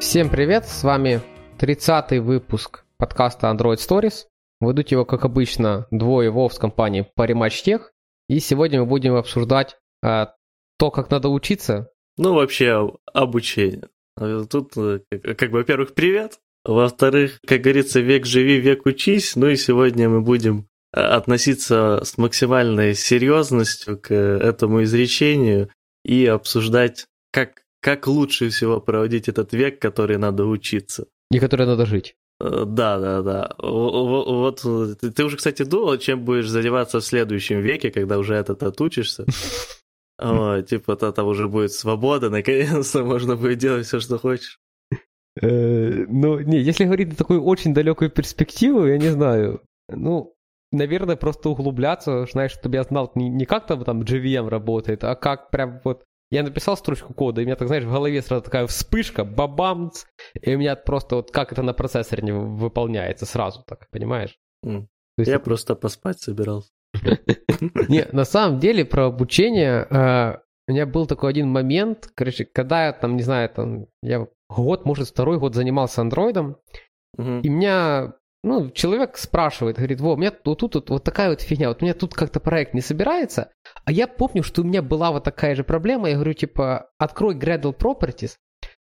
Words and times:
Всем 0.00 0.30
привет, 0.30 0.64
с 0.66 0.82
вами 0.82 1.20
30-й 1.58 2.20
выпуск 2.20 2.84
подкаста 2.96 3.48
Android 3.48 3.76
Stories. 3.76 4.24
Ведут 4.58 4.90
его, 4.90 5.04
как 5.04 5.26
обычно, 5.26 5.86
двое 5.90 6.30
Вов 6.30 6.54
с 6.54 6.58
компании 6.58 7.06
Parimatch 7.18 7.62
Tech. 7.66 7.82
И 8.26 8.40
сегодня 8.40 8.80
мы 8.80 8.86
будем 8.86 9.14
обсуждать 9.14 9.76
э, 10.02 10.26
то, 10.78 10.90
как 10.90 11.10
надо 11.10 11.28
учиться. 11.28 11.90
Ну, 12.16 12.32
вообще, 12.32 12.90
обучение. 13.12 13.88
Тут, 14.16 14.74
э, 14.78 15.00
как, 15.10 15.36
как 15.38 15.50
бы, 15.50 15.58
во-первых, 15.58 15.92
привет. 15.92 16.38
Во-вторых, 16.64 17.38
как 17.46 17.60
говорится, 17.60 18.00
век 18.00 18.24
живи, 18.24 18.58
век 18.58 18.86
учись. 18.86 19.36
Ну 19.36 19.48
и 19.48 19.56
сегодня 19.56 20.08
мы 20.08 20.22
будем 20.22 20.66
э, 20.94 21.00
относиться 21.00 22.00
с 22.04 22.16
максимальной 22.16 22.94
серьезностью 22.94 23.98
к 23.98 24.14
этому 24.14 24.82
изречению 24.82 25.68
и 26.06 26.24
обсуждать, 26.24 27.04
как 27.32 27.64
как 27.80 28.06
лучше 28.06 28.50
всего 28.50 28.80
проводить 28.80 29.28
этот 29.28 29.52
век, 29.52 29.80
который 29.80 30.18
надо 30.18 30.44
учиться. 30.44 31.06
И 31.30 31.38
который 31.38 31.66
надо 31.66 31.86
жить. 31.86 32.16
Э, 32.40 32.64
да, 32.66 32.98
да, 32.98 33.22
да. 33.22 33.54
Вот 33.58 34.60
ты 34.60 35.24
уже, 35.24 35.36
кстати, 35.36 35.62
думал, 35.62 35.98
чем 35.98 36.24
будешь 36.24 36.48
заниматься 36.48 37.00
в 37.00 37.04
следующем 37.04 37.60
веке, 37.60 37.90
когда 37.90 38.18
уже 38.18 38.34
этот 38.34 38.62
отучишься? 38.62 39.26
О, 40.18 40.60
типа, 40.60 40.96
тогда 40.96 41.24
уже 41.24 41.48
будет 41.48 41.72
свобода, 41.72 42.28
наконец-то 42.28 43.04
можно 43.04 43.36
будет 43.36 43.58
делать 43.58 43.86
все, 43.86 44.00
что 44.00 44.18
хочешь. 44.18 44.58
Э, 45.40 46.04
ну, 46.08 46.40
не, 46.40 46.58
если 46.58 46.84
говорить 46.84 47.10
на 47.10 47.16
такую 47.16 47.42
очень 47.42 47.72
далекую 47.72 48.10
перспективу, 48.10 48.86
я 48.86 48.98
не 48.98 49.08
знаю. 49.08 49.62
Ну, 49.88 50.34
наверное, 50.72 51.16
просто 51.16 51.48
углубляться, 51.48 52.26
знаешь, 52.26 52.52
чтобы 52.52 52.76
я 52.76 52.82
знал 52.82 53.10
не, 53.14 53.28
не 53.28 53.46
как 53.46 53.66
там, 53.66 53.84
там 53.84 54.02
JVM 54.02 54.48
работает, 54.48 55.04
а 55.04 55.14
как 55.14 55.50
прям 55.50 55.80
вот 55.84 56.04
я 56.30 56.42
написал 56.42 56.76
строчку 56.76 57.12
кода, 57.12 57.40
и 57.40 57.44
у 57.44 57.46
меня, 57.46 57.56
так 57.56 57.68
знаешь, 57.68 57.84
в 57.84 57.90
голове 57.90 58.22
сразу 58.22 58.42
такая 58.42 58.66
вспышка, 58.66 59.24
бабамц, 59.24 60.04
и 60.40 60.54
у 60.54 60.58
меня 60.58 60.76
просто 60.76 61.16
вот 61.16 61.30
как 61.30 61.52
это 61.52 61.62
на 61.62 61.72
процессоре 61.72 62.22
не 62.22 62.32
выполняется 62.32 63.26
сразу 63.26 63.62
так, 63.66 63.88
понимаешь? 63.90 64.38
Mm. 64.64 64.86
Я 65.18 65.34
это... 65.34 65.44
просто 65.44 65.74
поспать 65.74 66.20
собирался. 66.20 66.70
Не, 67.88 68.06
на 68.12 68.24
самом 68.24 68.58
деле 68.58 68.84
про 68.84 69.06
обучение 69.06 69.86
э, 69.88 70.38
у 70.66 70.72
меня 70.72 70.86
был 70.86 71.06
такой 71.06 71.30
один 71.30 71.48
момент, 71.48 72.10
короче, 72.14 72.44
когда 72.44 72.86
я 72.86 72.92
там, 72.92 73.16
не 73.16 73.22
знаю, 73.22 73.48
там, 73.48 73.86
я 74.02 74.26
год, 74.48 74.84
может, 74.84 75.08
второй 75.08 75.38
год 75.38 75.54
занимался 75.54 76.00
андроидом, 76.00 76.56
и 77.18 77.48
меня 77.48 78.14
ну, 78.42 78.70
человек 78.70 79.18
спрашивает, 79.18 79.76
говорит, 79.76 80.00
во, 80.00 80.14
у 80.14 80.16
меня 80.16 80.32
вот 80.44 80.58
тут 80.58 80.74
вот, 80.74 80.90
вот 80.90 81.04
такая 81.04 81.30
вот 81.30 81.42
фигня, 81.42 81.68
вот 81.68 81.82
у 81.82 81.84
меня 81.84 81.94
тут 81.94 82.14
как-то 82.14 82.40
проект 82.40 82.72
не 82.72 82.80
собирается, 82.80 83.52
а 83.84 83.92
я 83.92 84.06
помню, 84.06 84.42
что 84.42 84.62
у 84.62 84.64
меня 84.64 84.82
была 84.82 85.12
вот 85.12 85.24
такая 85.24 85.54
же 85.54 85.64
проблема, 85.64 86.08
я 86.08 86.14
говорю, 86.14 86.32
типа, 86.32 86.90
открой 86.98 87.34
Gradle 87.36 87.76
Properties, 87.76 88.36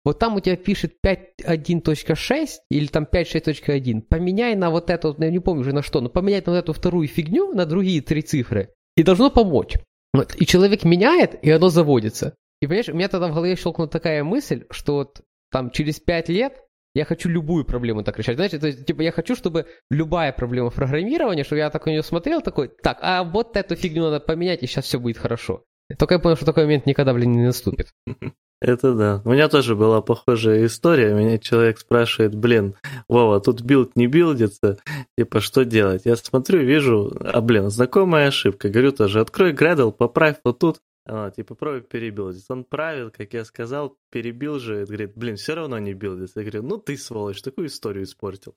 вот 0.04 0.20
там 0.20 0.36
у 0.36 0.40
тебя 0.40 0.56
пишет 0.56 0.94
5.1.6 1.06 2.48
или 2.70 2.88
там 2.88 3.08
5.6.1, 3.12 4.02
поменяй 4.02 4.56
на 4.56 4.72
вот 4.72 4.90
это, 4.90 5.16
я 5.18 5.30
не 5.30 5.40
помню 5.40 5.62
уже 5.62 5.74
на 5.74 5.84
что, 5.84 6.02
но 6.02 6.10
поменяй 6.10 6.42
на 6.46 6.54
вот 6.54 6.58
эту 6.58 6.74
вторую 6.74 7.08
фигню, 7.08 7.54
на 7.54 7.66
другие 7.66 8.02
три 8.02 8.22
цифры, 8.22 8.74
и 8.96 9.04
должно 9.04 9.30
помочь. 9.30 9.76
Вот, 10.14 10.36
и 10.36 10.46
человек 10.46 10.86
меняет, 10.86 11.44
и 11.44 11.52
оно 11.52 11.70
заводится. 11.70 12.36
И 12.62 12.68
понимаешь, 12.68 12.90
у 12.90 12.94
меня 12.94 13.10
тогда 13.10 13.28
в 13.28 13.34
голове 13.34 13.56
щелкнула 13.56 13.90
такая 13.90 14.24
мысль, 14.24 14.66
что 14.72 14.96
вот 14.96 15.22
там 15.52 15.72
через 15.72 16.00
5 16.00 16.30
лет 16.30 16.65
я 16.96 17.06
хочу 17.06 17.30
любую 17.30 17.66
проблему 17.66 18.04
так 18.04 18.18
решать. 18.18 18.36
Знаете, 18.36 18.58
то 18.58 18.68
есть, 18.68 18.86
типа, 18.86 19.02
я 19.02 19.12
хочу, 19.12 19.36
чтобы 19.36 19.68
любая 19.92 20.32
проблема 20.32 20.70
в 20.70 20.76
программировании, 20.76 21.44
чтобы 21.44 21.60
я 21.60 21.70
так 21.70 21.86
на 21.86 21.92
нее 21.92 22.04
смотрел, 22.04 22.42
такой, 22.42 22.70
так, 22.70 23.00
а 23.02 23.24
вот 23.24 23.58
эту 23.58 23.76
фигню 23.76 24.04
надо 24.06 24.20
поменять, 24.20 24.64
и 24.64 24.68
сейчас 24.68 24.86
все 24.86 25.00
будет 25.00 25.18
хорошо. 25.18 25.64
Только 26.00 26.16
я 26.16 26.20
понял, 26.20 26.36
что 26.36 26.46
такой 26.46 26.64
момент 26.64 26.86
никогда, 26.86 27.14
блин, 27.14 27.34
не 27.34 27.46
наступит. 27.46 27.90
Это 28.62 28.94
да. 28.96 29.22
У 29.26 29.34
меня 29.34 29.50
тоже 29.50 29.76
была 29.76 30.02
похожая 30.02 30.66
история. 30.66 31.14
Меня 31.14 31.38
человек 31.38 31.78
спрашивает, 31.78 32.34
блин, 32.34 32.76
Вова, 33.10 33.42
тут 33.42 33.62
build 33.62 33.96
не 33.96 34.08
билдится, 34.08 34.80
типа, 35.18 35.42
что 35.42 35.66
делать? 35.66 36.04
Я 36.06 36.16
смотрю, 36.16 36.62
вижу, 36.62 37.16
а, 37.20 37.42
блин, 37.42 37.70
знакомая 37.70 38.30
ошибка. 38.30 38.70
Говорю 38.70 38.94
тоже, 38.94 39.20
открой 39.20 39.54
Gradle, 39.54 39.92
поправь 39.92 40.38
вот 40.44 40.60
тут. 40.60 40.80
А, 41.08 41.30
типа 41.30 41.56
про 41.56 41.82
перебилдить. 41.82 42.46
Он 42.50 42.64
правил, 42.64 43.12
как 43.12 43.34
я 43.34 43.46
сказал, 43.46 43.98
перебилдил 44.10 44.60
же. 44.60 44.86
Говорит, 44.86 45.14
блин, 45.16 45.36
все 45.36 45.54
равно 45.54 45.78
не 45.78 45.94
билдится. 45.94 46.40
Я 46.40 46.50
говорю, 46.50 46.68
ну 46.68 46.78
ты 46.78 46.98
сволочь, 46.98 47.42
такую 47.42 47.68
историю 47.68 48.04
испортил. 48.04 48.56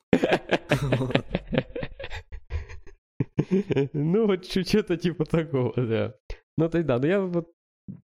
Ну 3.93 4.27
вот 4.27 4.45
что-то 4.45 4.97
типа 4.97 5.25
такого, 5.25 5.73
да. 5.75 6.15
Ну 6.57 6.69
то 6.69 6.83
да, 6.83 6.99
но 6.99 7.07
я 7.07 7.21
вот 7.21 7.51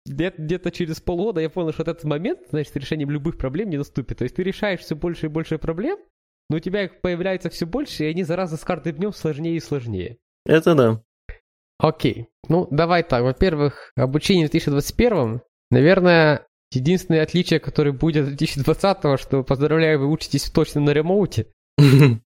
где-то 0.06 0.71
через 0.71 1.00
полгода 1.00 1.41
я 1.41 1.49
понял, 1.49 1.73
что 1.73 1.83
этот 1.83 2.05
момент, 2.05 2.41
значит, 2.50 2.77
решением 2.77 3.11
любых 3.11 3.39
проблем 3.39 3.71
не 3.71 3.78
наступит. 3.78 4.19
То 4.19 4.25
есть 4.25 4.37
ты 4.37 4.43
решаешь 4.43 4.81
все 4.81 4.94
больше 4.94 5.27
и 5.27 5.31
больше 5.31 5.59
проблем, 5.59 5.99
но 6.50 6.59
у 6.59 6.61
тебя 6.61 6.84
их 6.84 7.00
появляется 7.00 7.49
все 7.49 7.67
больше, 7.67 8.05
и 8.05 8.09
они 8.09 8.23
зараза 8.23 8.56
с 8.56 8.65
каждым 8.65 8.97
днем 8.97 9.12
сложнее 9.12 9.56
и 9.56 9.61
сложнее. 9.61 10.19
Это 10.44 10.75
да. 10.75 11.03
Окей. 11.84 12.28
Ну, 12.49 12.67
давай 12.71 13.03
так. 13.03 13.22
Во-первых, 13.22 13.93
обучение 13.95 14.49
в 14.49 14.50
2021, 14.50 15.43
наверное, 15.71 16.47
единственное 16.72 17.22
отличие, 17.22 17.61
которое 17.61 17.93
будет 17.93 18.25
в 18.25 18.28
2020, 18.28 19.21
что, 19.21 19.43
поздравляю, 19.43 20.00
вы 20.00 20.09
учитесь 20.09 20.50
точно 20.50 20.81
на 20.81 20.91
ремоуте. 20.91 21.47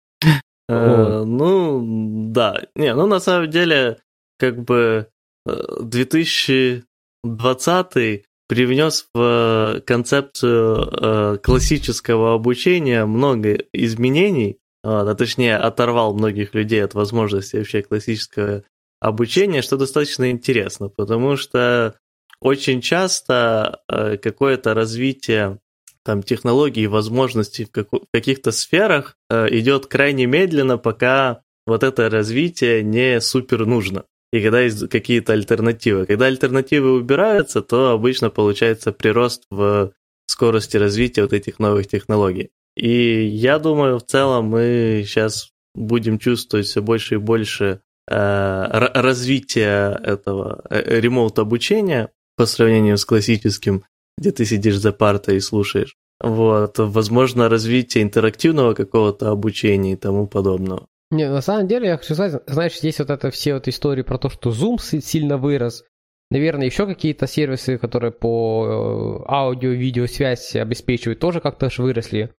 Э, 0.70 1.24
ну, 1.26 2.32
да. 2.34 2.62
Не, 2.76 2.94
ну, 2.94 3.08
на 3.08 3.22
самом 3.22 3.50
деле, 3.50 4.00
как 4.38 4.66
бы 4.66 5.08
2020 5.46 7.96
э, 7.96 8.24
привнес 8.50 9.08
в 9.14 9.82
концепцию 9.88 10.90
э, 10.92 11.38
классического 11.38 12.34
обучения 12.34 13.06
много 13.06 13.60
изменений, 13.72 14.60
а 14.84 15.16
точнее 15.16 15.56
оторвал 15.56 16.14
многих 16.14 16.54
людей 16.54 16.84
от 16.84 16.96
возможности 16.96 17.56
вообще 17.56 17.82
классического 17.82 18.66
обучение, 19.00 19.62
что 19.62 19.78
достаточно 19.78 20.32
интересно, 20.32 20.90
потому 20.90 21.38
что 21.38 21.96
очень 22.40 22.82
часто 22.82 23.82
э, 23.90 24.18
какое-то 24.18 24.74
развитие 24.74 25.60
там, 26.04 26.24
технологий 26.24 26.84
и 26.84 26.88
возможностей 26.88 27.66
в, 27.66 27.76
в 27.76 28.08
каких-то 28.14 28.52
сферах 28.52 29.18
э, 29.30 29.48
идет 29.52 29.88
крайне 29.88 30.26
медленно, 30.26 30.78
пока 30.78 31.42
вот 31.66 31.84
это 31.84 32.10
развитие 32.10 32.84
не 32.84 33.20
супер 33.20 33.66
нужно. 33.66 34.06
И 34.32 34.42
когда 34.42 34.62
есть 34.62 34.90
какие-то 34.90 35.34
альтернативы. 35.34 36.06
Когда 36.06 36.26
альтернативы 36.26 36.94
убираются, 36.94 37.62
то 37.62 37.92
обычно 37.92 38.30
получается 38.30 38.92
прирост 38.92 39.44
в 39.50 39.94
скорости 40.26 40.78
развития 40.78 41.24
вот 41.24 41.34
этих 41.34 41.60
новых 41.60 41.88
технологий. 41.88 42.52
И 42.76 43.26
я 43.26 43.58
думаю, 43.60 43.98
в 43.98 44.06
целом 44.06 44.46
мы 44.46 45.04
сейчас 45.06 45.52
будем 45.74 46.20
чувствовать 46.20 46.68
все 46.68 46.82
больше 46.82 47.16
и 47.16 47.18
больше 47.18 47.82
Э, 48.10 48.68
развития 48.94 50.00
этого 50.04 50.64
э, 50.70 51.00
ремоут 51.00 51.40
обучения 51.40 52.10
по 52.38 52.46
сравнению 52.46 52.98
с 52.98 53.06
классическим, 53.06 53.84
где 54.18 54.32
ты 54.32 54.46
сидишь 54.46 54.78
за 54.78 54.94
партой 54.94 55.38
и 55.38 55.42
слушаешь. 55.42 55.96
Вот, 56.22 56.80
возможно, 56.80 57.50
развитие 57.50 58.04
интерактивного 58.04 58.74
какого-то 58.74 59.30
обучения 59.30 59.94
и 59.94 59.98
тому 59.98 60.28
подобного. 60.28 60.88
Не, 61.12 61.30
на 61.30 61.42
самом 61.42 61.68
деле, 61.68 61.90
я 61.90 61.98
хочу 61.98 62.14
сказать, 62.16 62.42
знаешь, 62.48 62.78
здесь 62.78 63.00
вот 63.00 63.10
это 63.10 63.30
все 63.30 63.54
вот 63.54 63.68
истории 63.68 64.02
про 64.02 64.18
то, 64.18 64.30
что 64.30 64.50
Zoom 64.52 64.78
сильно 65.02 65.38
вырос. 65.38 65.84
Наверное, 66.32 66.66
еще 66.66 66.86
какие-то 66.86 67.28
сервисы, 67.28 67.78
которые 67.78 68.12
по 68.12 69.24
э, 69.28 69.32
аудио-видеосвязи 69.32 70.58
обеспечивают, 70.58 71.20
тоже 71.20 71.40
как-то 71.40 71.68
аж 71.68 71.80
выросли. 71.80 72.34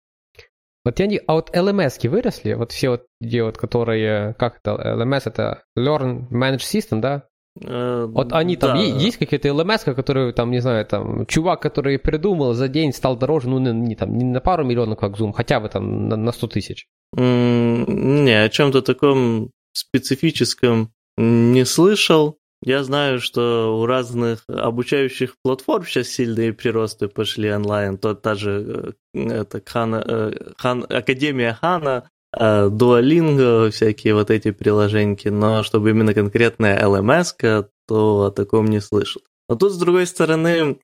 Вот 0.88 0.98
они, 1.00 1.20
а 1.26 1.34
вот 1.34 1.54
LMS 1.54 2.08
выросли, 2.08 2.54
вот 2.54 2.72
все 2.72 2.88
вот 2.88 3.02
где 3.20 3.44
вот, 3.44 3.58
которые, 3.58 4.32
как 4.38 4.56
это, 4.56 4.70
LMS 4.70 5.24
это 5.26 5.64
Learn 5.78 6.30
Manage 6.30 6.60
System, 6.60 7.00
да? 7.00 7.24
Uh, 7.60 8.06
вот 8.06 8.32
они 8.32 8.56
там, 8.56 8.74
да. 8.74 8.82
есть, 8.82 9.02
есть 9.04 9.16
какие-то 9.18 9.48
LMS, 9.48 9.92
которые 9.94 10.32
там, 10.32 10.50
не 10.50 10.60
знаю, 10.60 10.86
там, 10.86 11.26
чувак, 11.26 11.60
который 11.60 11.98
придумал, 11.98 12.54
за 12.54 12.68
день 12.68 12.94
стал 12.94 13.18
дороже, 13.18 13.50
ну, 13.50 13.58
не, 13.58 13.70
не, 13.72 13.96
там, 13.96 14.16
не 14.16 14.24
на 14.24 14.40
пару 14.40 14.64
миллионов, 14.64 14.98
как 14.98 15.18
Zoom, 15.18 15.34
хотя 15.34 15.60
бы 15.60 15.68
там 15.68 16.08
на, 16.08 16.16
на 16.16 16.32
100 16.32 16.46
тысяч. 16.46 16.86
Mm, 17.14 17.84
не, 18.22 18.42
о 18.42 18.48
чем-то 18.48 18.80
таком 18.80 19.50
специфическом 19.74 20.94
не 21.18 21.66
слышал. 21.66 22.38
Я 22.62 22.82
знаю, 22.82 23.20
что 23.20 23.78
у 23.80 23.86
разных 23.86 24.44
обучающих 24.48 25.36
платформ 25.42 25.84
сейчас 25.84 26.08
сильные 26.08 26.52
приросты 26.52 27.08
пошли 27.08 27.52
онлайн. 27.52 27.98
То 27.98 28.14
та 28.14 28.34
же 28.34 28.94
э, 29.14 29.20
это 29.20 29.62
Хана, 29.64 30.04
э, 30.06 30.32
Хан, 30.58 30.84
Академия 30.88 31.54
Хана, 31.60 32.10
э, 32.36 32.68
Duolingo, 32.68 33.70
всякие 33.70 34.14
вот 34.14 34.30
эти 34.30 34.50
приложеньки, 34.50 35.28
но 35.28 35.62
чтобы 35.62 35.90
именно 35.90 36.14
конкретная 36.14 36.84
LMS, 36.84 37.68
то 37.86 38.22
о 38.24 38.30
таком 38.30 38.66
не 38.66 38.80
слышал. 38.80 39.22
Но 39.48 39.54
тут, 39.54 39.72
с 39.72 39.78
другой 39.78 40.06
стороны, 40.06 40.78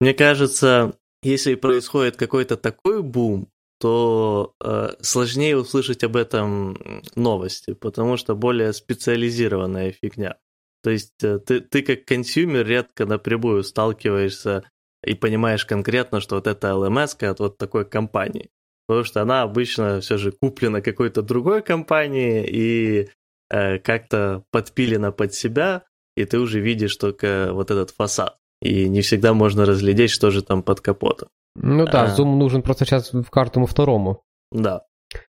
мне 0.00 0.14
кажется, 0.14 0.94
если 1.22 1.56
происходит 1.56 2.16
какой-то 2.16 2.56
такой 2.56 3.02
бум, 3.02 3.48
то 3.80 4.54
э, 4.62 4.90
сложнее 5.00 5.56
услышать 5.56 6.04
об 6.04 6.16
этом 6.16 7.02
новости, 7.16 7.74
потому 7.74 8.16
что 8.16 8.34
более 8.34 8.72
специализированная 8.72 9.92
фигня. 9.92 10.36
То 10.82 10.90
есть 10.90 11.22
э, 11.22 11.38
ты, 11.38 11.60
ты 11.60 11.82
как 11.82 12.04
consumer 12.04 12.66
редко 12.66 13.06
напрямую 13.06 13.62
сталкиваешься 13.62 14.64
и 15.04 15.14
понимаешь 15.14 15.64
конкретно, 15.64 16.20
что 16.20 16.36
вот 16.36 16.46
это 16.46 16.68
LMS 16.68 17.24
от 17.26 17.40
вот 17.40 17.58
такой 17.58 17.84
компании. 17.84 18.50
Потому 18.86 19.04
что 19.04 19.22
она 19.22 19.42
обычно 19.42 20.00
все 20.00 20.16
же 20.16 20.32
куплена 20.32 20.80
какой-то 20.80 21.22
другой 21.22 21.62
компанией 21.62 22.46
и 22.46 23.08
э, 23.50 23.78
как-то 23.78 24.44
подпилена 24.50 25.12
под 25.12 25.34
себя, 25.34 25.84
и 26.16 26.24
ты 26.24 26.38
уже 26.38 26.60
видишь 26.60 26.96
только 26.96 27.50
вот 27.52 27.70
этот 27.70 27.90
фасад. 27.90 28.36
И 28.60 28.88
не 28.88 29.02
всегда 29.02 29.34
можно 29.34 29.64
разглядеть, 29.64 30.10
что 30.10 30.30
же 30.30 30.42
там 30.42 30.62
под 30.62 30.80
капотом. 30.80 31.28
Ну 31.54 31.86
да, 31.86 32.04
а... 32.04 32.06
зум 32.08 32.38
нужен 32.38 32.62
просто 32.62 32.84
сейчас 32.84 33.12
в 33.12 33.30
каждому 33.30 33.66
второму. 33.66 34.22
Да. 34.50 34.82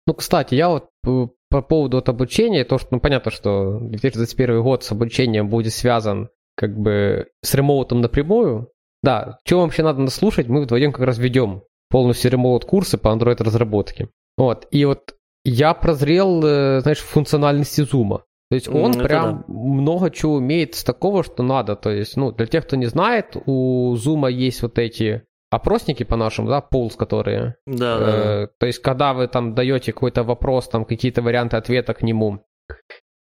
Ну, 0.06 0.14
кстати, 0.14 0.54
я 0.54 0.68
вот 0.68 0.88
э, 1.06 1.26
по 1.54 1.62
поводу 1.62 1.98
вот 1.98 2.08
обучения, 2.08 2.64
то, 2.64 2.78
что, 2.78 2.88
ну, 2.90 2.98
понятно, 2.98 3.30
что 3.30 3.78
2021 3.78 4.60
год 4.60 4.82
с 4.82 4.90
обучением 4.90 5.48
будет 5.48 5.72
связан 5.72 6.30
как 6.56 6.76
бы 6.76 7.28
с 7.42 7.54
ремоутом 7.54 8.00
напрямую. 8.00 8.72
Да, 9.04 9.38
что 9.44 9.60
вообще 9.60 9.84
надо 9.84 10.00
наслушать, 10.00 10.48
мы 10.48 10.62
вдвоем 10.62 10.90
как 10.90 11.06
раз 11.06 11.16
ведем 11.18 11.62
полностью 11.90 12.32
ремоут 12.32 12.64
курсы 12.64 12.98
по 12.98 13.06
Android 13.06 13.40
разработке. 13.40 14.08
Вот, 14.36 14.66
и 14.72 14.84
вот 14.84 15.14
я 15.44 15.74
прозрел, 15.74 16.44
э, 16.44 16.80
знаешь, 16.80 16.98
функциональности 16.98 17.82
зума. 17.82 18.24
То 18.50 18.56
есть 18.56 18.66
он 18.66 18.90
mm, 18.90 19.04
прям 19.04 19.44
да. 19.46 19.54
много 19.54 20.10
чего 20.10 20.34
умеет 20.34 20.74
с 20.74 20.82
такого, 20.82 21.22
что 21.22 21.44
надо. 21.44 21.76
То 21.76 21.90
есть, 21.90 22.16
ну, 22.16 22.32
для 22.32 22.46
тех, 22.46 22.66
кто 22.66 22.74
не 22.74 22.86
знает, 22.86 23.36
у 23.46 23.94
Zoom 23.94 24.28
есть 24.28 24.60
вот 24.62 24.80
эти 24.80 25.22
опросники 25.54 26.02
по-нашему, 26.02 26.48
да, 26.48 26.60
полз, 26.60 26.96
которые. 26.96 27.56
Да, 27.66 27.98
да. 27.98 28.42
Э, 28.42 28.48
то 28.58 28.66
есть, 28.66 28.80
когда 28.80 29.12
вы 29.14 29.28
там 29.28 29.54
даете 29.54 29.92
какой-то 29.92 30.22
вопрос, 30.22 30.68
там 30.68 30.84
какие-то 30.84 31.22
варианты 31.22 31.56
ответа 31.56 31.94
к 31.94 32.02
нему, 32.02 32.44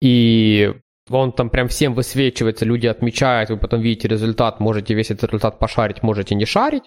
и 0.01 0.73
он 1.09 1.31
там 1.31 1.49
прям 1.49 1.67
всем 1.67 1.93
высвечивается, 1.93 2.65
люди 2.65 2.87
отмечают, 2.87 3.49
вы 3.49 3.57
потом 3.57 3.81
видите 3.81 4.07
результат, 4.07 4.59
можете 4.59 4.93
весь 4.93 5.11
этот 5.11 5.31
результат 5.31 5.59
пошарить, 5.59 6.03
можете 6.03 6.35
не 6.35 6.45
шарить. 6.45 6.83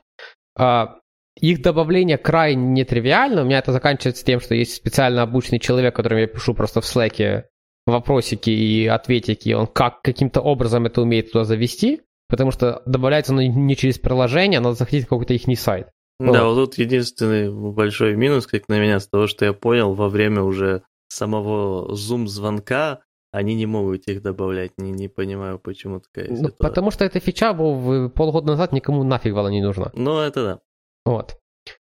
А, 0.58 0.96
их 1.38 1.60
добавление 1.60 2.16
крайне 2.16 2.64
нетривиально. 2.64 3.42
У 3.42 3.44
меня 3.44 3.58
это 3.58 3.72
заканчивается 3.72 4.24
тем, 4.24 4.40
что 4.40 4.54
есть 4.54 4.74
специально 4.74 5.22
обученный 5.22 5.60
человек, 5.60 5.94
которому 5.94 6.22
я 6.22 6.26
пишу 6.26 6.54
просто 6.54 6.80
в 6.80 6.86
слэке 6.86 7.48
вопросики 7.86 8.50
и 8.50 8.86
ответики, 8.86 9.52
он 9.52 9.66
как 9.68 10.02
каким-то 10.02 10.40
образом 10.40 10.86
это 10.86 11.02
умеет 11.02 11.30
туда 11.30 11.44
завести, 11.44 12.00
потому 12.28 12.50
что 12.50 12.82
добавляется 12.86 13.32
оно 13.32 13.42
не 13.42 13.76
через 13.76 13.98
приложение, 13.98 14.58
а 14.58 14.62
надо 14.62 14.76
заходить 14.76 15.06
в 15.06 15.08
какой-то 15.08 15.34
их 15.34 15.58
сайт. 15.58 15.88
Да, 16.18 16.44
вот. 16.44 16.54
вот 16.54 16.70
тут 16.70 16.78
единственный 16.78 17.50
большой 17.52 18.16
минус, 18.16 18.46
как 18.46 18.68
на 18.68 18.80
меня, 18.80 19.00
с 19.00 19.08
того, 19.08 19.26
что 19.26 19.44
я 19.44 19.52
понял, 19.52 19.92
во 19.92 20.08
время 20.08 20.42
уже 20.42 20.82
самого 21.08 21.92
Zoom-звонка 21.92 23.00
они 23.32 23.54
не 23.54 23.66
могут 23.66 24.08
их 24.08 24.22
добавлять. 24.22 24.72
Не, 24.78 24.92
не 24.92 25.08
понимаю, 25.08 25.58
почему 25.58 26.00
такая 26.00 26.30
ну, 26.30 26.36
ситуация. 26.36 26.56
Потому 26.58 26.90
что 26.90 27.04
эта 27.04 27.20
фича 27.20 27.52
полгода 27.52 28.46
назад 28.46 28.72
никому 28.72 29.04
нафиг 29.04 29.34
была 29.34 29.50
не 29.50 29.60
нужна. 29.60 29.90
Ну, 29.94 30.18
это 30.20 30.44
да. 30.44 30.60
Вот. 31.04 31.36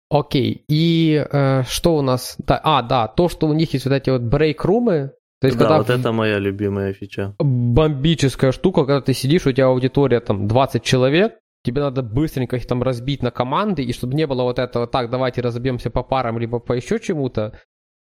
Окей, 0.10 0.63
и 0.69 1.25
э, 1.30 1.63
что 1.63 1.98
у 1.98 2.01
нас? 2.01 2.36
Да, 2.38 2.60
а, 2.63 2.81
да, 2.81 3.07
то, 3.07 3.30
что 3.30 3.48
у 3.48 3.54
них 3.54 3.74
есть 3.74 3.86
вот 3.86 3.94
эти 3.94 4.10
вот 4.10 4.22
брейк-румы, 4.22 5.12
то 5.39 5.48
есть, 5.48 5.57
да, 5.57 5.66
когда 5.66 5.78
вот 5.78 5.89
это 5.89 6.12
моя 6.12 6.39
любимая 6.39 6.94
фича. 6.94 7.36
Бомбическая 7.39 8.51
штука, 8.51 8.86
когда 8.86 9.01
ты 9.01 9.13
сидишь, 9.13 9.45
у 9.45 9.51
тебя 9.51 9.68
аудитория 9.68 10.19
там 10.19 10.48
20 10.48 10.84
человек, 10.84 11.39
тебе 11.63 11.81
надо 11.81 12.01
быстренько 12.01 12.56
их 12.56 12.66
там 12.66 12.81
разбить 12.81 13.22
на 13.22 13.30
команды, 13.30 13.84
и 13.84 13.94
чтобы 13.94 14.16
не 14.16 14.25
было 14.25 14.44
вот 14.44 14.57
этого, 14.57 14.88
так, 14.88 15.10
давайте 15.10 15.42
разобьемся 15.42 15.89
по 15.89 16.01
парам, 16.04 16.39
либо 16.39 16.60
по 16.60 16.74
еще 16.74 17.00
чему-то, 17.00 17.60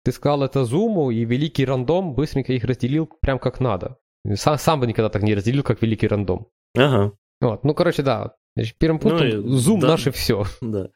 ты 0.04 0.12
сказал 0.12 0.42
это 0.42 0.64
зуму, 0.64 1.10
и 1.10 1.24
великий 1.24 1.64
рандом 1.64 2.14
быстренько 2.14 2.52
их 2.52 2.64
разделил 2.64 3.08
прям 3.20 3.38
как 3.38 3.60
надо. 3.60 3.98
Сам, 4.34 4.58
сам 4.58 4.80
бы 4.80 4.86
никогда 4.86 5.08
так 5.08 5.22
не 5.22 5.34
разделил, 5.34 5.62
как 5.62 5.80
великий 5.80 6.08
рандом. 6.08 6.48
Ага. 6.76 7.12
Вот, 7.40 7.64
ну, 7.64 7.74
короче, 7.74 8.02
да. 8.02 8.34
Значит, 8.56 8.76
первым 8.78 8.98
пунктом 8.98 9.28
ну, 9.28 9.56
зум 9.56 9.80
да, 9.80 9.88
наше 9.88 10.10
все. 10.10 10.44
Да. 10.60 10.90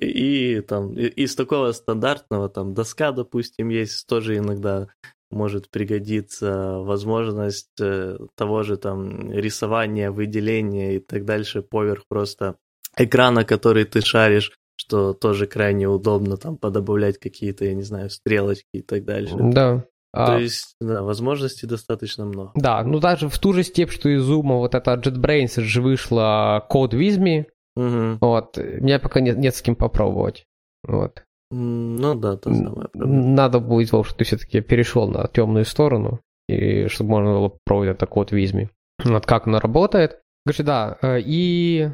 И, 0.00 0.56
и 0.56 0.60
там 0.62 0.94
из 0.94 1.34
такого 1.34 1.72
стандартного, 1.72 2.48
там, 2.48 2.72
доска, 2.72 3.12
допустим, 3.12 3.68
есть 3.68 4.06
тоже 4.06 4.38
иногда 4.38 4.88
может 5.32 5.70
пригодиться 5.70 6.78
возможность 6.78 7.80
э, 7.80 8.18
того 8.36 8.62
же 8.62 8.76
там 8.76 9.32
рисования, 9.32 10.10
выделения 10.10 10.96
и 10.96 10.98
так 10.98 11.24
дальше 11.24 11.62
поверх 11.62 12.04
просто 12.08 12.56
экрана, 12.96 13.44
который 13.44 13.84
ты 13.84 14.00
шаришь, 14.00 14.52
что 14.76 15.12
тоже 15.12 15.46
крайне 15.46 15.88
удобно 15.88 16.36
там 16.36 16.56
подобавлять 16.56 17.18
какие-то, 17.18 17.64
я 17.64 17.74
не 17.74 17.82
знаю, 17.82 18.10
стрелочки 18.10 18.68
и 18.74 18.82
так 18.82 19.04
дальше. 19.04 19.36
Да. 19.38 19.84
То 20.14 20.34
а... 20.34 20.38
есть, 20.38 20.76
да, 20.80 21.02
возможностей 21.02 21.66
достаточно 21.66 22.26
много. 22.26 22.52
Да, 22.54 22.82
ну 22.84 23.00
даже 23.00 23.28
в 23.28 23.38
ту 23.38 23.54
же 23.54 23.62
степь, 23.62 23.90
что 23.90 24.10
из 24.10 24.28
Zoom, 24.28 24.58
вот 24.58 24.74
это 24.74 24.92
JetBrains 24.94 25.60
же 25.60 25.80
вышла 25.80 26.66
Code 26.70 26.90
With 26.90 27.18
Me, 27.18 27.46
угу. 27.76 28.18
вот, 28.20 28.58
меня 28.58 28.98
пока 28.98 29.20
нет, 29.20 29.38
нет 29.38 29.54
с 29.56 29.62
кем 29.62 29.74
попробовать, 29.74 30.44
вот. 30.86 31.24
Ну 31.54 32.14
да, 32.14 32.36
то 32.36 32.52
самое. 32.52 32.88
Надо 32.94 33.60
будет, 33.60 33.88
чтобы 33.88 34.06
ты 34.16 34.24
все-таки 34.24 34.60
перешел 34.60 35.08
на 35.08 35.28
темную 35.28 35.64
сторону, 35.64 36.20
и 36.48 36.86
чтобы 36.88 37.10
можно 37.10 37.32
было 37.32 37.52
пробовать 37.64 37.90
это 37.90 38.06
код 38.06 38.30
в 38.30 38.34
Визме. 38.34 38.70
Вот 39.04 39.26
как 39.26 39.46
оно 39.46 39.60
работает. 39.60 40.20
Короче, 40.46 40.62
да, 40.62 40.98
э, 41.02 41.20
и 41.20 41.90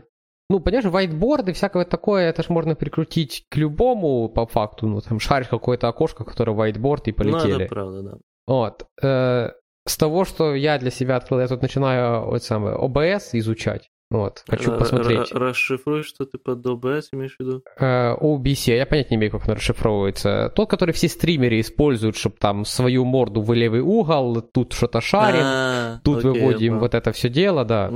ну, 0.50 0.60
понимаешь, 0.60 0.86
whiteboard 0.86 1.50
и 1.50 1.52
всякое 1.52 1.84
такое, 1.84 2.30
это 2.30 2.42
же 2.42 2.52
можно 2.52 2.74
прикрутить 2.74 3.44
к 3.50 3.56
любому, 3.56 4.28
по 4.28 4.46
факту, 4.46 4.86
ну, 4.86 5.00
там, 5.00 5.20
шаришь 5.20 5.48
какое-то 5.48 5.88
окошко, 5.88 6.24
которое 6.24 6.56
whiteboard, 6.56 7.02
и 7.06 7.12
полетели. 7.12 7.52
Ну, 7.52 7.60
это 7.60 7.68
правда, 7.68 8.02
да. 8.02 8.18
Вот. 8.46 8.86
Э, 9.02 9.50
с 9.86 9.96
того, 9.96 10.24
что 10.24 10.54
я 10.54 10.78
для 10.78 10.90
себя 10.90 11.16
открыл, 11.16 11.40
я 11.40 11.48
тут 11.48 11.62
начинаю 11.62 12.26
вот 12.26 12.42
самое, 12.42 12.76
OBS 12.76 13.30
изучать. 13.32 13.90
Вот, 14.10 14.42
хочу 14.48 14.76
посмотреть. 14.76 15.32
Расшифруй, 15.32 16.02
что 16.02 16.24
ты 16.24 16.38
под 16.38 16.64
OBS 16.64 17.08
имеешь 17.12 17.36
в 17.36 17.40
виду? 17.40 17.62
OBC, 17.78 18.74
я 18.74 18.86
понять 18.86 19.10
не 19.10 19.16
имею, 19.16 19.30
как 19.30 19.46
он 19.46 19.54
расшифровывается. 19.54 20.50
Тот, 20.56 20.70
который 20.70 20.92
все 20.92 21.08
стримеры 21.08 21.60
используют, 21.60 22.16
чтобы 22.16 22.36
там 22.36 22.64
свою 22.64 23.04
морду 23.04 23.42
в 23.42 23.52
левый 23.52 23.80
угол, 23.80 24.40
тут 24.40 24.72
что-то 24.72 25.02
шарим, 25.02 25.42
а, 25.42 26.00
тут 26.04 26.24
выводим 26.24 26.78
вот 26.78 26.94
это 26.94 27.12
все 27.12 27.28
дело, 27.28 27.64
да. 27.66 27.92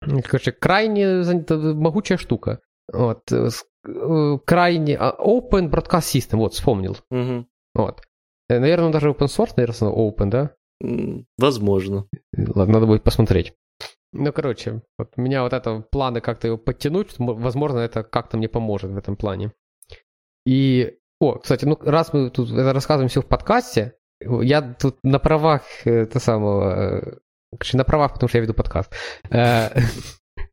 Короче, 0.00 0.52
крайне 0.52 1.22
могучая 1.74 2.18
штука. 2.18 2.60
Вот. 2.92 3.32
Э, 3.32 3.48
крайне... 4.44 4.96
А, 4.96 5.16
open 5.18 5.70
Broadcast 5.70 6.14
System, 6.14 6.36
вот, 6.36 6.54
вспомнил. 6.54 6.96
Вот. 7.74 8.02
Э, 8.48 8.58
наверное, 8.58 8.92
даже 8.92 9.08
open 9.08 9.26
source, 9.26 9.54
наверное, 9.56 9.90
open, 9.90 10.30
да? 10.30 10.50
Возможно. 11.38 12.06
Ладно, 12.36 12.74
надо 12.74 12.86
будет 12.86 13.02
посмотреть. 13.02 13.54
Ну, 14.16 14.32
короче, 14.32 14.82
вот 14.98 15.12
у 15.16 15.20
меня 15.20 15.42
вот 15.42 15.52
это 15.52 15.84
планы 15.90 16.20
как-то 16.20 16.48
его 16.48 16.58
подтянуть, 16.58 17.14
возможно, 17.18 17.78
это 17.78 18.02
как-то 18.02 18.36
мне 18.36 18.48
поможет 18.48 18.90
в 18.90 18.98
этом 18.98 19.16
плане. 19.16 19.52
И, 20.46 20.98
о, 21.20 21.38
кстати, 21.38 21.64
ну, 21.64 21.78
раз 21.80 22.12
мы 22.12 22.30
тут 22.30 22.50
это 22.50 22.72
рассказываем 22.72 23.08
все 23.08 23.22
в 23.22 23.26
подкасте, 23.26 23.94
я 24.20 24.62
тут 24.62 24.98
на 25.02 25.18
правах 25.18 25.62
это 25.84 26.20
самого, 26.20 27.20
э, 27.52 27.66
на 27.74 27.84
правах, 27.84 28.14
потому 28.14 28.28
что 28.28 28.38
я 28.38 28.42
веду 28.42 28.54
подкаст. 28.54 28.92
Э, 29.30 29.68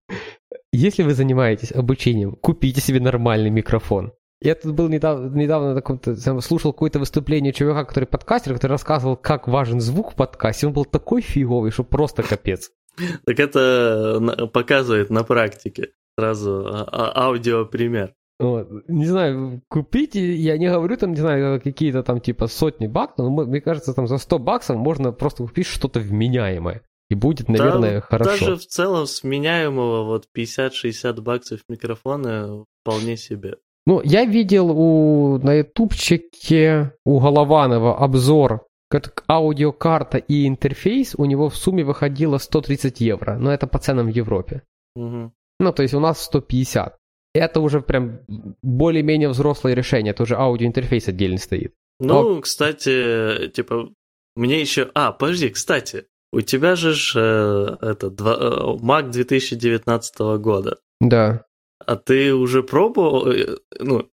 если 0.71 1.03
вы 1.03 1.13
занимаетесь 1.13 1.71
обучением, 1.71 2.35
купите 2.35 2.81
себе 2.81 2.99
нормальный 2.99 3.49
микрофон. 3.49 4.13
Я 4.41 4.55
тут 4.55 4.73
был 4.73 4.89
недавно, 4.89 5.33
недавно 5.33 5.69
на 5.69 5.75
каком-то, 5.75 6.41
слушал 6.41 6.73
какое-то 6.73 6.99
выступление 6.99 7.53
чувака, 7.53 7.85
который 7.85 8.05
подкастер, 8.05 8.53
который 8.53 8.73
рассказывал, 8.73 9.15
как 9.15 9.47
важен 9.47 9.79
звук 9.79 10.11
в 10.11 10.15
подкасте. 10.15 10.67
Он 10.67 10.73
был 10.73 10.83
такой 10.83 11.21
фиговый, 11.21 11.71
что 11.71 11.85
просто 11.85 12.23
капец. 12.23 12.69
Так 13.25 13.39
это 13.39 14.49
показывает 14.53 15.09
на 15.09 15.23
практике 15.23 15.89
сразу 16.17 16.65
а, 16.67 16.83
а, 16.91 17.25
аудиопример. 17.25 18.13
Вот. 18.39 18.67
Не 18.87 19.05
знаю, 19.05 19.61
купите, 19.69 20.35
я 20.35 20.57
не 20.57 20.69
говорю 20.69 20.97
там, 20.97 21.11
не 21.11 21.19
знаю, 21.19 21.61
какие-то 21.61 22.03
там 22.03 22.19
типа 22.19 22.47
сотни 22.47 22.87
баксов, 22.87 23.29
но 23.29 23.45
мне 23.45 23.61
кажется, 23.61 23.93
там 23.93 24.07
за 24.07 24.17
100 24.17 24.39
баксов 24.39 24.77
можно 24.77 25.11
просто 25.11 25.43
купить 25.43 25.67
что-то 25.67 25.99
вменяемое. 25.99 26.81
И 27.09 27.15
будет, 27.15 27.47
наверное, 27.47 27.95
да, 27.95 28.01
хорошо. 28.01 28.31
Даже 28.31 28.55
в 28.55 28.65
целом 28.65 29.05
с 29.05 29.23
меняемого 29.23 30.03
вот 30.03 30.25
50-60 30.35 31.21
баксов 31.21 31.59
микрофона 31.69 32.65
вполне 32.81 33.17
себе. 33.17 33.57
Ну, 33.85 34.01
я 34.03 34.25
видел 34.25 34.71
у, 34.71 35.37
на 35.39 35.55
ютубчике 35.55 36.93
у 37.05 37.19
Голованова 37.19 37.97
обзор 37.97 38.65
как 39.01 39.23
аудиокарта 39.27 40.19
и 40.19 40.47
интерфейс 40.47 41.15
у 41.17 41.25
него 41.25 41.49
в 41.49 41.55
сумме 41.55 41.83
выходило 41.83 42.37
130 42.37 43.01
евро, 43.01 43.37
но 43.39 43.51
это 43.51 43.65
по 43.65 43.79
ценам 43.79 44.05
в 44.05 44.15
Европе. 44.15 44.61
Угу. 44.95 45.31
Ну, 45.59 45.73
то 45.73 45.81
есть 45.81 45.95
у 45.95 45.99
нас 45.99 46.21
150. 46.23 46.95
Это 47.33 47.59
уже 47.59 47.81
прям 47.81 48.19
более-менее 48.61 49.29
взрослое 49.29 49.73
решение, 49.73 50.11
это 50.11 50.23
уже 50.23 50.35
аудиоинтерфейс 50.35 51.07
отдельно 51.07 51.39
стоит. 51.39 51.73
Ну, 51.99 52.35
но... 52.35 52.41
кстати, 52.41 53.47
типа, 53.47 53.89
мне 54.35 54.61
еще... 54.61 54.91
А, 54.93 55.11
подожди, 55.11 55.49
кстати, 55.49 56.05
у 56.31 56.41
тебя 56.41 56.75
же 56.75 56.93
ж, 56.93 57.13
э, 57.15 57.77
это, 57.81 58.11
два, 58.11 58.37
э, 58.39 58.75
Mac 58.79 59.09
2019 59.09 60.19
года. 60.39 60.77
Да. 60.99 61.45
А 61.79 61.95
ты 61.95 62.33
уже 62.33 62.61
пробовал, 62.61 63.27
э, 63.31 63.57
ну, 63.79 64.07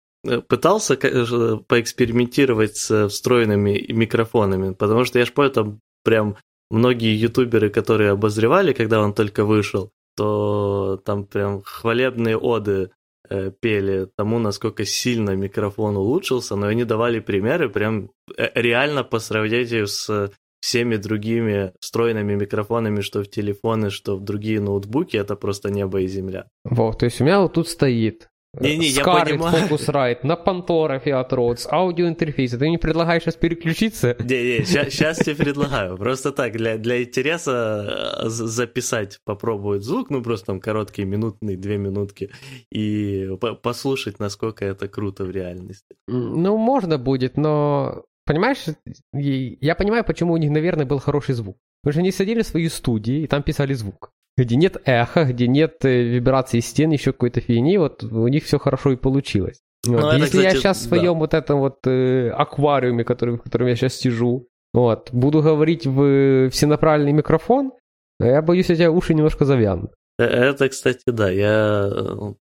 пытался 0.48 0.94
э, 0.94 1.56
поэкспериментировать 1.66 2.76
с 2.76 3.08
встроенными 3.08 3.92
микрофонами, 3.92 4.74
потому 4.74 5.04
что 5.04 5.18
я 5.18 5.24
ж 5.24 5.32
помню, 5.32 5.50
там 5.50 5.80
прям 6.04 6.36
многие 6.70 7.14
ютуберы, 7.16 7.70
которые 7.70 8.10
обозревали, 8.10 8.72
когда 8.72 9.00
он 9.00 9.14
только 9.14 9.44
вышел, 9.44 9.90
то 10.16 11.00
там 11.04 11.24
прям 11.24 11.62
хвалебные 11.62 12.36
оды 12.36 12.90
э, 13.28 13.50
пели 13.60 14.08
тому, 14.16 14.38
насколько 14.38 14.84
сильно 14.84 15.36
микрофон 15.36 15.96
улучшился, 15.96 16.56
но 16.56 16.66
они 16.66 16.84
давали 16.84 17.20
примеры 17.20 17.68
прям 17.68 18.10
э, 18.36 18.50
реально 18.54 19.04
по 19.04 19.18
сравнению 19.18 19.86
с 19.86 20.30
всеми 20.60 20.96
другими 20.96 21.72
встроенными 21.80 22.34
микрофонами, 22.34 23.00
что 23.00 23.22
в 23.22 23.30
телефоны, 23.30 23.90
что 23.90 24.16
в 24.16 24.24
другие 24.24 24.60
ноутбуки, 24.60 25.16
это 25.16 25.36
просто 25.36 25.70
небо 25.70 26.00
и 26.00 26.08
земля. 26.08 26.48
Вот, 26.64 26.98
то 26.98 27.06
есть 27.06 27.20
у 27.20 27.24
меня 27.24 27.40
вот 27.40 27.54
тут 27.54 27.68
стоит 27.68 28.28
не, 28.54 28.78
не, 28.78 28.86
я 28.88 29.04
понимаю. 29.04 29.68
Focusrite, 29.68 30.20
на 30.22 30.34
Pantora 30.34 31.02
Fiat 31.04 31.30
Rhodes, 31.30 31.66
аудиоинтерфейсы. 31.70 32.58
Ты 32.58 32.68
мне 32.68 32.78
предлагаешь 32.78 33.22
сейчас 33.22 33.36
переключиться? 33.36 34.16
Не, 34.20 34.58
не, 34.58 34.64
сейчас 34.64 35.18
тебе 35.18 35.36
предлагаю. 35.36 35.96
Просто 35.96 36.32
так, 36.32 36.52
для, 36.52 36.78
для 36.78 37.02
интереса 37.02 38.20
э, 38.22 38.28
записать, 38.28 39.20
попробовать 39.24 39.82
звук, 39.82 40.10
ну 40.10 40.22
просто 40.22 40.46
там 40.46 40.60
короткие, 40.60 41.06
минутные, 41.06 41.56
две 41.56 41.76
минутки, 41.76 42.30
и 42.72 43.28
послушать, 43.62 44.18
насколько 44.18 44.64
это 44.64 44.88
круто 44.88 45.24
в 45.24 45.30
реальности. 45.30 45.96
Ну, 46.06 46.56
можно 46.56 46.98
будет, 46.98 47.36
но 47.36 48.04
понимаешь, 48.24 48.64
я 49.12 49.74
понимаю, 49.74 50.04
почему 50.04 50.32
у 50.32 50.36
них, 50.38 50.50
наверное, 50.50 50.86
был 50.86 50.98
хороший 50.98 51.34
звук. 51.34 51.58
Потому 51.82 51.92
что 51.92 52.00
они 52.00 52.12
садили 52.12 52.42
в 52.42 52.46
свои 52.46 52.68
студии 52.68 53.22
и 53.22 53.26
там 53.26 53.42
писали 53.42 53.74
звук 53.74 54.12
где 54.38 54.56
нет 54.56 54.76
эха, 54.84 55.24
где 55.24 55.46
нет 55.46 55.84
э, 55.84 56.02
вибрации 56.02 56.60
стен, 56.60 56.90
еще 56.90 57.12
какой-то 57.12 57.40
фигни, 57.40 57.76
вот 57.76 58.04
у 58.04 58.28
них 58.28 58.44
все 58.44 58.58
хорошо 58.58 58.92
и 58.92 58.96
получилось. 58.96 59.60
Вот. 59.86 60.00
Ну, 60.00 60.08
это, 60.08 60.16
Если 60.16 60.38
кстати, 60.38 60.44
я 60.44 60.50
сейчас 60.52 60.78
в 60.78 60.88
своем 60.88 61.14
да. 61.14 61.18
вот 61.18 61.34
этом 61.34 61.58
вот 61.58 61.86
э, 61.86 62.30
аквариуме, 62.30 63.04
который, 63.04 63.36
в 63.36 63.42
котором 63.42 63.66
я 63.66 63.76
сейчас 63.76 63.94
сижу, 63.94 64.48
вот, 64.72 65.10
буду 65.12 65.42
говорить 65.42 65.86
в 65.86 66.50
всенаправленный 66.50 67.12
микрофон, 67.12 67.72
я 68.20 68.42
боюсь, 68.42 68.70
у 68.70 68.74
тебя 68.74 68.90
уши 68.90 69.14
немножко 69.14 69.44
завянут. 69.44 69.92
Э, 70.18 70.24
это, 70.24 70.68
кстати, 70.68 71.02
да. 71.06 71.30
Я, 71.30 71.90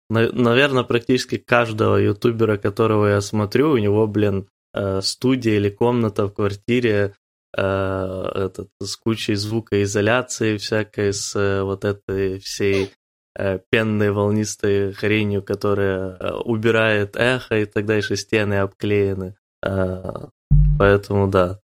наверное, 0.08 0.84
практически 0.84 1.36
каждого 1.36 1.96
ютубера, 1.96 2.56
которого 2.56 3.06
я 3.06 3.20
смотрю, 3.20 3.72
у 3.72 3.78
него, 3.78 4.06
блин, 4.06 4.48
э, 4.74 5.00
студия 5.02 5.56
или 5.56 5.68
комната 5.68 6.26
в 6.26 6.32
квартире 6.32 7.14
Э, 7.14 7.21
этот, 7.60 8.68
с 8.80 8.96
кучей 8.96 9.34
звукоизоляции 9.34 10.56
всякой, 10.56 11.12
с 11.12 11.36
э, 11.36 11.62
вот 11.62 11.84
этой 11.84 12.38
всей 12.38 12.92
э, 13.38 13.58
пенной 13.70 14.10
волнистой 14.10 14.92
хренью, 14.92 15.42
которая 15.42 16.16
убирает 16.44 17.16
эхо 17.16 17.58
и 17.58 17.64
так 17.66 17.84
дальше, 17.84 18.16
стены 18.16 18.54
обклеены. 18.54 19.34
Поэтому 20.78 21.28
да, 21.28 21.60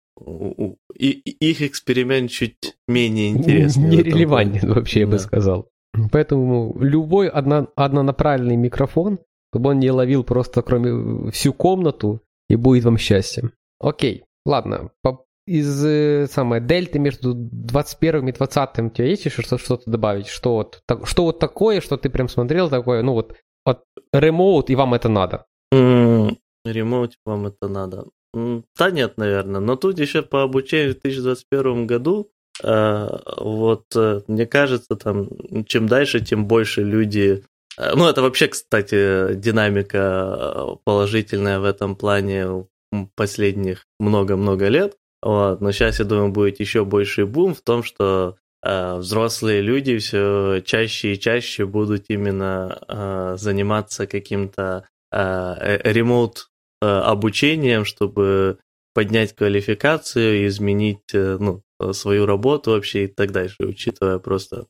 и, 0.98 1.12
их 1.12 1.62
эксперимент 1.62 2.32
чуть 2.32 2.76
менее 2.88 3.30
интересный. 3.30 3.90
Нерелевантен 3.90 4.74
вообще, 4.74 5.02
я 5.02 5.08
бы 5.08 5.20
сказал. 5.20 5.70
Поэтому 6.12 6.76
любой 6.80 7.28
одно, 7.30 7.68
однонаправленный 7.76 8.56
микрофон, 8.56 9.20
чтобы 9.52 9.72
он 9.72 9.80
не 9.80 9.92
ловил 9.92 10.24
просто 10.24 10.62
кроме 10.62 11.32
всю 11.32 11.54
комнату, 11.54 12.22
и 12.50 12.56
будет 12.56 12.84
вам 12.84 12.98
счастье. 12.98 13.52
Окей, 13.80 14.24
ладно, 14.46 14.90
по, 15.02 15.26
из 15.46 15.86
э, 15.86 16.28
самой 16.28 16.62
дельты 16.62 17.00
между 17.00 17.34
21 17.34 18.30
и 18.30 18.32
20 18.32 18.80
у 18.80 18.90
тебя 18.90 19.08
есть 19.08 19.26
еще 19.26 19.42
что-то 19.42 19.90
добавить? 19.90 20.28
Что 20.28 20.56
вот, 20.56 20.82
так, 20.86 21.08
что 21.08 21.26
вот 21.26 21.40
такое, 21.40 21.82
что 21.82 21.98
ты 21.98 22.10
прям 22.10 22.30
смотрел 22.30 22.70
такое, 22.70 23.02
ну 23.02 23.14
вот, 23.14 23.36
вот 23.66 23.84
ремоут, 24.12 24.70
и 24.70 24.76
вам 24.76 24.94
это 24.94 25.10
надо? 25.10 25.46
Ремоут, 25.72 27.16
вам 27.26 27.48
это 27.48 27.68
надо. 27.68 28.06
Да 28.34 28.90
нет, 28.90 29.18
наверное. 29.18 29.62
Но 29.62 29.76
тут 29.76 30.00
еще 30.00 30.22
по 30.24 30.44
обучению 30.44 30.96
в 30.96 31.02
2021 31.02 31.88
году, 31.88 32.32
э, 32.64 33.08
вот, 33.38 33.86
э, 33.96 34.22
мне 34.28 34.46
кажется, 34.46 34.96
там, 34.96 35.28
чем 35.66 35.88
дальше, 35.88 36.20
тем 36.20 36.48
больше 36.48 36.84
люди 36.84 37.44
ну, 37.96 38.08
это 38.08 38.22
вообще, 38.22 38.50
кстати, 38.50 39.34
динамика 39.34 40.78
положительная 40.84 41.60
в 41.60 41.64
этом 41.64 41.96
плане 41.96 42.68
последних 43.16 43.86
много-много 44.00 44.68
лет. 44.68 44.96
Вот. 45.24 45.62
Но 45.62 45.72
сейчас, 45.72 46.00
я 46.00 46.06
думаю, 46.06 46.32
будет 46.32 46.60
еще 46.60 46.84
больший 46.84 47.26
бум 47.26 47.54
в 47.56 47.62
том, 47.62 47.82
что 47.82 48.36
э, 48.62 48.98
взрослые 48.98 49.62
люди 49.62 49.98
все 49.98 50.62
чаще 50.66 51.14
и 51.14 51.20
чаще 51.20 51.66
будут 51.66 52.06
именно 52.10 52.78
э, 52.88 53.36
заниматься 53.38 54.06
каким-то 54.06 54.86
э, 55.12 55.80
ремоут 55.84 56.50
э, 56.82 56.86
обучением, 56.86 57.86
чтобы 57.86 58.60
поднять 58.94 59.34
квалификацию, 59.34 60.46
изменить 60.48 61.14
э, 61.14 61.38
ну, 61.40 61.64
свою 61.94 62.26
работу 62.26 62.72
вообще 62.72 63.06
и 63.06 63.08
так 63.08 63.32
дальше, 63.32 63.66
учитывая 63.66 64.20
просто 64.20 64.66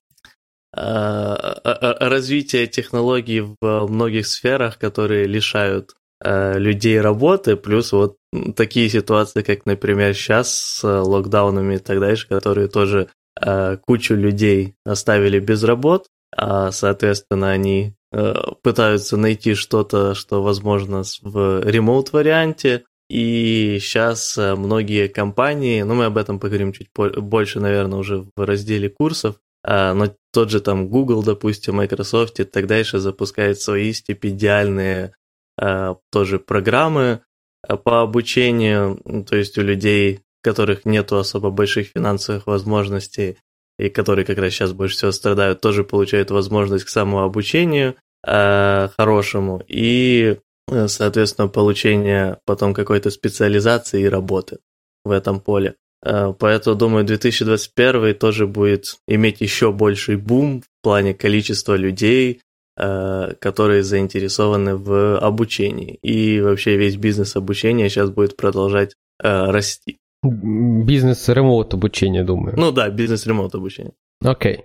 развитие 0.75 2.65
технологий 2.65 3.41
в 3.41 3.57
многих 3.87 4.25
сферах, 4.25 4.79
которые 4.79 5.27
лишают 5.27 5.93
Э, 5.93 6.02
людей 6.23 7.01
работы, 7.01 7.55
плюс 7.55 7.91
вот 7.91 8.17
такие 8.55 8.89
ситуации, 8.89 9.41
как, 9.41 9.65
например, 9.65 10.13
сейчас 10.13 10.53
с 10.53 10.83
локдаунами 10.87 11.75
и 11.75 11.79
так 11.79 11.99
дальше, 11.99 12.27
которые 12.27 12.67
тоже 12.67 13.09
э, 13.39 13.77
кучу 13.85 14.15
людей 14.15 14.75
оставили 14.85 15.39
без 15.39 15.63
работ, 15.63 16.07
а, 16.35 16.71
соответственно, 16.71 17.51
они 17.51 17.95
э, 18.11 18.33
пытаются 18.61 19.17
найти 19.17 19.53
что-то, 19.53 20.15
что 20.15 20.41
возможно 20.41 21.03
в 21.21 21.61
ремоут-варианте, 21.63 22.85
и 23.09 23.77
сейчас 23.81 24.37
многие 24.37 25.09
компании, 25.09 25.83
ну 25.83 25.93
мы 25.93 26.05
об 26.05 26.17
этом 26.17 26.39
поговорим 26.39 26.71
чуть 26.71 26.87
больше, 26.95 27.59
наверное, 27.59 27.99
уже 27.99 28.25
в 28.35 28.43
разделе 28.43 28.89
курсов, 28.89 29.35
но 29.65 30.13
тот 30.31 30.49
же 30.49 30.61
там 30.61 30.87
Google, 30.87 31.21
допустим, 31.21 31.75
Microsoft 31.75 32.39
и 32.39 32.43
так 32.43 32.65
дальше 32.65 32.99
запускают 32.99 33.59
свои 33.59 33.93
стипендиальные 33.93 35.07
Э, 35.07 35.22
тоже 35.57 36.39
программы 36.39 37.21
э, 37.67 37.77
по 37.77 38.01
обучению, 38.01 38.99
то 39.27 39.35
есть 39.35 39.57
у 39.57 39.61
людей, 39.61 40.17
у 40.17 40.19
которых 40.43 40.85
нет 40.85 41.11
особо 41.11 41.49
больших 41.49 41.87
финансовых 41.87 42.47
возможностей 42.47 43.37
и 43.77 43.89
которые 43.89 44.25
как 44.25 44.37
раз 44.37 44.53
сейчас 44.53 44.73
больше 44.73 44.95
всего 44.95 45.11
страдают, 45.11 45.61
тоже 45.61 45.83
получают 45.83 46.31
возможность 46.31 46.85
к 46.85 46.89
самообучению 46.89 47.95
э, 48.25 48.89
хорошему 48.97 49.63
и, 49.67 50.37
э, 50.67 50.87
соответственно, 50.87 51.47
получение 51.47 52.39
потом 52.45 52.73
какой-то 52.73 53.09
специализации 53.09 54.03
и 54.03 54.09
работы 54.09 54.59
в 55.05 55.11
этом 55.11 55.39
поле. 55.39 55.75
Э, 56.03 56.33
поэтому, 56.37 56.75
думаю, 56.75 57.05
2021 57.05 58.15
тоже 58.15 58.47
будет 58.47 58.97
иметь 59.07 59.41
еще 59.41 59.71
больший 59.71 60.17
бум 60.17 60.61
в 60.61 60.83
плане 60.83 61.13
количества 61.13 61.75
людей, 61.75 62.41
Э, 62.41 62.52
которые 62.75 63.83
заинтересованы 63.83 64.75
в 64.75 65.19
обучении. 65.19 65.99
И 66.01 66.41
вообще 66.41 66.75
весь 66.75 66.97
бизнес 66.97 67.35
обучения 67.35 67.89
сейчас 67.89 68.09
будет 68.09 68.35
продолжать 68.35 68.95
э, 69.21 69.51
расти. 69.51 69.99
Бизнес 70.23 71.27
ремоут 71.29 71.73
обучения, 71.73 72.23
думаю. 72.23 72.57
Ну 72.57 72.71
да, 72.71 72.89
бизнес 72.89 73.25
ремоут 73.27 73.53
обучения. 73.55 73.93
Окей. 74.23 74.55
Okay. 74.55 74.61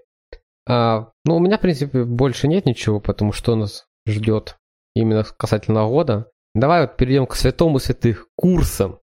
А, 0.69 1.11
ну, 1.25 1.37
у 1.37 1.41
меня, 1.41 1.59
в 1.59 1.61
принципе, 1.61 2.05
больше 2.05 2.47
нет 2.47 2.67
ничего, 2.67 3.01
потому 3.01 3.33
что 3.33 3.57
нас 3.57 3.87
ждет 4.07 4.57
именно 4.95 5.25
касательно 5.25 5.87
года. 5.87 6.31
Давай 6.55 6.83
вот 6.83 6.97
перейдем 6.97 7.27
к 7.27 7.35
святому 7.35 7.79
святых 7.79 8.29
курсам. 8.37 9.01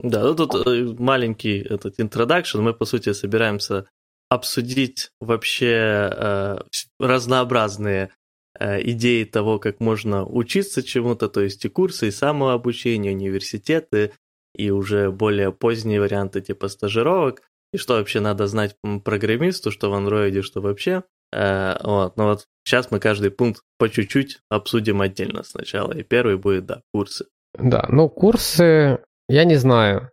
Да, 0.00 0.22
ну 0.22 0.34
тут 0.34 0.66
э, 0.66 0.94
маленький 0.98 1.58
этот 1.58 2.00
интродакшн. 2.00 2.60
Мы, 2.60 2.72
по 2.72 2.84
сути, 2.84 3.12
собираемся 3.12 3.86
обсудить 4.28 5.10
вообще 5.20 6.10
э, 6.12 6.58
разнообразные 6.98 8.04
Э, 8.04 8.19
идеи 8.60 9.24
того, 9.24 9.58
как 9.58 9.80
можно 9.80 10.24
учиться 10.26 10.82
чему-то, 10.82 11.28
то 11.28 11.40
есть 11.40 11.64
и 11.64 11.68
курсы, 11.68 12.08
и 12.08 12.10
самообучение, 12.10 13.12
университеты, 13.12 14.12
и 14.54 14.70
уже 14.70 15.10
более 15.10 15.52
поздние 15.52 16.00
варианты 16.00 16.40
типа 16.40 16.68
стажировок, 16.68 17.42
и 17.72 17.76
что 17.76 17.94
вообще 17.94 18.20
надо 18.20 18.46
знать 18.46 18.76
программисту, 19.04 19.70
что 19.70 19.90
в 19.90 19.94
андроиде, 19.94 20.42
что 20.42 20.60
вообще. 20.60 21.04
Э, 21.32 21.76
вот. 21.84 22.16
Но 22.16 22.28
вот 22.28 22.46
сейчас 22.64 22.90
мы 22.90 22.98
каждый 22.98 23.30
пункт 23.30 23.62
по 23.78 23.88
чуть-чуть 23.88 24.40
обсудим 24.48 25.00
отдельно 25.00 25.42
сначала. 25.44 25.92
И 25.92 26.02
первый 26.02 26.36
будет, 26.36 26.66
да, 26.66 26.82
курсы. 26.92 27.26
Да, 27.54 27.86
ну 27.88 28.08
курсы, 28.08 28.98
я 29.28 29.44
не 29.44 29.56
знаю. 29.56 30.10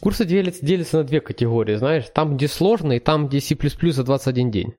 Курсы 0.00 0.24
делятся, 0.24 0.64
делятся 0.66 0.98
на 0.98 1.04
две 1.04 1.20
категории, 1.20 1.76
знаешь, 1.76 2.06
там, 2.12 2.36
где 2.36 2.48
сложно, 2.48 2.92
и 2.92 2.98
там, 2.98 3.28
где 3.28 3.40
C++ 3.40 3.56
за 3.56 4.04
21 4.04 4.50
день. 4.50 4.74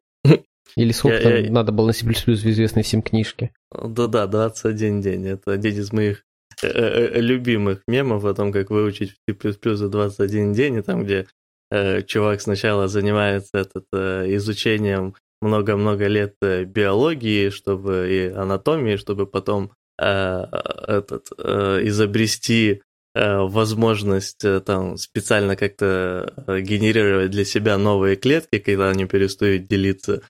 Или 0.75 0.91
сколько 0.91 1.17
я, 1.17 1.23
там 1.23 1.43
я... 1.43 1.51
надо 1.51 1.71
было 1.71 1.87
на 1.87 1.93
C++ 1.93 2.05
в 2.05 2.27
известной 2.27 2.83
всем 2.83 3.01
книжке? 3.01 3.51
Да-да, 3.71 4.27
21 4.27 5.01
день. 5.01 5.27
Это 5.27 5.51
один 5.51 5.73
из 5.73 5.91
моих 5.91 6.23
э, 6.61 6.67
э, 6.67 7.09
э, 7.13 7.19
любимых 7.19 7.83
мемов 7.87 8.25
о 8.25 8.33
том, 8.33 8.51
как 8.51 8.69
выучить 8.69 9.15
C++ 9.27 9.75
за 9.75 9.89
21 9.89 10.53
день, 10.53 10.75
и 10.77 10.81
там, 10.81 11.03
где 11.03 11.27
э, 11.71 12.01
чувак 12.03 12.41
сначала 12.41 12.87
занимается 12.87 13.57
этот, 13.57 13.85
э, 13.93 14.35
изучением 14.35 15.15
много-много 15.41 16.07
лет 16.07 16.35
биологии, 16.41 17.49
чтобы 17.49 18.07
и 18.09 18.27
анатомии, 18.33 18.95
чтобы 18.95 19.27
потом 19.27 19.71
э, 20.01 20.45
этот, 20.87 21.27
э, 21.37 21.81
изобрести 21.83 22.81
э, 23.13 23.37
возможность 23.39 24.43
э, 24.43 24.61
там 24.61 24.97
специально 24.97 25.55
как-то 25.55 26.33
генерировать 26.47 27.31
для 27.31 27.45
себя 27.45 27.77
новые 27.77 28.15
клетки, 28.15 28.59
когда 28.59 28.89
они 28.89 29.05
перестают 29.05 29.67
делиться 29.67 30.23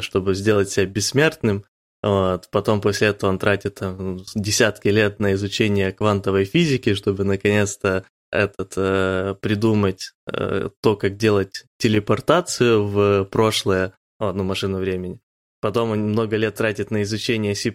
чтобы 0.00 0.34
сделать 0.34 0.70
себя 0.70 0.86
бессмертным. 0.86 1.64
Вот. 2.02 2.48
Потом 2.50 2.80
после 2.80 3.08
этого 3.08 3.30
он 3.30 3.38
тратит 3.38 3.76
там, 3.76 4.18
десятки 4.34 4.88
лет 4.88 5.18
на 5.20 5.34
изучение 5.34 5.92
квантовой 5.92 6.44
физики, 6.44 6.94
чтобы 6.94 7.24
наконец-то 7.24 8.04
этот, 8.30 8.74
э, 8.76 9.34
придумать 9.40 10.12
э, 10.30 10.70
то, 10.80 10.96
как 10.96 11.16
делать 11.16 11.64
телепортацию 11.78 12.86
в 12.86 13.24
прошлое, 13.24 13.94
ну, 14.20 14.44
машину 14.44 14.78
времени. 14.78 15.20
Потом 15.60 15.90
он 15.90 16.10
много 16.10 16.36
лет 16.36 16.54
тратит 16.54 16.90
на 16.90 17.02
изучение 17.02 17.54
C++, 17.54 17.74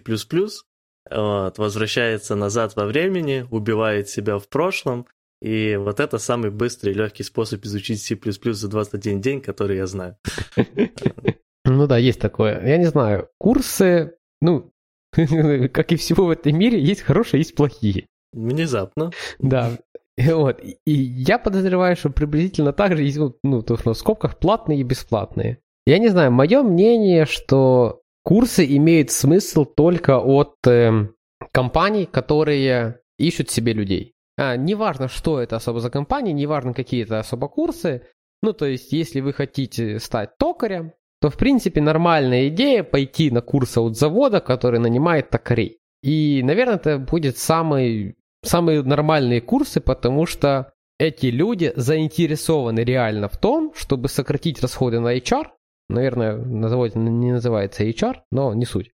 вот, 1.10 1.58
возвращается 1.58 2.34
назад 2.34 2.76
во 2.76 2.86
времени, 2.86 3.46
убивает 3.50 4.08
себя 4.08 4.38
в 4.38 4.48
прошлом, 4.48 5.06
и 5.42 5.76
вот 5.76 6.00
это 6.00 6.18
самый 6.18 6.50
быстрый 6.50 6.90
и 6.92 6.96
легкий 6.96 7.22
способ 7.24 7.64
изучить 7.66 8.02
C++ 8.02 8.18
за 8.52 8.68
21 8.68 9.20
день, 9.20 9.40
который 9.42 9.76
я 9.76 9.86
знаю. 9.86 10.16
Ну 11.74 11.86
да, 11.86 11.98
есть 11.98 12.20
такое. 12.20 12.64
Я 12.64 12.76
не 12.78 12.86
знаю, 12.86 13.28
курсы, 13.38 14.14
ну, 14.40 14.72
как 15.12 15.92
и 15.92 15.96
всего 15.96 16.26
в 16.26 16.30
этом 16.30 16.56
мире, 16.56 16.80
есть 16.80 17.02
хорошие, 17.02 17.40
есть 17.40 17.54
плохие. 17.54 18.06
Внезапно. 18.32 19.10
Да. 19.38 19.72
Вот. 20.16 20.60
И 20.62 20.92
я 20.92 21.38
подозреваю, 21.38 21.96
что 21.96 22.10
приблизительно 22.10 22.72
так 22.72 22.96
же 22.96 23.02
есть, 23.02 23.18
ну, 23.42 23.62
то, 23.62 23.76
что 23.76 23.92
в 23.92 23.98
скобках 23.98 24.38
платные 24.38 24.80
и 24.80 24.84
бесплатные. 24.84 25.58
Я 25.86 25.98
не 25.98 26.08
знаю, 26.08 26.30
мое 26.30 26.62
мнение, 26.62 27.26
что 27.26 28.02
курсы 28.22 28.64
имеют 28.76 29.10
смысл 29.10 29.64
только 29.64 30.18
от 30.18 30.54
э, 30.66 31.08
компаний, 31.52 32.06
которые 32.06 33.00
ищут 33.18 33.50
себе 33.50 33.72
людей. 33.72 34.14
А, 34.36 34.56
неважно, 34.56 35.08
что 35.08 35.40
это 35.40 35.56
особо 35.56 35.80
за 35.80 35.90
компания, 35.90 36.32
неважно, 36.32 36.74
какие 36.74 37.02
это 37.02 37.18
особо 37.18 37.48
курсы. 37.48 38.06
Ну, 38.42 38.52
то 38.52 38.66
есть, 38.66 38.92
если 38.92 39.20
вы 39.20 39.32
хотите 39.32 39.98
стать 39.98 40.36
токарем, 40.38 40.92
то, 41.24 41.30
в 41.30 41.38
принципе, 41.38 41.80
нормальная 41.80 42.48
идея 42.48 42.82
пойти 42.82 43.30
на 43.30 43.40
курсы 43.40 43.80
от 43.80 43.96
завода, 43.96 44.40
который 44.40 44.78
нанимает 44.78 45.30
токарей. 45.30 45.78
И, 46.02 46.42
наверное, 46.44 46.74
это 46.74 46.98
будет 46.98 47.38
самый, 47.38 48.16
самые 48.44 48.82
нормальные 48.82 49.40
курсы, 49.40 49.80
потому 49.80 50.26
что 50.26 50.74
эти 50.98 51.28
люди 51.28 51.72
заинтересованы 51.76 52.80
реально 52.80 53.30
в 53.30 53.38
том, 53.38 53.72
чтобы 53.74 54.08
сократить 54.08 54.60
расходы 54.60 55.00
на 55.00 55.16
HR. 55.16 55.46
Наверное, 55.88 56.36
на 56.36 56.68
заводе 56.68 56.98
не 56.98 57.32
называется 57.32 57.84
HR, 57.84 58.16
но 58.30 58.52
не 58.52 58.66
суть. 58.66 58.90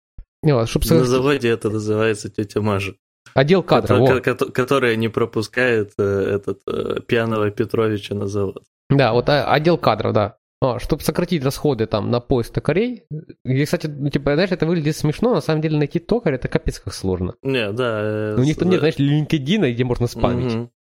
Вот, 0.42 0.68
чтобы. 0.68 0.84
На 0.96 1.06
заводе 1.06 1.50
это 1.50 1.70
называется 1.70 2.32
тетя 2.32 2.60
Мажа. 2.60 2.96
Отдел 3.36 3.62
кадров. 3.62 4.00
Который, 4.24 4.52
которая 4.52 4.96
не 4.96 5.10
пропускает 5.10 5.92
э, 6.00 6.04
этот 6.04 6.62
э, 6.66 7.02
пьяного 7.06 7.52
Петровича 7.52 8.16
на 8.16 8.26
завод. 8.26 8.64
Да, 8.90 9.14
вот 9.14 9.30
а, 9.30 9.54
отдел 9.54 9.78
кадров, 9.78 10.14
да. 10.14 10.38
А, 10.66 10.80
чтобы 10.80 11.04
сократить 11.04 11.44
расходы 11.44 11.86
там 11.86 12.10
на 12.10 12.20
поиск 12.20 12.54
токарей. 12.54 13.06
И, 13.44 13.66
кстати, 13.66 13.88
ну, 13.88 14.10
типа, 14.10 14.34
знаешь, 14.34 14.52
это 14.52 14.66
выглядит 14.66 14.96
смешно, 14.96 15.34
на 15.34 15.42
самом 15.42 15.62
деле 15.62 15.78
найти 15.78 16.00
токаря 16.00 16.36
это 16.36 16.48
капец 16.48 16.80
как 16.80 16.94
сложно. 16.94 17.36
Не, 17.42 17.72
да. 17.72 18.02
Э, 18.02 18.36
У 18.38 18.44
них 18.44 18.58
там 18.58 18.70
нет, 18.70 18.80
знаешь, 18.80 18.98
LinkedIn, 18.98 19.72
где 19.72 19.84
можно 19.84 20.08
спамить. 20.08 20.56
Угу. 20.56 20.72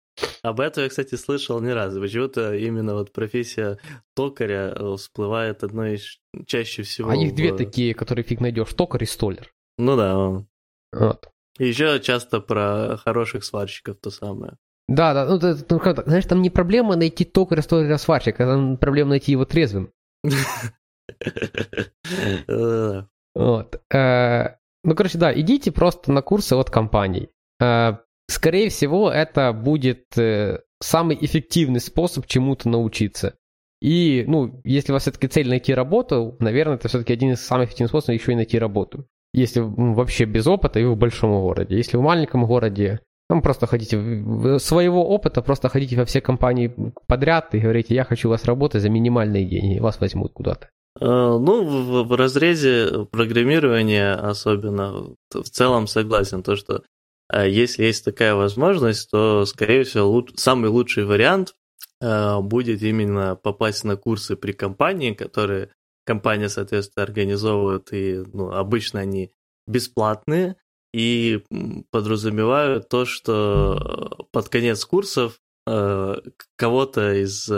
Об 0.43 0.61
этом 0.61 0.85
я, 0.85 0.88
кстати, 0.88 1.17
слышал 1.17 1.61
не 1.61 1.73
раз. 1.73 1.95
Почему-то 1.95 2.55
именно 2.55 2.95
вот 2.95 3.12
профессия 3.12 3.79
токаря 4.14 4.73
э, 4.75 4.97
всплывает 4.97 5.64
одной 5.64 5.95
из 5.95 6.19
чаще 6.47 6.83
всего. 6.83 7.11
А 7.11 7.17
их 7.17 7.33
в... 7.33 7.35
две 7.35 7.55
такие, 7.55 7.95
которые 7.95 8.25
фиг 8.25 8.41
найдешь, 8.41 8.73
токарь 8.75 9.03
и 9.03 9.07
столер. 9.07 9.53
Ну 9.79 9.97
да. 9.97 10.45
Вот. 10.93 11.29
И 11.59 11.67
еще 11.67 12.00
часто 12.00 12.41
про 12.41 12.97
хороших 12.97 13.45
сварщиков 13.45 13.97
то 14.00 14.11
самое. 14.11 14.57
Да, 14.88 15.14
да, 15.14 15.26
ну, 15.26 15.38
ты, 15.38 15.57
ну 15.71 15.79
как, 15.79 16.05
знаешь, 16.07 16.26
там 16.26 16.43
не 16.43 16.50
проблема 16.50 16.97
найти 16.97 17.25
токаря, 17.25 17.62
столера, 17.62 17.97
сварщика, 17.97 18.45
там 18.45 18.76
проблема 18.76 19.11
найти 19.11 19.33
его 19.33 19.45
трезвым. 19.45 19.93
Вот. 23.35 23.83
Э, 23.93 24.57
ну, 24.85 24.95
короче, 24.95 25.19
да, 25.19 25.33
идите 25.38 25.73
просто 25.73 26.12
на 26.12 26.23
курсы 26.23 26.55
от 26.55 26.71
компаний. 26.71 27.31
Э, 27.61 27.95
скорее 28.29 28.69
всего, 28.69 29.11
это 29.11 29.53
будет 29.53 30.05
э, 30.17 30.61
самый 30.81 31.19
эффективный 31.21 31.80
способ 31.80 32.26
чему-то 32.26 32.69
научиться. 32.69 33.35
И, 33.80 34.25
ну, 34.26 34.61
если 34.65 34.93
у 34.93 34.95
вас 34.95 35.02
все-таки 35.02 35.26
цель 35.28 35.49
найти 35.49 35.75
работу, 35.75 36.37
наверное, 36.39 36.76
это 36.76 36.89
все-таки 36.89 37.13
один 37.13 37.32
из 37.32 37.45
самых 37.45 37.69
эффективных 37.69 37.91
способов 37.91 38.21
еще 38.21 38.32
и 38.32 38.37
найти 38.37 38.58
работу. 38.58 39.06
Если 39.32 39.61
вообще 39.61 40.26
без 40.26 40.47
опыта 40.47 40.78
и 40.78 40.85
в 40.85 40.97
большом 40.97 41.32
городе. 41.32 41.76
Если 41.76 41.97
в 41.97 42.02
маленьком 42.02 42.47
городе, 42.47 43.00
там 43.28 43.43
просто 43.43 43.67
хотите 43.67 43.97
своего 44.58 45.08
опыта, 45.08 45.43
просто 45.43 45.69
ходите 45.69 45.97
во 45.97 46.04
все 46.04 46.21
компании 46.21 46.75
подряд 47.06 47.54
и 47.54 47.58
говорите, 47.58 47.95
я 47.95 48.04
хочу 48.04 48.28
у 48.28 48.30
вас 48.30 48.45
работать 48.45 48.82
за 48.82 48.91
минимальные 48.91 49.47
деньги, 49.47 49.78
вас 49.78 50.00
возьмут 50.00 50.32
куда-то. 50.32 50.69
Э, 51.00 51.04
ну, 51.06 51.65
в, 51.65 52.06
в 52.06 52.15
разрезе 52.15 53.06
программирования 53.10 54.15
особенно 54.15 55.15
в 55.32 55.50
целом 55.50 55.87
согласен, 55.87 56.43
то 56.43 56.54
что 56.54 56.82
э, 57.32 57.49
если 57.49 57.84
есть 57.84 58.04
такая 58.04 58.34
возможность, 58.34 59.10
то, 59.10 59.45
скорее 59.47 59.84
всего, 59.84 60.08
луч, 60.08 60.30
самый 60.37 60.71
лучший 60.71 61.04
вариант 61.04 61.54
э, 62.00 62.41
будет 62.41 62.82
именно 62.82 63.37
попасть 63.37 63.84
на 63.84 63.97
курсы 63.97 64.37
при 64.37 64.52
компании, 64.52 65.15
которые 65.15 65.71
компания, 66.04 66.49
соответственно, 66.49 67.04
организовывает, 67.04 67.93
и 67.93 68.23
ну, 68.32 68.52
обычно 68.52 69.00
они 69.00 69.32
бесплатные, 69.67 70.56
и 70.95 71.43
подразумевают 71.91 72.89
то, 72.89 73.04
что 73.04 74.26
под 74.30 74.49
конец 74.49 74.85
курсов 74.85 75.41
э, 75.67 76.17
кого-то 76.57 77.15
из 77.15 77.50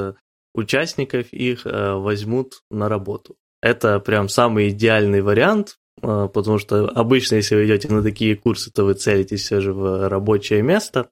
участников 0.56 1.32
их 1.32 1.66
э, 1.66 1.92
возьмут 1.92 2.62
на 2.70 2.88
работу. 2.88 3.36
Это 3.62 4.00
прям 4.00 4.28
самый 4.28 4.70
идеальный 4.70 5.20
вариант, 5.20 5.76
э, 6.02 6.28
потому 6.32 6.58
что 6.58 6.88
обычно, 6.88 7.36
если 7.36 7.56
вы 7.56 7.66
идете 7.66 7.88
на 7.92 8.02
такие 8.02 8.36
курсы, 8.36 8.70
то 8.72 8.84
вы 8.84 8.94
целитесь 8.94 9.42
все 9.42 9.60
же 9.60 9.72
в 9.72 10.08
рабочее 10.08 10.62
место, 10.62 11.10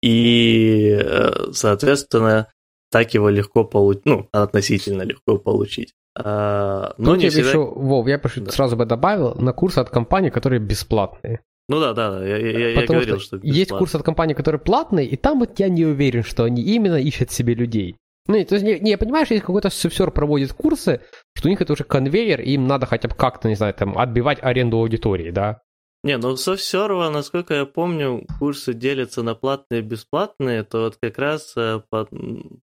и, 0.00 0.96
э, 1.00 1.52
соответственно, 1.52 2.52
так 2.90 3.12
его 3.14 3.28
легко 3.28 3.64
получить, 3.64 4.06
ну, 4.06 4.28
относительно 4.32 5.02
легко 5.02 5.36
получить. 5.38 5.94
А, 6.20 6.94
но 6.98 7.12
Тут 7.12 7.22
не 7.22 7.28
всегда... 7.28 7.48
еще, 7.48 7.58
Вов, 7.58 8.08
я 8.08 8.18
да. 8.18 8.50
сразу 8.50 8.76
бы 8.76 8.86
добавил, 8.86 9.34
на 9.36 9.52
курсы 9.52 9.78
от 9.78 9.90
компаний, 9.90 10.30
которые 10.30 10.60
бесплатные. 10.60 11.40
Ну 11.68 11.80
да, 11.80 11.92
да, 11.92 12.26
я, 12.26 12.38
я, 12.38 12.68
я 12.70 12.86
говорил, 12.86 13.20
что, 13.20 13.36
что 13.38 13.46
есть 13.46 13.70
курсы 13.70 13.96
от 13.96 14.02
компаний, 14.02 14.34
которые 14.34 14.60
платные, 14.60 15.06
и 15.06 15.16
там 15.16 15.38
вот 15.38 15.58
я 15.60 15.68
не 15.68 15.84
уверен, 15.84 16.24
что 16.24 16.44
они 16.44 16.62
именно 16.62 16.96
ищут 16.96 17.30
себе 17.30 17.54
людей. 17.54 17.96
Ну, 18.26 18.44
то 18.44 18.54
есть, 18.56 18.64
не, 18.64 18.78
не 18.80 18.98
понимаешь, 18.98 19.28
если 19.30 19.44
какой-то 19.44 19.70
субсер 19.70 20.10
проводит 20.10 20.52
курсы, 20.52 21.00
что 21.34 21.48
у 21.48 21.50
них 21.50 21.60
это 21.60 21.72
уже 21.72 21.84
конвейер, 21.84 22.40
и 22.40 22.52
им 22.52 22.66
надо 22.66 22.86
хотя 22.86 23.08
бы 23.08 23.14
как-то, 23.14 23.48
не 23.48 23.54
знаю, 23.54 23.74
там, 23.74 23.96
отбивать 23.96 24.38
аренду 24.42 24.78
аудитории, 24.78 25.30
да? 25.30 25.60
Не, 26.04 26.16
ну 26.16 26.36
софсерва, 26.36 27.10
насколько 27.10 27.54
я 27.54 27.66
помню, 27.66 28.24
курсы 28.38 28.72
делятся 28.72 29.22
на 29.22 29.34
платные 29.34 29.80
и 29.80 29.84
бесплатные, 29.84 30.62
то 30.62 30.84
вот 30.84 30.96
как 31.00 31.18
раз 31.18 31.54
э, 31.56 31.80
по, 31.90 32.06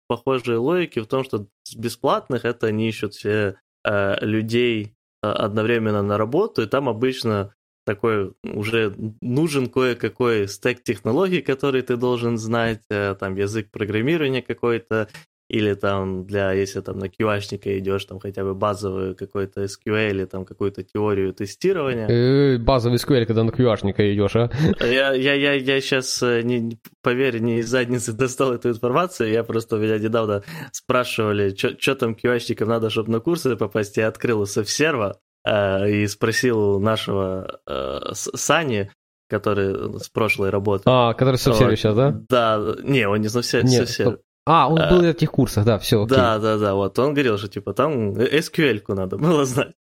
похожие 0.09 0.59
логики 0.59 1.01
в 1.01 1.07
том, 1.07 1.25
что 1.25 1.47
с 1.65 1.75
бесплатных 1.75 2.45
это 2.45 2.69
они 2.69 2.89
ищут 2.89 3.15
все 3.15 3.59
э, 3.85 4.25
людей 4.25 4.95
э, 5.23 5.29
одновременно 5.29 6.03
на 6.03 6.19
работу, 6.19 6.63
и 6.63 6.67
там 6.67 6.89
обычно 6.89 7.55
такой 7.85 8.35
уже 8.43 8.95
нужен 9.21 9.69
кое-какой 9.69 10.49
стек 10.49 10.83
технологий, 10.83 11.41
который 11.41 11.83
ты 11.83 11.97
должен 11.97 12.37
знать, 12.37 12.83
э, 12.91 13.15
там 13.19 13.37
язык 13.37 13.71
программирования 13.71 14.43
какой-то, 14.43 15.09
или 15.49 15.75
там 15.75 16.27
для, 16.27 16.53
если 16.53 16.81
там 16.81 16.99
на 16.99 17.07
QA-шника 17.07 17.79
идешь, 17.79 18.05
там 18.05 18.19
хотя 18.19 18.43
бы 18.43 18.55
базовую 18.55 19.15
какой-то 19.15 19.65
SQL 19.65 20.11
или 20.11 20.25
там 20.25 20.45
какую-то 20.45 20.83
теорию 20.83 21.33
тестирования. 21.33 22.09
Э, 22.09 22.59
базовый 22.59 22.99
SQL, 22.99 23.27
когда 23.27 23.45
на 23.45 23.51
QA-шника 23.51 24.13
идешь, 24.13 24.37
а? 24.37 24.51
Я, 24.81 25.13
я, 25.13 25.35
я, 25.35 25.53
я 25.53 25.81
сейчас, 25.81 26.23
э, 26.23 26.43
не, 26.43 26.79
поверь, 27.03 27.39
не 27.39 27.59
из 27.59 27.69
задницы 27.69 28.13
достал 28.17 28.53
эту 28.53 28.71
информацию, 28.71 29.31
я 29.31 29.45
просто 29.45 29.77
меня 29.77 29.99
недавно 29.99 30.43
спрашивали, 30.73 31.55
что 31.55 31.95
там 31.95 32.15
QA-шникам 32.15 32.67
надо, 32.67 32.91
чтобы 32.91 33.13
на 33.13 33.21
курсы 33.21 33.57
попасть, 33.57 33.97
я 33.97 34.09
открыл 34.09 34.47
серва 34.47 35.19
э, 35.45 35.91
и 35.91 36.07
спросил 36.09 36.81
нашего 36.81 37.61
э, 37.67 38.01
Сани, 38.15 38.91
который 39.29 39.99
с 39.99 40.09
прошлой 40.09 40.51
работы. 40.51 40.85
А, 40.87 41.15
который 41.15 41.37
в 41.37 41.41
сервере 41.41 41.77
сейчас, 41.77 41.97
да? 41.97 42.21
Да, 42.29 42.77
не, 42.83 43.07
он 43.09 43.21
не 43.21 43.29
совсем, 43.29 43.65
Нет, 43.65 43.89
совсем. 43.89 44.19
А, 44.47 44.69
он 44.69 44.77
был 44.89 45.03
на 45.03 45.11
этих 45.11 45.33
курсах, 45.33 45.65
да, 45.65 45.79
все. 45.79 46.05
Окей. 46.05 46.17
Да, 46.17 46.39
да, 46.39 46.57
да, 46.57 46.75
вот 46.75 46.99
он 46.99 47.15
говорил, 47.15 47.37
что 47.37 47.49
типа 47.49 47.73
там 47.73 48.13
SQL-ку 48.13 48.95
надо 48.95 49.19
было 49.19 49.45
знать. 49.45 49.75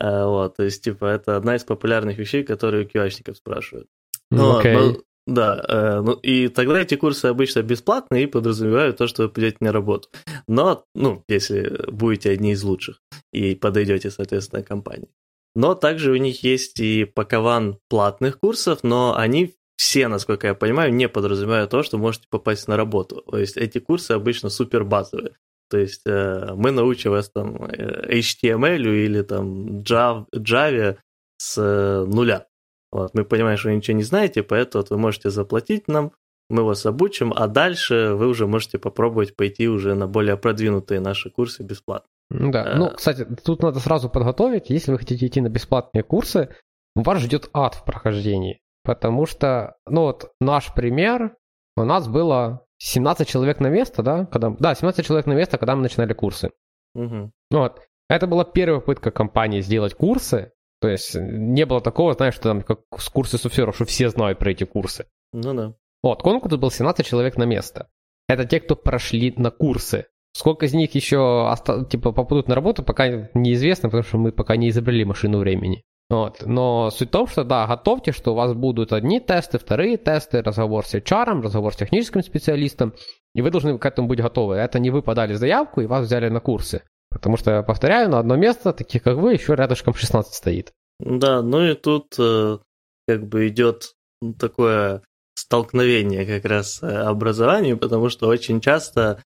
А, 0.00 0.26
вот, 0.26 0.56
то 0.56 0.62
есть, 0.62 0.84
типа, 0.84 1.06
это 1.06 1.36
одна 1.36 1.56
из 1.56 1.64
популярных 1.64 2.18
вещей, 2.18 2.44
которые 2.44 2.84
у 2.84 2.88
QA-шников 2.88 3.34
спрашивают. 3.34 3.88
Но, 4.30 4.60
okay. 4.60 4.74
но, 4.74 4.96
да, 5.26 5.62
э, 5.68 6.00
ну, 6.00 6.12
и 6.12 6.48
тогда 6.48 6.80
эти 6.80 6.94
курсы 6.94 7.26
обычно 7.26 7.62
бесплатные 7.62 8.24
и 8.24 8.26
подразумевают 8.26 8.96
то, 8.96 9.06
что 9.06 9.24
вы 9.24 9.28
придете 9.28 9.58
на 9.60 9.72
работу. 9.72 10.08
Но, 10.46 10.84
ну, 10.94 11.24
если 11.28 11.90
будете 11.90 12.30
одни 12.30 12.52
из 12.52 12.62
лучших 12.62 13.00
и 13.32 13.54
подойдете, 13.54 14.10
соответственно, 14.10 14.62
компании. 14.62 15.10
Но 15.54 15.74
также 15.74 16.12
у 16.12 16.16
них 16.16 16.44
есть 16.44 16.78
и 16.78 17.04
пакован 17.04 17.78
платных 17.88 18.38
курсов, 18.38 18.80
но 18.82 19.16
они 19.16 19.54
все, 19.78 20.08
насколько 20.08 20.48
я 20.48 20.54
понимаю, 20.54 20.92
не 20.92 21.08
подразумевают 21.08 21.70
то, 21.70 21.84
что 21.84 21.98
можете 21.98 22.26
попасть 22.28 22.66
на 22.66 22.76
работу. 22.76 23.22
То 23.30 23.38
есть 23.38 23.56
эти 23.56 23.78
курсы 23.78 24.10
обычно 24.10 24.50
супер 24.50 24.84
базовые. 24.84 25.36
То 25.70 25.78
есть 25.78 26.02
э, 26.04 26.52
мы 26.56 26.72
научим 26.72 27.12
вас 27.12 27.30
там 27.30 27.64
э, 27.64 28.18
HTML 28.18 28.82
или 28.82 29.22
там 29.22 29.78
Java, 29.78 30.26
Java 30.34 30.96
с 31.36 32.04
нуля. 32.06 32.46
Вот, 32.90 33.14
мы 33.14 33.24
понимаем, 33.24 33.56
что 33.56 33.68
вы 33.68 33.76
ничего 33.76 33.96
не 33.96 34.02
знаете, 34.02 34.42
поэтому 34.42 34.82
вот 34.82 34.90
вы 34.90 34.98
можете 34.98 35.30
заплатить 35.30 35.86
нам, 35.86 36.10
мы 36.50 36.64
вас 36.64 36.84
обучим, 36.84 37.32
а 37.36 37.46
дальше 37.46 38.14
вы 38.14 38.26
уже 38.26 38.48
можете 38.48 38.78
попробовать 38.78 39.36
пойти 39.36 39.68
уже 39.68 39.94
на 39.94 40.08
более 40.08 40.36
продвинутые 40.36 40.98
наши 41.00 41.30
курсы 41.30 41.62
бесплатно. 41.62 42.08
Да, 42.30 42.72
а... 42.72 42.76
ну, 42.76 42.90
кстати, 42.90 43.26
тут 43.44 43.62
надо 43.62 43.78
сразу 43.78 44.08
подготовить, 44.08 44.70
если 44.70 44.90
вы 44.90 44.98
хотите 44.98 45.26
идти 45.26 45.40
на 45.40 45.50
бесплатные 45.50 46.02
курсы, 46.02 46.48
вас 46.96 47.20
ждет 47.20 47.48
ад 47.52 47.74
в 47.76 47.84
прохождении, 47.84 48.60
потому 48.88 49.26
что, 49.26 49.76
ну 49.86 50.04
вот 50.04 50.32
наш 50.40 50.72
пример, 50.72 51.36
у 51.76 51.84
нас 51.84 52.08
было 52.08 52.64
17 52.78 53.28
человек 53.28 53.60
на 53.60 53.66
место, 53.66 54.02
да, 54.02 54.24
когда, 54.24 54.48
да, 54.48 54.74
17 54.74 55.04
человек 55.04 55.26
на 55.26 55.34
место, 55.34 55.58
когда 55.58 55.76
мы 55.76 55.82
начинали 55.82 56.14
курсы. 56.14 56.52
Угу. 56.94 57.30
Вот, 57.50 57.82
это 58.08 58.26
была 58.26 58.44
первая 58.44 58.80
попытка 58.80 59.10
компании 59.10 59.60
сделать 59.60 59.92
курсы, 59.92 60.52
то 60.80 60.88
есть 60.88 61.14
не 61.14 61.66
было 61.66 61.82
такого, 61.82 62.14
знаешь, 62.14 62.32
что 62.32 62.44
там 62.44 62.62
как 62.62 62.80
с 62.96 63.10
курсы 63.10 63.36
суфлеров, 63.36 63.74
что 63.74 63.84
все 63.84 64.08
знают 64.08 64.38
про 64.38 64.52
эти 64.52 64.64
курсы. 64.64 65.04
Ну 65.34 65.52
да. 65.52 65.74
Вот, 66.02 66.22
конкурс 66.22 66.56
был 66.56 66.70
17 66.70 67.04
человек 67.04 67.36
на 67.36 67.44
место. 67.44 67.90
Это 68.26 68.46
те, 68.46 68.58
кто 68.58 68.74
прошли 68.74 69.34
на 69.36 69.50
курсы. 69.50 70.06
Сколько 70.32 70.64
из 70.64 70.72
них 70.72 70.94
еще 70.94 71.54
типа 71.90 72.12
попадут 72.12 72.48
на 72.48 72.54
работу, 72.54 72.82
пока 72.82 73.28
неизвестно, 73.34 73.90
потому 73.90 74.04
что 74.04 74.16
мы 74.16 74.32
пока 74.32 74.56
не 74.56 74.70
изобрели 74.70 75.04
машину 75.04 75.40
времени. 75.40 75.84
Вот. 76.10 76.42
Но 76.46 76.90
суть 76.90 77.08
в 77.08 77.12
том, 77.12 77.26
что 77.26 77.44
да, 77.44 77.66
готовьте, 77.66 78.12
что 78.12 78.32
у 78.32 78.34
вас 78.34 78.54
будут 78.54 78.92
одни 78.92 79.20
тесты, 79.20 79.58
вторые 79.58 79.98
тесты, 79.98 80.42
разговор 80.42 80.86
с 80.86 80.94
HR, 80.94 81.42
разговор 81.42 81.74
с 81.74 81.76
техническим 81.76 82.22
специалистом, 82.22 82.94
и 83.34 83.42
вы 83.42 83.50
должны 83.50 83.78
к 83.78 83.84
этому 83.84 84.08
быть 84.08 84.20
готовы. 84.20 84.56
Это 84.56 84.78
не 84.78 84.90
вы 84.90 85.02
подали 85.02 85.34
заявку 85.34 85.82
и 85.82 85.86
вас 85.86 86.06
взяли 86.06 86.28
на 86.28 86.40
курсы. 86.40 86.82
Потому 87.10 87.36
что, 87.36 87.62
повторяю, 87.62 88.10
на 88.10 88.18
одно 88.18 88.36
место, 88.36 88.72
таких 88.72 89.02
как 89.02 89.16
вы, 89.16 89.34
еще 89.34 89.54
рядышком 89.54 89.94
16 89.94 90.34
стоит. 90.34 90.72
Да, 90.98 91.42
ну 91.42 91.64
и 91.64 91.74
тут 91.74 92.14
э, 92.18 92.58
как 93.06 93.26
бы 93.26 93.48
идет 93.48 93.92
такое 94.38 95.02
столкновение 95.34 96.26
как 96.26 96.44
раз 96.50 96.82
э, 96.82 96.86
образованию, 96.86 97.78
потому 97.78 98.08
что 98.08 98.28
очень 98.28 98.60
часто 98.60 99.22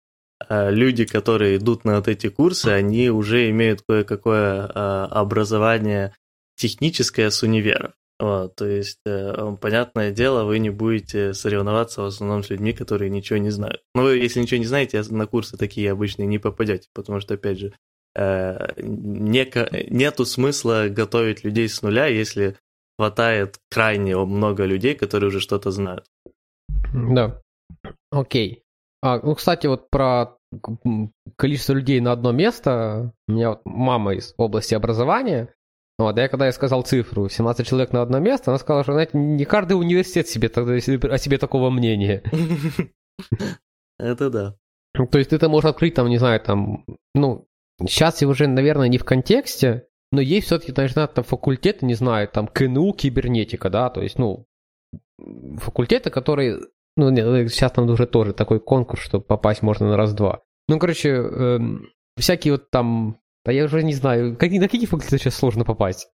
э, 0.48 0.70
люди, 0.70 1.04
которые 1.04 1.56
идут 1.56 1.84
на 1.84 1.96
вот 1.96 2.08
эти 2.08 2.28
курсы, 2.28 2.68
они 2.68 3.08
уже 3.10 3.48
имеют 3.50 3.82
кое-какое 3.88 4.66
образование 5.06 6.14
техническое 6.56 7.30
с 7.30 7.42
универа. 7.42 7.94
Вот, 8.18 8.54
то 8.54 8.66
есть, 8.66 9.00
понятное 9.60 10.12
дело, 10.12 10.44
вы 10.44 10.60
не 10.60 10.70
будете 10.70 11.34
соревноваться 11.34 12.02
в 12.02 12.04
основном 12.04 12.44
с 12.44 12.50
людьми, 12.50 12.72
которые 12.72 13.10
ничего 13.10 13.38
не 13.38 13.50
знают. 13.50 13.82
Но 13.94 14.02
вы, 14.02 14.18
если 14.18 14.40
ничего 14.40 14.58
не 14.58 14.66
знаете, 14.66 15.02
на 15.10 15.26
курсы 15.26 15.56
такие 15.56 15.90
обычные 15.90 16.26
не 16.26 16.38
попадете, 16.38 16.88
потому 16.94 17.18
что, 17.20 17.34
опять 17.34 17.58
же, 17.58 17.72
неко, 18.14 19.68
нету 19.90 20.24
смысла 20.24 20.86
готовить 20.88 21.42
людей 21.42 21.68
с 21.68 21.82
нуля, 21.82 22.06
если 22.06 22.56
хватает 22.96 23.58
крайне 23.70 24.16
много 24.16 24.66
людей, 24.66 24.94
которые 24.94 25.28
уже 25.28 25.40
что-то 25.40 25.72
знают. 25.72 26.04
Да. 26.92 27.40
Окей. 28.12 28.62
А, 29.02 29.18
ну, 29.18 29.34
кстати, 29.34 29.66
вот 29.66 29.90
про 29.90 30.36
количество 31.36 31.72
людей 31.72 31.98
на 32.00 32.12
одно 32.12 32.30
место. 32.30 33.12
У 33.26 33.32
меня 33.32 33.48
вот 33.48 33.62
мама 33.64 34.14
из 34.14 34.34
области 34.36 34.74
образования. 34.74 35.52
Вот, 35.98 36.16
я 36.16 36.28
когда 36.28 36.46
я 36.46 36.52
сказал 36.52 36.82
цифру 36.82 37.28
17 37.28 37.66
человек 37.66 37.92
на 37.92 38.02
одно 38.02 38.18
место, 38.18 38.50
она 38.50 38.58
сказала, 38.58 38.82
что, 38.82 38.92
знаете, 38.92 39.16
не 39.16 39.44
каждый 39.44 39.74
университет 39.74 40.28
себе 40.28 40.48
тогда, 40.48 40.74
о 40.74 41.18
себе 41.18 41.38
такого 41.38 41.70
мнения. 41.70 42.22
Это 43.98 44.30
да. 44.30 44.56
То 44.94 45.18
есть 45.18 45.30
ты-то 45.30 45.48
можешь 45.48 45.70
открыть 45.70 45.94
там, 45.94 46.08
не 46.08 46.18
знаю, 46.18 46.40
там, 46.40 46.84
ну, 47.14 47.46
сейчас 47.80 48.20
я 48.20 48.28
уже, 48.28 48.46
наверное, 48.46 48.88
не 48.88 48.98
в 48.98 49.04
контексте, 49.04 49.86
но 50.10 50.20
есть 50.20 50.46
все-таки, 50.46 50.72
наверное, 50.76 51.06
там 51.06 51.24
факультеты, 51.24 51.86
не 51.86 51.94
знаю, 51.94 52.28
там 52.28 52.46
КНУ, 52.46 52.92
кибернетика, 52.92 53.70
да, 53.70 53.88
то 53.88 54.02
есть, 54.02 54.18
ну, 54.18 54.46
факультеты, 55.56 56.10
которые, 56.10 56.60
ну, 56.96 57.14
сейчас 57.48 57.72
там 57.72 57.88
уже 57.88 58.06
тоже 58.06 58.34
такой 58.34 58.60
конкурс, 58.60 59.02
что 59.02 59.20
попасть 59.20 59.62
можно 59.62 59.88
на 59.88 59.96
раз-два. 59.96 60.42
Ну, 60.68 60.78
короче, 60.78 61.10
эм, 61.10 61.88
всякие 62.18 62.52
вот 62.52 62.70
там, 62.70 63.18
да 63.44 63.52
я 63.52 63.64
уже 63.64 63.82
не 63.82 63.94
знаю, 63.94 64.36
как, 64.36 64.50
на 64.50 64.68
какие 64.68 64.86
факультеты 64.86 65.18
сейчас 65.18 65.34
сложно 65.34 65.64
попасть? 65.64 66.08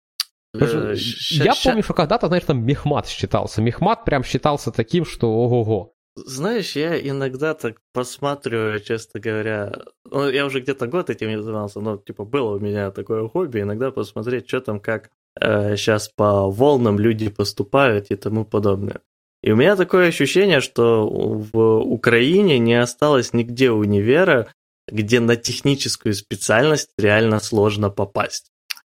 Э, 0.53 0.95
я 1.31 1.53
помню, 1.63 1.83
что 1.83 1.93
когда-то, 1.93 2.27
знаешь, 2.27 2.43
там 2.45 2.65
мехмат 2.65 3.07
считался. 3.07 3.61
Мехмат 3.61 4.05
прям 4.05 4.23
считался 4.23 4.71
таким, 4.71 5.05
что 5.05 5.29
ого-го. 5.29 5.93
Знаешь, 6.15 6.75
я 6.75 6.99
иногда 6.99 7.53
так 7.53 7.77
посматриваю, 7.93 8.79
честно 8.79 9.19
говоря, 9.19 9.71
ну, 10.09 10.27
я 10.29 10.45
уже 10.47 10.61
где-то 10.61 10.87
год 10.87 11.11
этим 11.11 11.29
не 11.29 11.41
занимался, 11.41 11.79
но, 11.79 11.97
типа, 11.97 12.25
было 12.25 12.55
у 12.55 12.59
меня 12.59 12.89
такое 12.89 13.27
хобби, 13.27 13.61
иногда 13.61 13.91
посмотреть, 13.91 14.47
что 14.47 14.61
там, 14.61 14.79
как 14.79 15.11
э, 15.39 15.75
сейчас 15.75 16.09
по 16.09 16.49
волнам 16.49 16.97
люди 16.97 17.29
поступают 17.29 18.09
и 18.09 18.15
тому 18.15 18.45
подобное. 18.45 19.01
И 19.43 19.51
у 19.51 19.55
меня 19.55 19.75
такое 19.75 20.07
ощущение, 20.07 20.59
что 20.59 21.07
в 21.07 21.79
Украине 21.81 22.57
не 22.57 22.73
осталось 22.73 23.33
нигде 23.33 23.69
универа, 23.69 24.47
где 24.87 25.19
на 25.19 25.35
техническую 25.35 26.13
специальность 26.13 26.89
реально 26.97 27.39
сложно 27.39 27.89
попасть. 27.89 28.51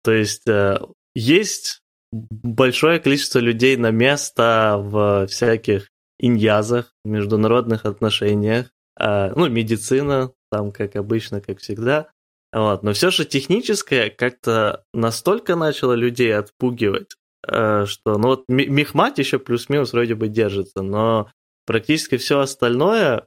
То 0.03 0.13
есть 0.13 0.47
э, 0.47 0.79
есть 1.15 1.81
большое 2.13 3.01
количество 3.01 3.39
людей 3.39 3.77
на 3.77 3.91
место 3.91 4.77
в 4.79 5.27
всяких 5.27 5.89
иньязах, 6.19 6.93
международных 7.05 7.85
отношениях, 7.85 8.71
э, 8.99 9.33
ну, 9.35 9.49
медицина, 9.49 10.33
там, 10.51 10.73
как 10.73 10.97
обычно, 10.97 11.41
как 11.41 11.61
всегда. 11.61 12.11
Вот. 12.53 12.83
Но 12.83 12.93
все 12.93 13.11
же 13.11 13.25
техническое 13.25 14.11
как-то 14.11 14.85
настолько 14.95 15.57
начало 15.57 15.93
людей 15.93 16.35
отпугивать, 16.35 17.17
э, 17.47 17.85
что, 17.87 18.19
ну 18.19 18.29
вот, 18.29 18.45
мехмат 18.49 19.19
еще 19.19 19.39
плюс-минус 19.39 19.93
вроде 19.93 20.15
бы 20.15 20.29
держится, 20.29 20.83
но 20.83 21.31
практически 21.67 22.17
все 22.17 22.41
остальное, 22.41 23.27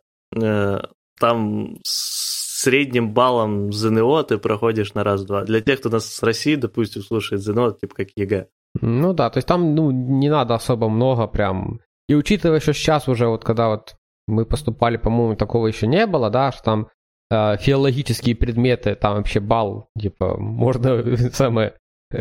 там 1.19 1.77
средним 2.61 3.13
баллом 3.13 3.71
ЗНО 3.71 4.23
ты 4.23 4.37
проходишь 4.37 4.93
на 4.93 5.03
раз-два. 5.03 5.43
Для 5.43 5.61
тех, 5.61 5.79
кто 5.79 5.89
нас 5.89 6.05
с 6.05 6.23
России, 6.23 6.55
допустим, 6.55 7.01
слушает 7.01 7.41
ЗНО, 7.41 7.73
типа 7.79 7.95
как 7.95 8.07
ЕГЭ. 8.15 8.47
Ну 8.81 9.13
да, 9.13 9.29
то 9.29 9.37
есть 9.37 9.47
там 9.47 9.75
ну, 9.75 9.91
не 9.91 10.29
надо 10.29 10.55
особо 10.55 10.89
много 10.89 11.27
прям 11.27 11.79
и 12.11 12.13
учитывая, 12.13 12.59
что 12.59 12.73
сейчас 12.73 13.07
уже, 13.07 13.27
вот 13.27 13.45
когда 13.45 13.69
вот 13.69 13.95
мы 14.27 14.45
поступали, 14.45 14.97
по-моему, 14.97 15.37
такого 15.37 15.67
еще 15.67 15.87
не 15.87 16.05
было, 16.05 16.29
да, 16.29 16.51
что 16.51 16.63
там 16.63 16.89
э, 17.29 17.55
филологические 17.55 18.35
предметы, 18.35 18.95
там 18.95 19.15
вообще 19.15 19.39
бал, 19.39 19.87
типа, 19.97 20.35
можно 20.37 21.15
самое 21.31 21.75
э, 22.11 22.17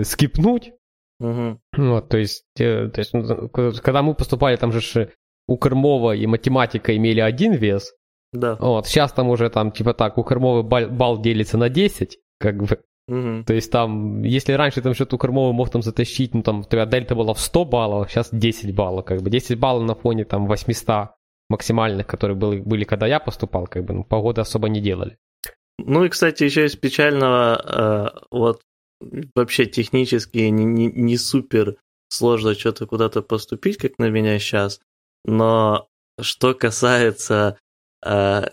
э, 0.00 0.04
скипнуть. 0.04 0.70
Угу. 1.18 1.58
Вот, 1.76 2.08
то 2.08 2.18
есть, 2.18 2.44
э, 2.60 2.88
то 2.88 3.00
есть, 3.00 3.12
ну, 3.14 3.48
когда 3.48 4.02
мы 4.02 4.14
поступали, 4.14 4.54
там 4.54 4.70
же 4.70 5.10
у 5.48 5.56
Кормова 5.56 6.14
и 6.14 6.24
математика 6.28 6.96
имели 6.96 7.18
один 7.18 7.52
вес. 7.54 7.94
Да. 8.32 8.56
Вот, 8.56 8.86
сейчас 8.86 9.12
там 9.12 9.28
уже 9.28 9.50
там, 9.50 9.72
типа 9.72 9.94
так, 9.94 10.18
у 10.18 10.24
Кормова 10.24 10.62
бал, 10.62 10.88
бал 10.88 11.20
делится 11.20 11.58
на 11.58 11.68
10, 11.68 12.18
как 12.38 12.62
бы. 12.62 12.78
Угу. 13.08 13.44
То 13.46 13.52
есть 13.52 13.70
там, 13.70 14.22
если 14.22 14.52
раньше 14.52 14.80
там 14.80 14.94
что-то 14.94 15.18
кормовый 15.18 15.52
мог 15.52 15.70
там 15.70 15.82
затащить, 15.82 16.34
ну 16.34 16.42
там 16.42 16.60
у 16.60 16.64
тебя 16.64 16.86
дельта 16.86 17.14
была 17.14 17.34
в 17.34 17.40
100 17.40 17.64
баллов, 17.64 18.10
сейчас 18.10 18.28
10 18.32 18.74
баллов, 18.74 19.04
как 19.04 19.22
бы 19.22 19.28
10 19.28 19.58
баллов 19.58 19.86
на 19.86 19.94
фоне 19.94 20.24
там 20.24 20.46
800 20.46 21.10
максимальных, 21.48 22.06
которые 22.06 22.36
были, 22.36 22.60
были 22.60 22.84
когда 22.84 23.06
я 23.06 23.18
поступал, 23.18 23.66
как 23.66 23.84
бы 23.84 23.94
ну, 23.94 24.04
погоды 24.04 24.40
особо 24.40 24.68
не 24.68 24.80
делали. 24.80 25.18
Ну 25.78 26.04
и, 26.04 26.08
кстати, 26.08 26.44
еще 26.44 26.64
из 26.64 26.76
печального, 26.76 28.12
э, 28.14 28.20
вот 28.30 28.62
вообще 29.34 29.66
технически 29.66 30.38
не, 30.38 30.64
не, 30.64 30.86
не 30.86 31.16
супер 31.16 31.76
сложно 32.08 32.54
что-то 32.54 32.86
куда-то 32.86 33.20
поступить, 33.22 33.78
как 33.78 33.98
на 33.98 34.10
меня 34.10 34.38
сейчас, 34.38 34.80
но 35.24 35.88
что 36.20 36.54
касается 36.54 37.58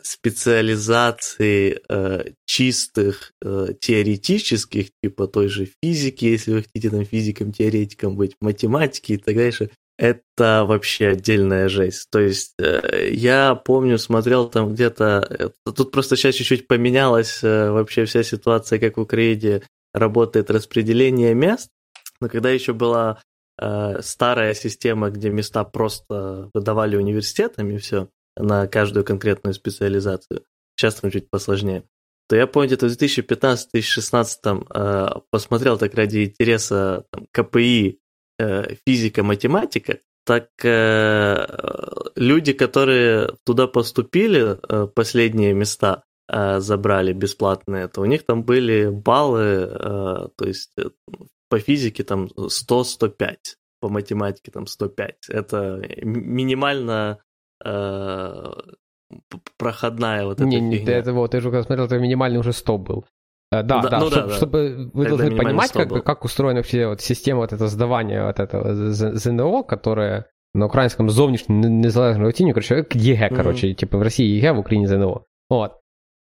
специализации 0.03 1.81
э, 1.89 2.33
чистых 2.45 3.31
э, 3.43 3.69
теоретических, 3.81 4.89
типа 5.01 5.27
той 5.27 5.47
же 5.47 5.67
физики, 5.81 6.25
если 6.25 6.53
вы 6.53 6.61
хотите 6.61 6.91
там 6.91 7.03
физиком-теоретиком 7.03 8.15
быть, 8.15 8.35
математики 8.41 9.13
и 9.13 9.17
так 9.17 9.35
дальше, 9.35 9.71
это 9.97 10.65
вообще 10.67 11.07
отдельная 11.07 11.67
жесть. 11.67 12.07
То 12.11 12.19
есть 12.19 12.53
я 12.59 13.55
помню, 13.55 13.97
смотрел 13.97 14.47
там 14.47 14.73
где-то... 14.73 15.51
Тут 15.65 15.91
просто 15.91 16.15
сейчас 16.15 16.35
чуть-чуть 16.35 16.67
поменялась 16.67 17.41
вообще 17.41 18.05
вся 18.05 18.23
ситуация, 18.23 18.77
как 18.79 18.97
в 18.97 19.01
Украине 19.01 19.63
работает 19.93 20.51
распределение 20.51 21.33
мест. 21.33 21.69
Но 22.21 22.29
когда 22.29 22.49
еще 22.49 22.73
была 22.73 23.21
старая 23.57 24.53
система, 24.53 25.09
где 25.09 25.31
места 25.31 25.65
просто 25.65 26.49
выдавали 26.53 26.95
университетами, 26.95 27.77
все, 27.77 28.07
на 28.37 28.67
каждую 28.67 29.03
конкретную 29.03 29.53
специализацию, 29.53 30.43
сейчас 30.75 30.95
там 30.95 31.11
чуть 31.11 31.29
посложнее, 31.29 31.83
то 32.29 32.35
я 32.35 32.45
помню, 32.45 32.67
где-то 32.67 32.87
в 32.87 32.91
2015-2016 32.91 34.67
э, 34.73 35.07
посмотрел 35.31 35.77
так 35.77 35.95
ради 35.95 36.25
интереса 36.25 37.05
там, 37.11 37.25
КПИ 37.31 37.99
э, 38.37 38.75
физика-математика, 38.85 39.99
так 40.25 40.49
э, 40.63 41.47
люди, 42.15 42.53
которые 42.53 43.35
туда 43.45 43.65
поступили, 43.65 44.59
э, 44.61 44.87
последние 44.87 45.53
места 45.53 46.03
э, 46.31 46.59
забрали 46.59 47.13
бесплатные, 47.13 47.87
то 47.87 48.01
у 48.01 48.05
них 48.05 48.23
там 48.27 48.43
были 48.43 48.89
баллы, 48.89 49.41
э, 49.41 50.27
то 50.35 50.45
есть 50.45 50.75
по 51.49 51.59
физике 51.59 52.03
там 52.03 52.27
100-105, 52.37 53.37
по 53.79 53.89
математике 53.89 54.51
там 54.51 54.67
105. 54.67 55.29
Это 55.29 55.81
минимально 56.03 57.17
э, 57.19 57.28
проходная 59.56 60.24
вот 60.24 60.40
эта 60.40 60.44
не, 60.44 60.60
не, 60.60 60.78
фигня. 60.78 60.96
Это, 60.96 61.12
вот, 61.12 61.30
ты 61.30 61.40
же 61.40 61.50
смотрел, 61.50 61.86
это 61.86 61.98
минимальный 61.98 62.38
уже 62.38 62.52
100 62.52 62.78
был. 62.78 63.04
Э, 63.52 63.62
да, 63.62 63.80
да, 63.82 63.88
да, 63.88 64.00
ну, 64.00 64.10
чтоб, 64.10 64.22
да, 64.22 64.26
да. 64.26 64.34
чтобы 64.34 64.90
вы 64.92 65.04
Тогда 65.04 65.16
должны 65.16 65.36
понимать, 65.36 65.72
как, 65.72 66.04
как 66.04 66.24
устроена 66.24 66.60
вообще 66.60 66.86
вот 66.86 67.00
система 67.00 67.40
вот 67.40 67.52
этого 67.52 67.68
сдавания 67.68 68.24
вот 68.24 68.40
этого 68.40 68.92
ЗНО, 68.92 69.62
которое 69.62 70.26
на 70.54 70.66
украинском 70.66 71.10
зовнішнє 71.10 71.54
незалежне 71.68 72.26
оцінювання, 72.26 72.54
короче, 72.54 72.84
ЕГЭ, 72.94 73.28
mm-hmm. 73.28 73.36
короче, 73.36 73.74
типа 73.74 73.98
в 73.98 74.02
России 74.02 74.26
ЕГЭ, 74.26 74.52
в 74.52 74.58
Украине 74.58 74.86
ЗНО. 74.86 75.20
Вот. 75.50 75.72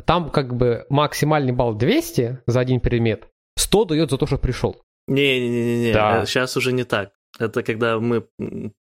Там 0.05 0.29
как 0.29 0.53
бы 0.53 0.85
максимальный 0.89 1.51
балл 1.51 1.75
200 1.75 2.37
за 2.47 2.59
один 2.59 2.79
предмет, 2.79 3.27
100 3.55 3.85
дает 3.85 4.09
за 4.09 4.17
то, 4.17 4.27
что 4.27 4.37
пришел. 4.37 4.75
Не-не-не, 5.07 5.93
да. 5.93 6.25
сейчас 6.25 6.57
уже 6.57 6.73
не 6.73 6.83
так. 6.83 7.09
Это 7.38 7.62
когда 7.62 7.98
мы 7.98 8.26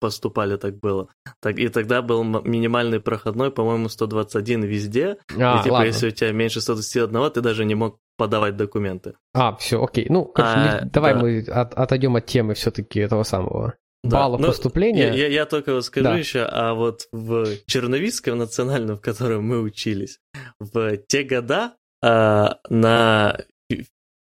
поступали, 0.01 0.57
так 0.57 0.79
было. 0.79 1.09
Так, 1.41 1.59
и 1.59 1.69
тогда 1.69 2.03
был 2.03 2.25
минимальный 2.25 3.01
проходной, 3.01 3.51
по-моему, 3.51 3.89
121 3.89 4.65
везде. 4.65 5.19
А, 5.37 5.61
и 5.61 5.63
типа, 5.65 5.75
ладно. 5.75 5.87
если 5.87 6.09
у 6.09 6.11
тебя 6.11 6.33
меньше 6.33 6.61
121, 6.61 7.31
ты 7.31 7.41
даже 7.41 7.65
не 7.65 7.75
мог 7.75 7.99
подавать 8.17 8.57
документы. 8.57 9.15
А, 9.33 9.57
все, 9.57 9.83
окей. 9.83 10.07
Ну, 10.09 10.25
короче, 10.25 10.59
а, 10.59 10.85
давай 10.85 11.15
да. 11.15 11.21
мы 11.21 11.41
от, 11.41 11.75
отойдем 11.75 12.17
от 12.17 12.27
темы 12.27 12.55
все-таки 12.55 13.01
этого 13.01 13.25
самого 13.25 13.75
да. 14.05 14.19
балла 14.19 14.39
ну, 14.39 14.49
поступления. 14.49 15.09
Я, 15.09 15.15
я, 15.15 15.29
я 15.29 15.47
только 15.47 15.81
скажу 15.81 16.05
да. 16.05 16.17
еще, 16.17 16.43
а 16.43 16.75
вот 16.75 17.09
в 17.13 17.47
Черновицком 17.67 18.39
национальном, 18.39 18.97
в 18.97 19.01
котором 19.01 19.45
мы 19.45 19.61
учились, 19.61 20.21
в 20.61 20.97
те 21.09 21.25
года 21.25 21.75
а, 22.03 22.59
на 22.69 23.39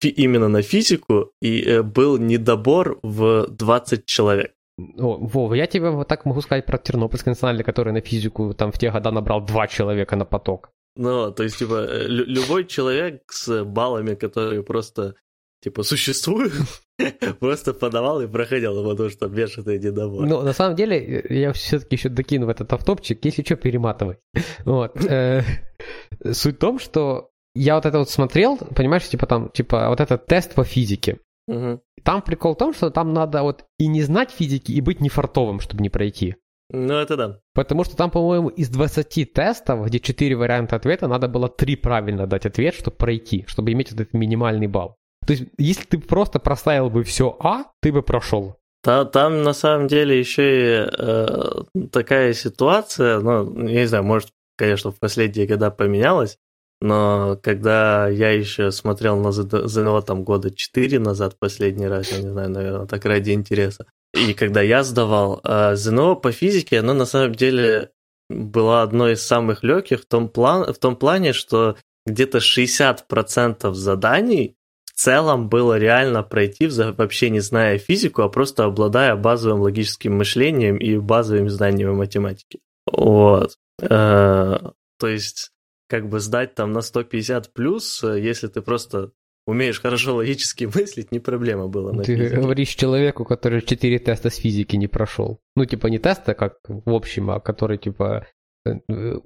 именно 0.08 0.48
на 0.48 0.62
физику, 0.62 1.32
и 1.40 1.62
э, 1.62 1.82
был 1.82 2.18
недобор 2.18 2.98
в 3.02 3.46
20 3.48 4.06
человек. 4.06 4.52
О, 4.98 5.18
Вова, 5.18 5.54
я 5.54 5.66
тебе 5.66 5.90
вот 5.90 6.08
так 6.08 6.24
могу 6.24 6.40
сказать 6.40 6.66
про 6.66 6.78
Тернопольский 6.78 7.30
национальный, 7.30 7.64
который 7.64 7.92
на 7.92 8.00
физику 8.00 8.54
там 8.54 8.72
в 8.72 8.78
те 8.78 8.90
года 8.90 9.10
набрал 9.10 9.44
два 9.44 9.66
человека 9.66 10.16
на 10.16 10.24
поток. 10.24 10.70
Ну, 10.96 11.30
то 11.32 11.42
есть, 11.42 11.58
типа, 11.58 11.86
э, 11.88 12.06
любой 12.06 12.66
человек 12.66 13.22
с 13.30 13.64
баллами, 13.64 14.14
которые 14.14 14.62
просто, 14.62 15.14
типа, 15.62 15.82
существуют, 15.82 16.52
просто 17.40 17.72
подавал 17.72 18.20
и 18.20 18.26
проходил, 18.26 18.82
потому 18.90 19.08
что 19.08 19.28
бешеный 19.28 19.78
недовольный. 19.78 20.28
Ну, 20.28 20.42
на 20.42 20.52
самом 20.52 20.76
деле, 20.76 20.98
э, 20.98 21.34
я 21.34 21.52
все-таки 21.52 21.96
еще 21.96 22.08
докину 22.08 22.46
в 22.46 22.50
этот 22.50 22.72
автопчик, 22.72 23.24
если 23.24 23.42
что, 23.42 23.56
перематывай. 23.56 24.18
Вот. 24.64 24.96
Суть 26.32 26.56
в 26.56 26.58
том, 26.58 26.78
что 26.78 27.31
я 27.54 27.74
вот 27.74 27.86
это 27.86 27.98
вот 27.98 28.10
смотрел, 28.10 28.56
понимаешь, 28.56 29.08
типа 29.08 29.26
там, 29.26 29.48
типа 29.50 29.88
вот 29.88 30.00
этот 30.00 30.26
тест 30.26 30.54
по 30.54 30.64
физике. 30.64 31.18
Угу. 31.48 31.80
Там 32.04 32.22
прикол 32.22 32.54
в 32.54 32.58
том, 32.58 32.74
что 32.74 32.90
там 32.90 33.12
надо 33.12 33.42
вот 33.42 33.64
и 33.78 33.86
не 33.86 34.02
знать 34.02 34.30
физики, 34.30 34.72
и 34.72 34.80
быть 34.80 35.00
не 35.00 35.08
фартовым, 35.08 35.60
чтобы 35.60 35.82
не 35.82 35.90
пройти. 35.90 36.36
Ну, 36.70 36.94
это 36.94 37.16
да. 37.16 37.38
Потому 37.54 37.84
что 37.84 37.96
там, 37.96 38.10
по-моему, 38.10 38.48
из 38.48 38.70
20 38.70 39.32
тестов, 39.34 39.86
где 39.86 40.00
4 40.00 40.34
варианта 40.36 40.76
ответа, 40.76 41.06
надо 41.06 41.28
было 41.28 41.48
3 41.48 41.76
правильно 41.76 42.26
дать 42.26 42.46
ответ, 42.46 42.74
чтобы 42.74 42.96
пройти, 42.96 43.44
чтобы 43.46 43.72
иметь 43.72 43.92
этот 43.92 44.14
минимальный 44.14 44.68
балл. 44.68 44.96
То 45.26 45.34
есть, 45.34 45.44
если 45.58 45.84
ты 45.84 45.98
просто 45.98 46.38
проставил 46.38 46.88
бы 46.88 47.04
все 47.04 47.36
А, 47.40 47.64
ты 47.80 47.92
бы 47.92 48.02
прошел. 48.02 48.56
Та, 48.82 49.04
там 49.04 49.42
на 49.42 49.52
самом 49.52 49.86
деле 49.86 50.18
еще 50.18 50.42
и 50.42 50.88
э, 50.98 51.86
такая 51.92 52.32
ситуация, 52.32 53.20
ну, 53.20 53.66
я 53.68 53.80
не 53.80 53.86
знаю, 53.86 54.02
может, 54.02 54.30
конечно, 54.56 54.90
в 54.90 54.98
последние 54.98 55.46
года 55.46 55.70
поменялась, 55.70 56.38
но 56.82 57.38
когда 57.40 58.08
я 58.08 58.30
еще 58.30 58.72
смотрел 58.72 59.16
на 59.16 59.30
ЗНО 59.30 60.02
там 60.02 60.24
года 60.24 60.50
4 60.50 60.98
назад 60.98 61.36
последний 61.38 61.86
раз, 61.86 62.10
я 62.10 62.18
не 62.18 62.28
знаю, 62.28 62.50
наверное, 62.50 62.86
так 62.86 63.04
ради 63.04 63.30
интереса, 63.30 63.86
и 64.14 64.34
когда 64.34 64.60
я 64.62 64.82
сдавал, 64.82 65.40
а, 65.44 65.76
ЗНО 65.76 66.16
по 66.16 66.32
физике, 66.32 66.80
оно 66.80 66.92
на 66.92 67.06
самом 67.06 67.36
деле 67.36 67.90
было 68.28 68.82
одной 68.82 69.12
из 69.12 69.22
самых 69.22 69.62
легких 69.62 70.00
в 70.00 70.06
том, 70.06 70.28
план, 70.28 70.72
в 70.72 70.78
том 70.78 70.96
плане, 70.96 71.32
что 71.32 71.76
где-то 72.04 72.38
60% 72.38 73.74
заданий 73.74 74.56
в 74.84 74.98
целом 74.98 75.48
было 75.48 75.78
реально 75.78 76.24
пройти, 76.24 76.66
вообще 76.66 77.30
не 77.30 77.38
зная 77.38 77.78
физику, 77.78 78.22
а 78.22 78.28
просто 78.28 78.64
обладая 78.64 79.14
базовым 79.14 79.60
логическим 79.60 80.16
мышлением 80.16 80.78
и 80.78 80.96
базовыми 80.96 81.48
знаниями 81.48 81.92
математики. 81.92 82.58
Вот. 82.90 83.56
Э, 83.80 84.58
то 84.98 85.06
есть 85.06 85.51
как 85.92 86.08
бы 86.08 86.20
сдать 86.20 86.54
там 86.54 86.72
на 86.72 86.80
150 86.80 87.52
плюс, 87.52 88.02
э, 88.02 88.18
если 88.18 88.48
ты 88.48 88.62
просто 88.62 89.10
умеешь 89.46 89.78
хорошо 89.78 90.16
логически 90.16 90.64
мыслить, 90.74 91.12
не 91.12 91.20
проблема 91.20 91.68
была. 91.68 91.92
На 91.92 92.02
ты 92.02 92.16
физике. 92.16 92.36
говоришь 92.36 92.70
человеку, 92.70 93.26
который 93.26 93.60
4 93.60 93.98
теста 93.98 94.30
с 94.30 94.36
физики 94.36 94.76
не 94.76 94.88
прошел. 94.88 95.38
Ну, 95.54 95.66
типа 95.66 95.88
не 95.88 95.98
теста, 95.98 96.32
как 96.32 96.54
в 96.66 96.94
общем, 96.94 97.30
а 97.30 97.40
который, 97.40 97.76
типа, 97.76 98.26
э, 98.64 98.72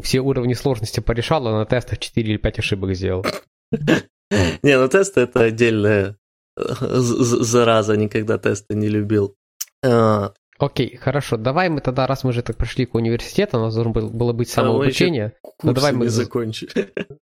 все 0.00 0.20
уровни 0.20 0.54
сложности 0.54 0.98
порешал, 0.98 1.46
а 1.46 1.52
на 1.52 1.66
тестах 1.66 2.00
4 2.00 2.32
или 2.32 2.36
5 2.36 2.58
ошибок 2.58 2.94
сделал. 2.96 3.24
Не, 4.64 4.76
ну 4.76 4.88
тесты 4.88 5.20
это 5.20 5.42
отдельная 5.42 6.16
э, 6.56 6.64
зараза, 6.66 7.96
никогда 7.96 8.38
тесты 8.38 8.74
не 8.74 8.88
любил. 8.88 9.36
А, 10.58 10.66
Окей, 10.66 10.96
хорошо. 10.96 11.36
Давай 11.36 11.68
мы 11.68 11.80
тогда, 11.80 12.06
раз 12.06 12.24
мы 12.24 12.32
же 12.32 12.42
так 12.42 12.56
пришли 12.56 12.86
к 12.86 12.94
университету, 12.94 13.58
у 13.58 13.62
нас 13.62 13.74
должно 13.74 13.92
было 13.92 14.32
быть 14.32 14.48
самообучение. 14.48 15.34
А 15.42 15.48
ну, 15.62 15.72
давай 15.72 15.92
мы 15.92 16.08
закончим. 16.08 16.68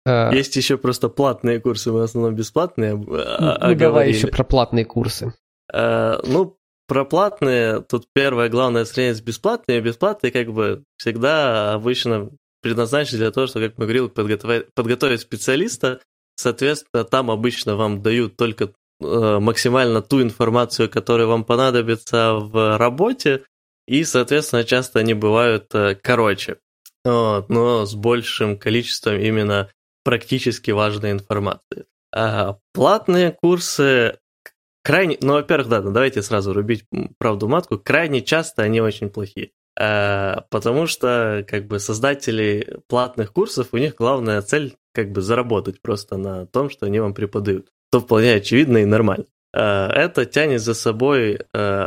А, 0.05 0.31
Есть 0.35 0.57
еще 0.57 0.77
просто 0.77 1.09
платные 1.09 1.61
курсы, 1.61 1.91
мы 1.93 2.01
в 2.01 2.03
основном 2.03 2.35
бесплатные. 2.35 2.93
А, 2.93 3.69
ну, 3.69 3.75
давай 3.75 4.09
еще 4.09 4.29
про 4.29 4.45
платные 4.45 4.85
курсы. 4.85 5.33
А, 5.73 6.21
ну, 6.27 6.57
про 6.89 7.05
платные, 7.05 7.81
тут 7.81 8.07
первое 8.13 8.49
главное 8.49 8.85
сравнение 8.85 9.15
с 9.15 9.21
бесплатными. 9.21 9.81
Бесплатные 9.81 10.31
как 10.31 10.53
бы 10.53 10.85
всегда 10.97 11.75
обычно 11.75 12.31
предназначены 12.63 13.19
для 13.19 13.31
того, 13.31 13.47
чтобы, 13.47 13.69
как 13.69 13.79
мы 13.79 13.85
говорили, 13.85 14.09
подготовить, 14.09 14.67
подготовить 14.75 15.21
специалиста. 15.21 16.01
Соответственно, 16.37 17.05
там 17.05 17.31
обычно 17.31 17.77
вам 17.77 18.03
дают 18.03 18.37
только 18.37 18.69
Э, 18.69 18.86
максимально 19.01 20.03
ту 20.03 20.23
информацию, 20.23 20.89
которая 20.89 21.27
вам 21.27 21.45
понадобится 21.45 22.35
в 22.35 22.79
работе, 22.79 23.45
и, 23.87 24.05
соответственно, 24.05 24.65
часто 24.65 25.01
они 25.01 25.15
бывают 25.15 25.73
э, 25.75 25.95
короче, 25.95 26.59
вот, 27.05 27.49
но 27.49 27.87
с 27.87 27.95
большим 27.95 28.59
количеством 28.59 29.21
именно 29.21 29.71
практически 30.03 30.73
важной 30.73 31.13
информации. 31.13 31.87
А 32.13 32.59
платные 32.73 33.33
курсы 33.33 34.19
крайне, 34.83 35.19
ну, 35.21 35.35
во-первых, 35.35 35.69
да, 35.69 35.81
давайте 35.83 36.23
сразу 36.23 36.53
рубить 36.53 36.85
правду 37.19 37.49
матку, 37.49 37.79
крайне 37.79 38.23
часто 38.23 38.63
они 38.63 38.81
очень 38.81 39.11
плохие. 39.11 39.51
А, 39.79 40.47
потому 40.51 40.87
что, 40.87 41.45
как 41.47 41.67
бы, 41.67 41.79
создатели 41.79 42.81
платных 42.89 43.33
курсов, 43.33 43.69
у 43.73 43.77
них 43.77 43.97
главная 43.97 44.41
цель, 44.43 44.77
как 44.95 45.11
бы, 45.11 45.21
заработать 45.21 45.83
просто 45.83 46.17
на 46.17 46.47
том, 46.47 46.71
что 46.71 46.87
они 46.87 46.99
вам 46.99 47.15
преподают 47.15 47.69
то 47.91 48.01
вполне 48.01 48.35
очевидно 48.35 48.79
и 48.79 48.85
нормально. 48.85 49.27
Э, 49.57 49.89
это 49.89 50.27
тянет 50.27 50.61
за 50.61 50.75
собой, 50.75 51.41
э, 51.55 51.87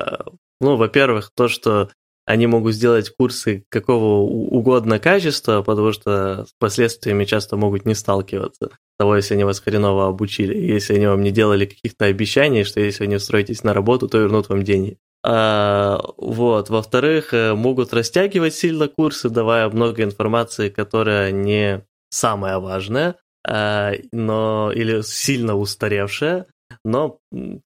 ну, 0.62 0.76
во-первых, 0.76 1.32
то, 1.36 1.48
что 1.48 1.90
они 2.26 2.46
могут 2.48 2.76
сделать 2.76 3.10
курсы 3.10 3.64
какого 3.70 4.22
угодно 4.22 5.00
качества, 5.00 5.64
потому 5.64 5.92
что 5.92 6.46
с 6.46 6.54
последствиями 6.60 7.26
часто 7.26 7.58
могут 7.58 7.86
не 7.86 7.96
сталкиваться. 7.96 8.70
Того, 9.00 9.16
если 9.16 9.34
они 9.34 9.46
вас 9.46 9.60
хреново 9.60 10.08
обучили, 10.08 10.56
если 10.56 10.96
они 10.96 11.08
вам 11.08 11.24
не 11.24 11.32
делали 11.32 11.66
каких-то 11.66 12.06
обещаний, 12.06 12.66
что 12.66 12.82
если 12.82 13.04
вы 13.04 13.08
не 13.08 13.16
устроитесь 13.16 13.64
на 13.64 13.74
работу, 13.74 14.08
то 14.08 14.20
вернут 14.20 14.50
вам 14.50 14.64
деньги. 14.64 14.98
А, 15.26 16.02
вот. 16.18 16.70
Во-вторых, 16.70 17.34
могут 17.34 17.94
растягивать 17.94 18.54
сильно 18.54 18.88
курсы, 18.88 19.30
давая 19.30 19.68
много 19.70 20.04
информации, 20.04 20.70
которая 20.70 21.32
не 21.32 21.84
самая 22.10 22.60
важная. 22.60 23.16
А, 23.48 23.94
но 24.12 24.72
или 24.72 25.02
сильно 25.02 25.56
устаревшая, 25.56 26.48
но 26.84 27.20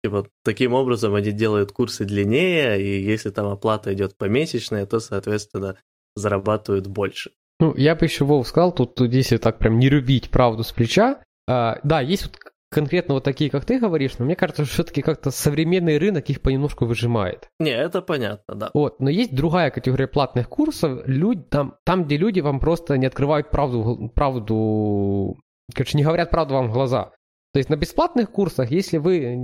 типа, 0.03 0.27
таким 0.43 0.73
образом 0.73 1.15
они 1.15 1.31
делают 1.31 1.71
курсы 1.71 2.05
длиннее, 2.05 2.81
и 2.81 3.03
если 3.03 3.29
там 3.29 3.47
оплата 3.47 3.93
идет 3.93 4.17
помесячная, 4.17 4.85
то, 4.85 4.99
соответственно, 4.99 5.77
зарабатывают 6.15 6.87
больше. 6.87 7.31
Ну, 7.59 7.75
я 7.75 7.95
бы 7.95 8.05
еще, 8.05 8.25
Вов, 8.25 8.47
сказал, 8.47 8.71
тут, 8.71 8.95
тут 8.95 9.13
если 9.13 9.37
так 9.37 9.57
прям 9.57 9.79
не 9.79 9.89
рубить 9.89 10.29
правду 10.29 10.63
с 10.63 10.71
плеча, 10.71 11.21
а, 11.47 11.79
да, 11.83 12.01
есть 12.01 12.23
вот 12.25 12.37
конкретно 12.73 13.13
вот 13.13 13.23
такие, 13.23 13.49
как 13.49 13.65
ты 13.65 13.79
говоришь, 13.79 14.17
но 14.17 14.25
мне 14.25 14.35
кажется, 14.35 14.65
что 14.65 14.73
все-таки 14.73 15.01
как-то 15.01 15.31
современный 15.31 15.97
рынок 15.97 16.29
их 16.29 16.41
понемножку 16.41 16.85
выжимает. 16.85 17.47
Не, 17.59 17.71
это 17.71 18.01
понятно, 18.01 18.55
да. 18.55 18.71
Вот, 18.73 18.99
но 18.99 19.09
есть 19.09 19.33
другая 19.33 19.69
категория 19.69 20.07
платных 20.07 20.49
курсов, 20.49 21.01
люди, 21.05 21.43
там, 21.43 21.75
там, 21.85 22.05
где 22.05 22.17
люди 22.17 22.39
вам 22.39 22.59
просто 22.59 22.97
не 22.97 23.05
открывают 23.05 23.51
правду, 23.51 24.11
правду 24.15 25.37
короче, 25.73 25.97
не 25.97 26.03
говорят 26.03 26.31
правду 26.31 26.55
вам 26.55 26.69
в 26.69 26.73
глаза. 26.73 27.11
То 27.53 27.59
есть 27.59 27.69
на 27.69 27.75
бесплатных 27.75 28.31
курсах, 28.31 28.71
если 28.71 28.97
вы 28.97 29.37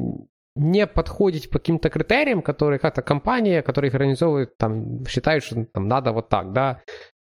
не 0.55 0.87
подходите 0.87 1.47
по 1.47 1.59
каким-то 1.59 1.89
критериям, 1.89 2.41
которые 2.41 2.79
как-то 2.79 3.01
компания, 3.01 3.61
которые 3.61 3.89
их 3.89 3.95
организовывают, 3.95 4.57
там, 4.57 5.05
считают, 5.05 5.43
что 5.43 5.63
там 5.65 5.87
надо 5.87 6.11
вот 6.11 6.27
так, 6.29 6.51
да, 6.51 6.81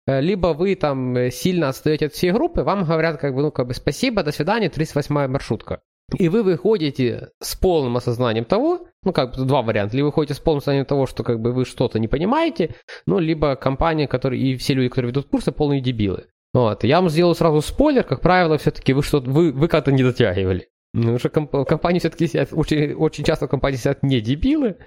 э, 0.08 0.22
либо 0.22 0.48
вы 0.48 0.76
там 0.76 1.32
сильно 1.32 1.70
отстаете 1.70 2.06
от 2.06 2.14
всей 2.14 2.32
группы, 2.32 2.64
вам 2.64 2.86
говорят 2.86 3.18
как 3.18 3.34
бы, 3.36 3.42
ну, 3.42 3.52
как 3.52 3.68
бы 3.68 3.74
спасибо, 3.74 4.24
до 4.24 4.32
свидания, 4.32 4.70
38-я 4.70 5.28
маршрутка. 5.28 5.82
И 6.18 6.30
вы 6.30 6.44
выходите 6.44 7.30
с 7.42 7.56
полным 7.56 7.98
осознанием 7.98 8.46
того, 8.46 8.88
ну 9.04 9.12
как 9.12 9.36
бы 9.36 9.46
два 9.46 9.64
варианта, 9.64 9.96
либо 9.96 10.06
вы 10.06 10.10
выходите 10.12 10.36
с 10.36 10.40
полным 10.40 10.60
осознанием 10.60 10.86
того, 10.86 11.08
что 11.08 11.24
как 11.24 11.42
бы 11.42 11.52
вы 11.52 11.66
что-то 11.66 11.98
не 11.98 12.08
понимаете, 12.08 12.76
ну 13.08 13.18
либо 13.18 13.56
компания, 13.56 14.08
которые 14.08 14.42
и 14.42 14.56
все 14.56 14.76
люди, 14.76 14.90
которые 14.90 15.10
ведут 15.10 15.30
курсы, 15.30 15.52
полные 15.52 15.82
дебилы. 15.82 16.28
Вот. 16.56 16.86
Я 16.86 17.02
вам 17.02 17.10
сделаю 17.10 17.36
сразу 17.36 17.60
спойлер, 17.62 18.06
как 18.06 18.22
правило, 18.22 18.58
все-таки 18.58 18.94
вы 18.94 19.04
что-то, 19.04 19.30
вы, 19.30 19.52
вы 19.52 19.68
как-то 19.68 19.92
не 19.92 20.04
дотягивали. 20.04 20.70
Потому 20.94 21.20
что 21.20 21.28
комп- 21.28 21.68
компании 21.68 22.00
все-таки 22.00 22.28
сидят, 22.28 22.54
очень, 22.54 22.94
очень 22.94 23.26
часто 23.26 23.48
в 23.48 23.50
компании 23.50 23.76
сидят 23.76 24.04
не 24.04 24.22
дебилы, 24.22 24.78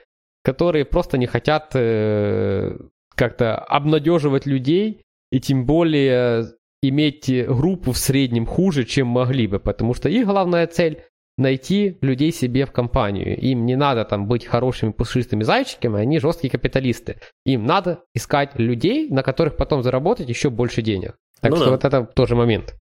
которые 0.43 0.87
просто 0.87 1.19
не 1.19 1.27
хотят 1.27 1.73
э, 1.75 2.75
как-то 3.15 3.57
обнадеживать 3.57 4.47
людей 4.47 5.03
и 5.31 5.41
тем 5.41 5.67
более 5.67 6.47
иметь 6.83 7.31
группу 7.47 7.93
в 7.93 7.99
среднем 7.99 8.47
хуже, 8.47 8.85
чем 8.85 9.09
могли 9.09 9.47
бы, 9.47 9.61
потому 9.61 9.93
что 9.93 10.09
их 10.09 10.27
главная 10.27 10.67
цель 10.69 11.03
найти 11.37 11.99
людей 12.01 12.33
себе 12.33 12.65
в 12.65 12.73
компанию. 12.73 13.39
Им 13.39 13.67
не 13.67 13.77
надо 13.77 14.07
там 14.07 14.27
быть 14.27 14.47
хорошими 14.47 14.93
пушистыми 14.93 15.43
зайчиками, 15.43 16.01
они 16.01 16.19
жесткие 16.19 16.51
капиталисты. 16.51 17.21
Им 17.45 17.67
надо 17.67 18.05
искать 18.15 18.59
людей, 18.59 19.11
на 19.11 19.23
которых 19.23 19.59
потом 19.59 19.83
заработать 19.83 20.31
еще 20.31 20.49
больше 20.49 20.81
денег. 20.81 21.17
Так 21.40 21.51
ну 21.51 21.57
что 21.57 21.64
да. 21.66 21.70
вот 21.72 21.85
это 21.85 22.05
тоже 22.14 22.35
момент. 22.35 22.74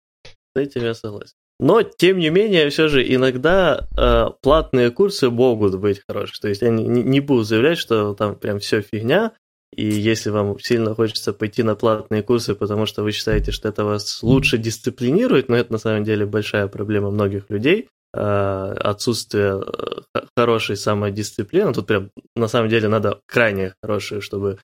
С 0.56 0.60
этим 0.60 0.84
я 0.84 0.94
согласен. 0.94 1.34
Но, 1.60 1.82
тем 1.82 2.20
не 2.20 2.30
менее, 2.30 2.70
все 2.70 2.88
же 2.88 3.04
иногда 3.04 3.88
э, 3.98 4.28
платные 4.42 4.92
курсы 4.92 5.30
могут 5.30 5.80
быть 5.80 6.02
хорошие. 6.08 6.40
То 6.40 6.50
есть 6.50 6.62
я 6.62 6.70
не, 6.70 6.84
не 6.84 7.20
буду 7.20 7.44
заявлять, 7.44 7.80
что 7.80 8.14
там 8.14 8.36
прям 8.36 8.60
все 8.60 8.82
фигня, 8.82 9.34
и 9.76 9.86
если 9.86 10.30
вам 10.30 10.60
сильно 10.60 10.94
хочется 10.94 11.34
пойти 11.34 11.64
на 11.64 11.76
платные 11.76 12.22
курсы, 12.22 12.54
потому 12.54 12.86
что 12.86 13.04
вы 13.04 13.12
считаете, 13.12 13.52
что 13.52 13.68
это 13.68 13.86
вас 13.86 14.22
лучше 14.22 14.58
дисциплинирует, 14.58 15.50
но 15.50 15.58
это 15.58 15.72
на 15.72 15.78
самом 15.80 16.04
деле 16.04 16.26
большая 16.26 16.68
проблема 16.68 17.10
многих 17.10 17.50
людей, 17.50 17.90
э, 18.14 18.20
отсутствие 18.20 19.62
э, 19.62 20.22
хорошей 20.38 20.78
самодисциплины. 20.78 21.74
Тут 21.74 21.88
прям 21.88 22.12
на 22.36 22.48
самом 22.48 22.70
деле 22.70 22.88
надо 22.88 23.20
крайне 23.26 23.74
хорошее, 23.82 24.22
чтобы 24.22 24.60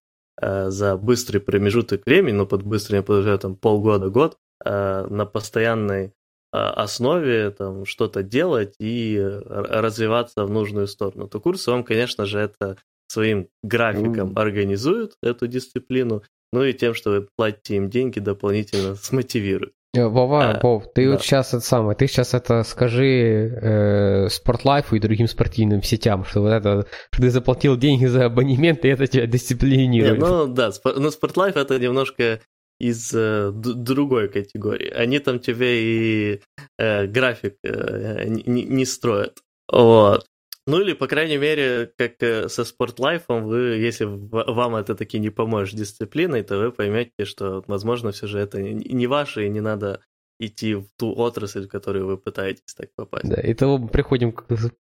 за 0.67 0.97
быстрый 0.97 1.39
промежуток 1.39 2.05
времени, 2.05 2.35
ну 2.35 2.45
под 2.45 2.63
быстрым 2.63 2.97
я 2.97 3.03
подразумеваю 3.03 3.39
там 3.39 3.55
полгода-год, 3.55 4.37
на 4.65 5.25
постоянной 5.31 6.13
основе 6.51 7.51
там 7.51 7.85
что-то 7.85 8.23
делать 8.23 8.75
и 8.79 9.19
развиваться 9.47 10.45
в 10.45 10.49
нужную 10.49 10.87
сторону, 10.87 11.27
то 11.27 11.39
курсы 11.39 11.71
вам, 11.71 11.83
конечно 11.83 12.25
же, 12.25 12.39
это 12.39 12.77
своим 13.07 13.47
графиком 13.61 14.31
mm. 14.31 14.39
организуют 14.39 15.17
эту 15.21 15.47
дисциплину, 15.47 16.23
ну 16.51 16.63
и 16.63 16.73
тем, 16.73 16.93
что 16.93 17.11
вы 17.11 17.27
платите 17.35 17.75
им 17.75 17.89
деньги, 17.89 18.19
дополнительно 18.19 18.95
смотивируют. 19.01 19.73
Э, 19.95 20.07
Вова, 20.07 20.51
а, 20.51 20.59
Вов, 20.59 20.91
ты 20.91 21.05
да. 21.05 21.11
вот 21.11 21.21
сейчас 21.21 21.49
это 21.49 21.59
самое, 21.59 21.95
ты 21.95 22.07
сейчас 22.07 22.33
это 22.33 22.63
скажи 22.63 23.59
э, 23.61 24.27
Спортлайфу 24.29 24.95
и 24.95 24.99
другим 24.99 25.27
спортивным 25.27 25.83
сетям, 25.83 26.25
что 26.25 26.41
вот 26.41 26.49
это, 26.49 26.87
что 27.11 27.21
ты 27.21 27.29
заплатил 27.29 27.77
деньги 27.77 28.05
за 28.05 28.25
абонемент, 28.25 28.85
и 28.85 28.87
это 28.87 29.05
тебя 29.05 29.27
дисциплинирует. 29.27 30.19
Не, 30.19 30.19
ну 30.19 30.47
да, 30.47 30.71
спор, 30.71 30.99
ну 30.99 31.11
Спортлайф 31.11 31.57
это 31.57 31.77
немножко 31.77 32.41
из 32.79 33.13
э, 33.13 33.51
другой 33.53 34.29
категории. 34.29 34.89
Они 34.89 35.19
там 35.19 35.39
тебе 35.39 35.83
и 35.83 36.41
э, 36.79 37.05
график 37.05 37.57
э, 37.63 38.25
не, 38.27 38.63
не 38.63 38.85
строят. 38.85 39.43
Вот. 39.71 40.25
Ну 40.65 40.79
или, 40.79 40.93
по 40.93 41.07
крайней 41.07 41.37
мере, 41.37 41.91
как 41.97 42.23
э, 42.23 42.47
со 42.47 42.63
спортлайфом, 42.63 43.45
вы, 43.45 43.57
если 43.77 44.05
вам 44.05 44.75
это 44.75 44.95
таки 44.95 45.19
не 45.19 45.29
поможет 45.29 45.75
дисциплиной, 45.75 46.43
то 46.43 46.57
вы 46.57 46.71
поймете, 46.71 47.25
что, 47.25 47.63
возможно, 47.67 48.11
все 48.11 48.27
же 48.27 48.39
это 48.39 48.61
не 48.61 49.07
ваше, 49.07 49.45
и 49.45 49.49
не 49.49 49.59
надо 49.59 49.99
идти 50.39 50.75
в 50.75 50.85
ту 50.97 51.13
отрасль, 51.17 51.65
в 51.65 51.69
которую 51.69 52.07
вы 52.07 52.17
пытаетесь 52.17 52.73
так 52.77 52.89
попасть. 52.95 53.27
Да, 53.27 53.41
и 53.41 53.53
того 53.53 53.77
мы 53.77 53.89
приходим 53.89 54.31
к 54.31 54.45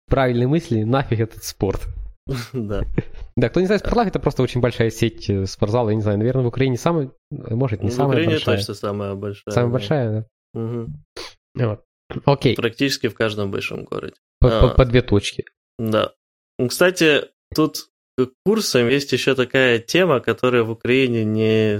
правильной 0.08 0.48
мысли, 0.48 0.84
нафиг 0.84 1.20
этот 1.20 1.44
спорт. 1.44 1.82
Да. 2.54 2.84
Да, 3.36 3.50
кто 3.50 3.60
не 3.60 3.68
знает, 3.68 3.82
Спортлайф 3.82 4.08
это 4.08 4.20
просто 4.20 4.42
очень 4.42 4.62
большая 4.62 4.90
сеть 4.90 5.30
э, 5.30 5.46
спортзала, 5.46 5.90
я 5.90 5.96
не 5.96 6.02
знаю, 6.02 6.18
наверное, 6.18 6.44
в 6.44 6.48
Украине 6.48 6.76
самая, 6.76 7.12
может, 7.30 7.84
не 7.84 7.92
самая 7.92 8.16
большая. 8.16 8.40
В 8.40 8.42
Украине 8.42 8.58
точно 8.60 8.74
самая 8.74 9.14
большая. 9.16 9.54
Самая 9.54 9.72
большая, 9.72 10.28
да. 10.64 11.80
Окей. 12.26 12.56
Практически 12.56 13.08
в 13.08 13.16
каждом 13.16 13.52
большом 13.52 13.84
городе. 13.84 14.16
По, 14.40 14.70
по 14.70 14.86
две 14.86 15.02
точки. 15.02 15.46
Да. 15.78 16.14
Кстати, 16.68 17.26
тут 17.54 17.90
к 18.18 18.30
курсам 18.46 18.90
есть 18.90 19.12
еще 19.12 19.36
такая 19.36 19.80
тема, 19.80 20.20
которая 20.20 20.64
в 20.64 20.72
Украине 20.72 21.24
не 21.24 21.80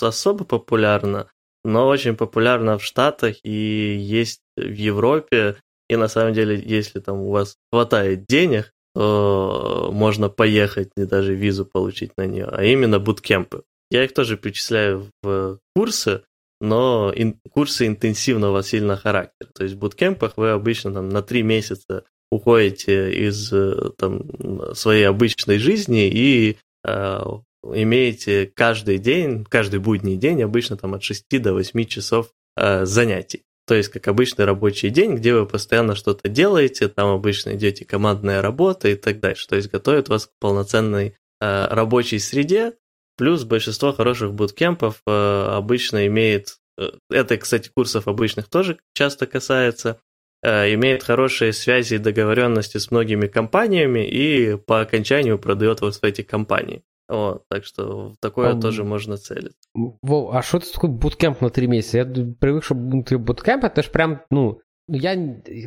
особо 0.00 0.44
популярна, 0.44 1.30
но 1.64 1.88
очень 1.88 2.16
популярна 2.16 2.78
в 2.78 2.84
Штатах 2.84 3.36
и 3.44 3.96
есть 3.98 4.40
в 4.56 4.72
Европе. 4.72 5.56
И 5.88 5.96
на 5.96 6.08
самом 6.08 6.34
деле, 6.34 6.60
если 6.64 7.00
там 7.00 7.20
у 7.20 7.30
вас 7.30 7.56
хватает 7.70 8.24
денег, 8.26 8.72
то 8.94 9.90
можно 9.92 10.28
поехать 10.28 10.90
и 10.96 11.04
даже 11.04 11.34
визу 11.34 11.64
получить 11.64 12.12
на 12.16 12.26
нее, 12.26 12.46
а 12.46 12.62
именно 12.62 12.98
буткемпы. 12.98 13.62
Я 13.90 14.04
их 14.04 14.12
тоже 14.12 14.36
причисляю 14.36 15.10
в 15.22 15.58
курсы, 15.74 16.24
но 16.60 17.12
ин- 17.14 17.38
курсы 17.50 17.86
интенсивного 17.86 18.62
сильно 18.62 18.96
характера. 18.96 19.50
То 19.54 19.64
есть 19.64 19.76
в 19.76 19.78
буткемпах 19.78 20.36
вы 20.36 20.50
обычно 20.50 20.92
там 20.92 21.08
на 21.08 21.22
три 21.22 21.42
месяца 21.42 22.04
уходите 22.32 23.12
из 23.12 23.52
э, 23.52 23.90
там, 23.98 24.74
своей 24.74 25.04
обычной 25.04 25.58
жизни 25.58 26.08
и 26.08 26.56
э, 26.84 27.20
имеете 27.62 28.50
каждый 28.54 28.98
день, 28.98 29.44
каждый 29.44 29.80
будний 29.80 30.16
день 30.16 30.42
обычно 30.42 30.76
там 30.76 30.94
от 30.94 31.02
6 31.02 31.26
до 31.42 31.52
8 31.52 31.84
часов 31.84 32.30
э, 32.56 32.86
занятий. 32.86 33.42
То 33.66 33.74
есть, 33.74 33.90
как 33.90 34.08
обычный 34.08 34.44
рабочий 34.44 34.90
день, 34.90 35.14
где 35.14 35.34
вы 35.34 35.46
постоянно 35.46 35.94
что-то 35.94 36.28
делаете, 36.28 36.88
там 36.88 37.10
обычно 37.10 37.54
идете 37.54 37.84
командная 37.84 38.42
работа 38.42 38.88
и 38.88 38.96
так 38.96 39.20
дальше. 39.20 39.46
То 39.46 39.56
есть, 39.56 39.70
готовят 39.70 40.08
вас 40.08 40.26
к 40.26 40.30
полноценной 40.40 41.14
э, 41.40 41.66
рабочей 41.68 42.18
среде. 42.18 42.74
Плюс 43.16 43.44
большинство 43.44 43.92
хороших 43.92 44.32
буткемпов 44.32 45.02
э, 45.06 45.46
обычно 45.56 46.06
имеет, 46.06 46.56
э, 46.78 46.90
это, 47.10 47.36
кстати, 47.36 47.70
курсов 47.74 48.08
обычных 48.08 48.48
тоже 48.48 48.78
часто 48.94 49.26
касается, 49.26 50.00
имеет 50.42 51.02
хорошие 51.02 51.52
связи 51.52 51.94
и 51.94 51.98
договоренности 51.98 52.78
с 52.78 52.90
многими 52.90 53.26
компаниями 53.26 54.06
и 54.06 54.56
по 54.56 54.80
окончанию 54.80 55.38
продает 55.38 55.80
вот 55.80 55.94
в 55.94 56.04
эти 56.04 56.22
компании. 56.22 56.82
Вот, 57.08 57.44
так 57.48 57.64
что 57.64 58.10
в 58.10 58.16
такое 58.20 58.56
а, 58.56 58.60
тоже 58.60 58.84
можно 58.84 59.16
целить. 59.16 59.52
Вов, 59.74 60.34
а 60.34 60.42
что 60.42 60.58
это 60.58 60.72
такое 60.72 60.90
буткемп 60.90 61.40
на 61.42 61.50
три 61.50 61.66
месяца? 61.66 61.98
Я 61.98 62.04
привык, 62.04 62.64
что 62.64 62.74
буткемп 62.74 63.64
это 63.64 63.82
же 63.82 63.90
прям, 63.90 64.22
ну, 64.30 64.60
я, 64.88 65.14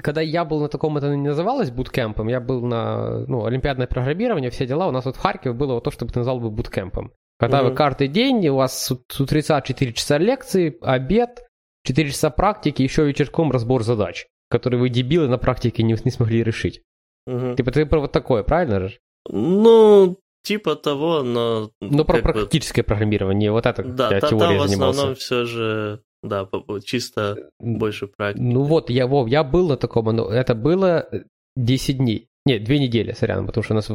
когда 0.02 0.22
я 0.22 0.44
был 0.44 0.60
на 0.60 0.70
таком, 0.70 0.98
это 0.98 1.16
не 1.16 1.28
называлось 1.28 1.72
буткемпом, 1.72 2.30
я 2.30 2.40
был 2.40 2.66
на, 2.66 3.26
ну, 3.28 3.46
олимпиадное 3.46 3.86
программирование, 3.86 4.50
все 4.50 4.66
дела, 4.66 4.88
у 4.88 4.92
нас 4.92 5.06
вот 5.06 5.18
в 5.18 5.20
Харькове 5.20 5.54
было 5.54 5.74
вот 5.74 5.84
то, 5.84 5.92
что 5.92 6.06
ты 6.08 6.18
назвал 6.18 6.40
бы 6.40 6.50
буткемпом. 6.50 7.12
Когда 7.38 7.62
mm-hmm. 7.62 7.70
вы 7.70 7.76
каждый 7.76 8.08
день, 8.08 8.48
у 8.48 8.56
вас 8.56 8.86
с 8.86 9.20
утреца 9.22 9.62
4 9.62 9.94
часа 9.94 10.18
лекции, 10.18 10.78
обед, 10.82 11.44
4 11.84 12.10
часа 12.10 12.30
практики, 12.30 12.82
еще 12.82 13.06
вечерком 13.06 13.52
разбор 13.52 13.84
задач 13.84 14.26
который 14.56 14.80
вы 14.80 14.90
дебилы 14.90 15.28
на 15.28 15.38
практике 15.38 15.84
не, 15.84 15.96
не 16.04 16.12
смогли 16.12 16.44
решить. 16.44 16.82
Угу. 17.28 17.56
Типа 17.56 17.72
ты 17.72 17.86
про 17.86 18.00
вот 18.00 18.12
такое, 18.12 18.44
правильно 18.44 18.88
же? 18.88 19.00
Ну, 19.30 20.18
типа 20.44 20.76
того, 20.76 21.24
но... 21.24 21.72
Ну, 21.82 22.06
про 22.06 22.20
практическое 22.22 22.84
бы... 22.84 22.88
программирование, 22.88 23.52
вот 23.52 23.66
это 23.66 23.84
да, 23.84 24.10
та, 24.10 24.30
теория 24.30 24.58
там 24.58 24.58
в 24.58 24.62
основном 24.62 25.16
все 25.16 25.46
же, 25.46 26.02
да, 26.24 26.48
чисто 26.86 27.50
больше 27.60 28.08
практики. 28.08 28.44
Ну 28.44 28.64
вот, 28.64 28.90
я, 28.90 29.08
Вов, 29.08 29.28
я 29.28 29.44
был 29.44 29.68
на 29.68 29.78
таком, 29.78 30.06
но 30.06 30.30
это 30.30 30.56
было 30.56 31.10
10 31.56 31.98
дней. 31.98 32.30
Нет, 32.46 32.64
две 32.64 32.80
недели, 32.80 33.12
сорян, 33.12 33.46
потому 33.46 33.64
что 33.64 33.74
у 33.74 33.76
нас... 33.76 33.90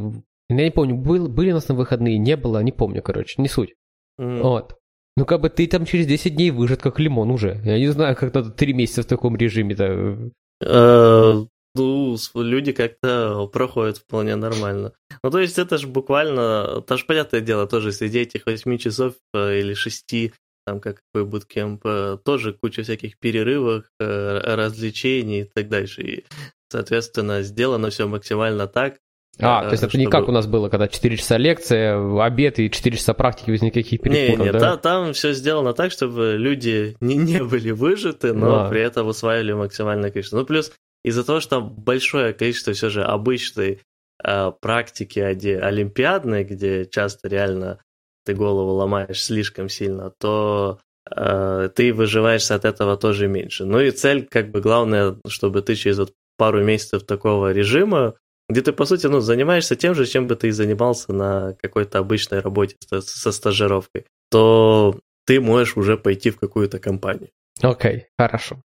Я 0.48 0.64
не 0.64 0.72
помню, 0.72 0.96
был, 0.96 1.28
были 1.28 1.52
у 1.52 1.54
нас 1.54 1.68
на 1.68 1.76
выходные, 1.76 2.18
не 2.18 2.36
было, 2.36 2.60
не 2.62 2.72
помню, 2.72 3.02
короче, 3.02 3.40
не 3.40 3.48
суть. 3.48 3.74
Mm. 4.20 4.42
Вот. 4.42 4.74
Ну, 5.16 5.24
как 5.24 5.40
бы 5.40 5.50
ты 5.50 5.66
там 5.66 5.84
через 5.84 6.06
10 6.06 6.34
дней 6.34 6.50
выжат 6.50 6.80
как 6.80 6.98
лимон 6.98 7.30
уже. 7.30 7.60
Я 7.64 7.78
не 7.78 7.88
знаю, 7.88 8.16
как 8.16 8.34
надо 8.34 8.50
3 8.50 8.72
месяца 8.72 9.02
в 9.02 9.06
таком 9.06 9.36
режиме-то. 9.36 10.30
Э, 10.60 11.44
ну, 11.74 12.16
люди 12.34 12.72
как-то 12.72 13.46
проходят 13.46 13.98
вполне 13.98 14.36
нормально. 14.36 14.92
Ну, 15.22 15.30
то 15.30 15.38
есть 15.38 15.58
это 15.58 15.78
же 15.78 15.86
буквально, 15.86 16.78
это 16.78 16.96
же 16.96 17.04
понятное 17.04 17.40
дело, 17.40 17.66
тоже 17.66 17.92
среди 17.92 18.20
этих 18.20 18.46
8 18.46 18.78
часов 18.78 19.14
э, 19.34 19.60
или 19.60 19.74
6, 19.74 20.32
там 20.66 20.80
как 20.80 21.00
какой 21.12 21.26
буткемп, 21.26 21.82
э, 21.84 22.18
тоже 22.24 22.52
куча 22.54 22.82
всяких 22.82 23.18
перерывов, 23.18 23.84
развлечений 23.98 25.42
и 25.42 25.44
так 25.44 25.68
дальше. 25.68 26.02
И, 26.02 26.24
соответственно, 26.70 27.42
сделано 27.42 27.90
все 27.90 28.06
максимально 28.06 28.66
так, 28.66 28.98
а, 29.42 29.62
то 29.64 29.70
есть 29.70 29.82
это 29.82 29.90
чтобы... 29.90 30.04
не 30.04 30.10
как 30.10 30.28
у 30.28 30.32
нас 30.32 30.46
было, 30.46 30.68
когда 30.68 30.88
4 30.88 31.16
часа 31.16 31.36
лекция, 31.36 31.96
обед 32.22 32.58
и 32.58 32.70
4 32.70 32.96
часа 32.96 33.14
практики 33.14 33.50
без 33.50 33.62
никаких 33.62 34.00
перекуров, 34.00 34.38
не, 34.38 34.44
не, 34.46 34.52
да? 34.52 34.58
Та, 34.58 34.76
там 34.76 35.12
все 35.12 35.32
сделано 35.32 35.72
так, 35.72 35.92
чтобы 35.92 36.36
люди 36.36 36.96
не, 37.00 37.16
не 37.16 37.42
были 37.42 37.70
выжаты, 37.70 38.32
но 38.32 38.66
а. 38.66 38.68
при 38.68 38.80
этом 38.80 39.06
усваивали 39.06 39.52
максимальное 39.52 40.10
количество. 40.10 40.38
Ну, 40.38 40.46
плюс 40.46 40.72
из-за 41.04 41.24
того, 41.24 41.40
что 41.40 41.56
там 41.56 41.70
большое 41.70 42.32
количество 42.32 42.72
все 42.72 42.90
же 42.90 43.02
обычной 43.02 43.80
э, 44.22 44.52
практики 44.60 45.18
олимпиадной, 45.18 46.44
где 46.44 46.86
часто 46.86 47.28
реально 47.28 47.78
ты 48.24 48.34
голову 48.34 48.72
ломаешь 48.72 49.22
слишком 49.22 49.68
сильно, 49.68 50.12
то 50.18 50.78
э, 51.10 51.70
ты 51.74 51.92
выживаешься 51.92 52.54
от 52.54 52.64
этого 52.64 52.96
тоже 52.96 53.28
меньше. 53.28 53.64
Ну 53.64 53.80
и 53.80 53.90
цель, 53.90 54.26
как 54.26 54.50
бы, 54.50 54.60
главное, 54.60 55.16
чтобы 55.26 55.62
ты 55.62 55.74
через 55.74 55.98
вот 55.98 56.12
пару 56.36 56.62
месяцев 56.62 57.04
такого 57.04 57.52
режима, 57.52 58.14
где 58.50 58.62
ты, 58.62 58.72
по 58.72 58.84
сути, 58.84 59.06
ну, 59.06 59.20
занимаешься 59.20 59.76
тем 59.76 59.94
же, 59.94 60.06
чем 60.06 60.26
бы 60.26 60.36
ты 60.36 60.48
и 60.48 60.52
занимался 60.52 61.12
на 61.12 61.54
какой-то 61.62 61.98
обычной 61.98 62.40
работе 62.40 62.76
со 62.90 63.32
стажировкой, 63.32 64.06
то 64.30 64.98
ты 65.26 65.40
можешь 65.40 65.76
уже 65.76 65.96
пойти 65.96 66.30
в 66.30 66.38
какую-то 66.38 66.78
компанию. 66.78 67.30
Окей, 67.62 67.96
okay, 67.96 68.02
хорошо. 68.18 68.62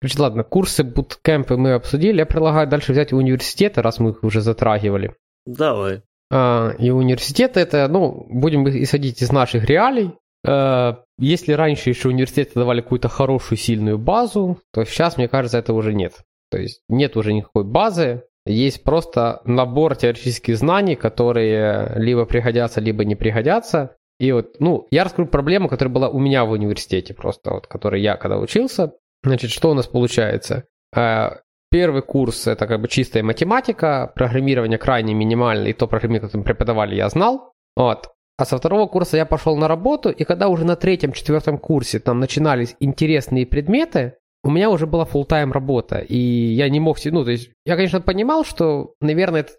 Значит, 0.00 0.18
ладно, 0.18 0.42
курсы, 0.42 0.82
буткемпы 0.82 1.56
мы 1.56 1.74
обсудили. 1.74 2.18
Я 2.18 2.26
предлагаю 2.26 2.66
дальше 2.66 2.92
взять 2.92 3.12
университеты, 3.12 3.82
раз 3.82 4.00
мы 4.00 4.10
их 4.10 4.24
уже 4.24 4.40
затрагивали. 4.40 5.14
Давай. 5.46 6.02
А, 6.30 6.74
и 6.78 6.90
университеты 6.90 7.60
это, 7.60 7.86
ну, 7.88 8.26
будем 8.28 8.68
исходить 8.68 9.22
из 9.22 9.30
наших 9.30 9.64
реалий. 9.64 10.12
А, 10.44 11.04
если 11.18 11.52
раньше 11.52 11.90
еще 11.90 12.08
университеты 12.08 12.52
давали 12.54 12.80
какую-то 12.80 13.08
хорошую, 13.08 13.58
сильную 13.58 13.98
базу, 13.98 14.58
то 14.72 14.84
сейчас, 14.84 15.16
мне 15.16 15.28
кажется, 15.28 15.58
это 15.58 15.72
уже 15.72 15.94
нет. 15.94 16.14
То 16.50 16.58
есть 16.58 16.82
нет 16.88 17.16
уже 17.16 17.32
никакой 17.32 17.64
базы, 17.64 18.24
есть 18.46 18.82
просто 18.82 19.40
набор 19.44 19.96
теоретических 19.96 20.56
знаний, 20.56 20.96
которые 20.96 21.92
либо 21.96 22.24
пригодятся, 22.24 22.80
либо 22.80 23.04
не 23.04 23.14
пригодятся. 23.14 23.96
И 24.18 24.32
вот, 24.32 24.56
ну, 24.60 24.86
я 24.90 25.04
расскажу 25.04 25.28
проблему, 25.28 25.68
которая 25.68 25.92
была 25.92 26.08
у 26.08 26.18
меня 26.18 26.44
в 26.44 26.50
университете 26.50 27.14
просто, 27.14 27.50
вот, 27.50 27.66
которой 27.66 28.00
я 28.00 28.16
когда 28.16 28.38
учился. 28.38 28.92
Значит, 29.24 29.50
что 29.50 29.70
у 29.70 29.74
нас 29.74 29.86
получается? 29.86 30.64
А, 30.94 31.40
первый 31.70 32.02
курс 32.02 32.46
это 32.46 32.66
как 32.66 32.80
бы 32.80 32.88
чистая 32.88 33.22
математика, 33.22 34.12
программирование 34.14 34.78
крайне 34.78 35.14
минимальное, 35.14 35.70
и 35.70 35.72
то 35.72 35.86
программирование, 35.86 36.28
которое 36.28 36.44
преподавали, 36.44 36.94
я 36.94 37.08
знал. 37.08 37.54
Вот. 37.76 38.10
А 38.38 38.44
со 38.44 38.58
второго 38.58 38.86
курса 38.86 39.16
я 39.16 39.26
пошел 39.26 39.56
на 39.56 39.68
работу, 39.68 40.10
и 40.10 40.24
когда 40.24 40.48
уже 40.48 40.64
на 40.64 40.76
третьем, 40.76 41.12
четвертом 41.12 41.58
курсе 41.58 42.00
там 42.00 42.18
начинались 42.18 42.76
интересные 42.80 43.46
предметы, 43.46 44.16
у 44.44 44.50
меня 44.50 44.70
уже 44.70 44.86
была 44.86 45.04
full 45.04 45.24
тайм 45.24 45.52
работа, 45.52 45.98
и 45.98 46.16
я 46.16 46.68
не 46.68 46.80
мог, 46.80 46.98
ну, 47.04 47.24
то 47.24 47.30
есть, 47.30 47.50
я, 47.64 47.76
конечно, 47.76 48.00
понимал, 48.00 48.44
что, 48.44 48.94
наверное, 49.00 49.40
это, 49.40 49.52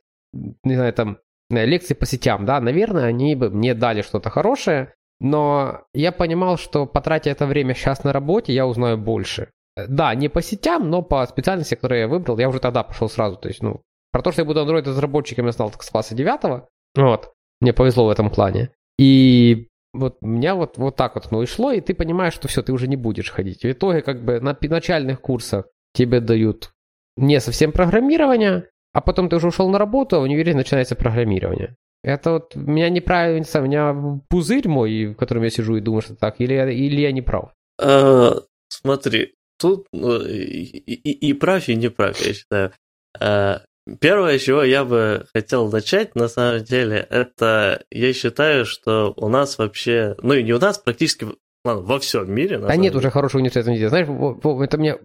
не 0.64 0.76
знаю, 0.76 0.94
там, 0.94 1.18
лекции 1.50 1.94
по 1.94 2.06
сетям, 2.06 2.46
да, 2.46 2.60
наверное, 2.60 3.06
они 3.06 3.36
бы 3.36 3.50
мне 3.50 3.74
дали 3.74 4.02
что-то 4.02 4.30
хорошее, 4.30 4.94
но 5.20 5.84
я 5.94 6.12
понимал, 6.12 6.58
что 6.58 6.86
потратя 6.86 7.30
это 7.30 7.46
время 7.46 7.74
сейчас 7.76 8.04
на 8.04 8.12
работе, 8.12 8.54
я 8.54 8.68
узнаю 8.68 8.98
больше. 8.98 9.52
Да, 9.76 10.14
не 10.14 10.30
по 10.30 10.42
сетям, 10.42 10.90
но 10.90 11.02
по 11.02 11.26
специальности, 11.26 11.76
которую 11.76 12.02
я 12.02 12.08
выбрал, 12.08 12.38
я 12.38 12.50
уже 12.50 12.60
тогда 12.60 12.84
пошел 12.84 13.10
сразу, 13.10 13.38
то 13.38 13.48
есть, 13.48 13.64
ну, 13.64 13.82
про 14.12 14.22
то, 14.22 14.32
что 14.32 14.42
я 14.42 14.46
буду 14.46 14.62
Android-разработчиком, 14.62 15.46
я 15.46 15.52
знал 15.52 15.72
так 15.72 15.82
с 15.82 15.90
класса 15.90 16.14
9 16.14 16.66
вот, 16.96 17.34
мне 17.60 17.74
повезло 17.74 18.06
в 18.06 18.12
этом 18.12 18.30
плане. 18.30 18.70
И 19.00 19.70
вот 19.94 20.18
меня 20.22 20.56
вот, 20.56 20.78
вот 20.78 20.96
так 20.96 21.16
вот 21.16 21.28
оно 21.30 21.44
и 21.44 21.46
шло, 21.46 21.72
и 21.72 21.82
ты 21.82 21.94
понимаешь, 21.94 22.34
что 22.34 22.48
все, 22.48 22.62
ты 22.62 22.74
уже 22.74 22.88
не 22.88 22.96
будешь 22.96 23.32
ходить. 23.32 23.64
В 23.64 23.72
итоге 23.72 24.02
как 24.02 24.24
бы 24.24 24.40
на 24.40 24.58
начальных 24.62 25.22
курсах 25.22 25.66
тебе 25.94 26.20
дают 26.20 26.72
не 27.16 27.40
совсем 27.40 27.72
программирование, 27.72 28.70
а 28.92 29.02
потом 29.02 29.30
ты 29.30 29.36
уже 29.36 29.48
ушел 29.48 29.70
на 29.70 29.78
работу, 29.78 30.16
а 30.16 30.20
в 30.20 30.24
универе 30.24 30.56
начинается 30.56 30.96
программирование. 30.96 31.76
Это 32.04 32.32
вот 32.32 32.56
меня 32.56 32.90
неправильно, 32.90 33.46
у 33.54 33.62
меня 33.62 34.22
пузырь 34.30 34.68
мой, 34.68 35.06
в 35.08 35.16
котором 35.16 35.44
я 35.44 35.50
сижу 35.50 35.78
и 35.78 35.82
думаю, 35.82 36.02
что 36.02 36.16
так, 36.16 36.42
или, 36.42 36.54
или 36.54 37.02
я 37.02 37.12
не 37.12 37.22
прав? 37.22 37.54
А, 37.82 38.42
смотри, 38.68 39.36
тут 39.58 39.88
ну, 39.94 40.22
и, 40.22 40.44
и, 40.44 41.30
и 41.30 41.34
прав, 41.34 41.70
и 41.70 41.76
не 41.76 41.90
прав, 41.90 42.20
я 42.20 42.34
считаю. 42.34 42.74
А, 43.20 43.62
Первое, 44.00 44.40
с 44.40 44.44
чего 44.44 44.64
я 44.64 44.86
бы 44.86 45.26
хотел 45.34 45.70
начать, 45.70 46.16
на 46.16 46.28
самом 46.28 46.64
деле, 46.64 47.06
это 47.10 47.84
я 47.92 48.14
считаю, 48.14 48.66
что 48.66 49.14
у 49.18 49.28
нас 49.28 49.58
вообще, 49.58 50.16
ну 50.22 50.34
и 50.34 50.44
не 50.44 50.54
у 50.54 50.60
нас, 50.60 50.78
практически 50.78 51.28
ладно, 51.66 51.84
во 51.84 52.00
всем 52.00 52.34
мире. 52.34 52.60
Да 52.60 52.76
нет 52.76 52.96
уже 52.96 53.10
хорошего 53.10 53.40
университета 53.40 53.72
нигде. 53.72 53.90
Знаешь, 53.90 54.08
это 54.08 54.78
мне, 54.78 54.98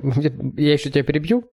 я 0.56 0.72
еще 0.72 0.90
тебя 0.90 1.02
перебью. 1.02 1.50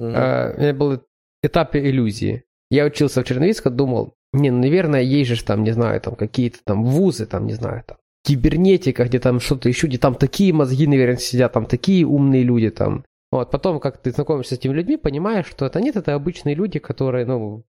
Uh, 0.00 0.56
у 0.56 0.60
меня 0.60 0.74
был 0.74 1.02
этап 1.42 1.74
иллюзии. 1.74 2.44
Я 2.70 2.84
учился 2.84 3.22
в 3.22 3.26
Черновицком, 3.26 3.76
думал, 3.76 4.14
не, 4.32 4.50
ну, 4.50 4.60
наверное, 4.60 5.02
есть 5.02 5.30
же 5.30 5.44
там, 5.44 5.64
не 5.64 5.72
знаю, 5.72 6.00
там 6.00 6.14
какие-то 6.14 6.58
там 6.64 6.84
вузы, 6.84 7.26
там, 7.26 7.46
не 7.46 7.54
знаю, 7.54 7.82
там, 7.86 7.96
кибернетика, 8.24 9.04
где 9.04 9.18
там 9.18 9.40
что-то 9.40 9.68
еще, 9.68 9.86
где 9.86 9.98
там 9.98 10.14
такие 10.14 10.52
мозги, 10.52 10.86
наверное, 10.86 11.16
сидят, 11.16 11.52
там 11.52 11.66
такие 11.66 12.06
умные 12.06 12.42
люди, 12.42 12.70
там, 12.70 13.04
вот, 13.30 13.50
потом, 13.50 13.80
как 13.80 13.98
ты 13.98 14.10
знакомишься 14.10 14.54
с 14.54 14.58
этими 14.58 14.72
людьми, 14.72 14.96
понимаешь, 14.96 15.46
что 15.46 15.66
это 15.66 15.80
нет, 15.80 15.96
это 15.96 16.14
обычные 16.14 16.54
люди, 16.54 16.78
которые, 16.78 17.26
ну, 17.26 17.64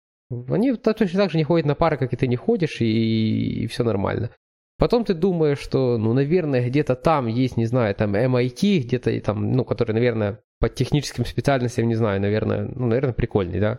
они 0.50 0.74
точно 0.76 1.08
так 1.20 1.32
же 1.32 1.38
не 1.38 1.44
ходят 1.44 1.66
на 1.66 1.76
пары, 1.76 1.98
как 1.98 2.14
и 2.14 2.18
ты 2.18 2.28
не 2.28 2.36
ходишь, 2.36 2.82
и, 2.82 3.64
и 3.64 3.68
все 3.68 3.84
нормально. 3.84 4.30
Потом 4.78 5.06
ты 5.06 5.16
думаешь, 5.16 5.58
что, 5.58 5.98
ну, 5.98 6.14
наверное, 6.14 6.68
где-то 6.68 6.96
там 6.96 7.26
есть, 7.26 7.58
не 7.58 7.66
знаю, 7.66 7.96
там 7.96 8.16
MIT, 8.16 8.80
где-то 8.80 9.20
там, 9.22 9.52
ну, 9.52 9.66
который, 9.66 9.94
наверное, 9.94 10.40
по 10.60 10.70
техническим 10.70 11.26
специальностям, 11.26 11.88
не 11.88 11.96
знаю, 11.96 12.22
наверное, 12.22 12.70
ну, 12.76 12.86
наверное, 12.86 13.14
прикольный, 13.14 13.60
да? 13.60 13.78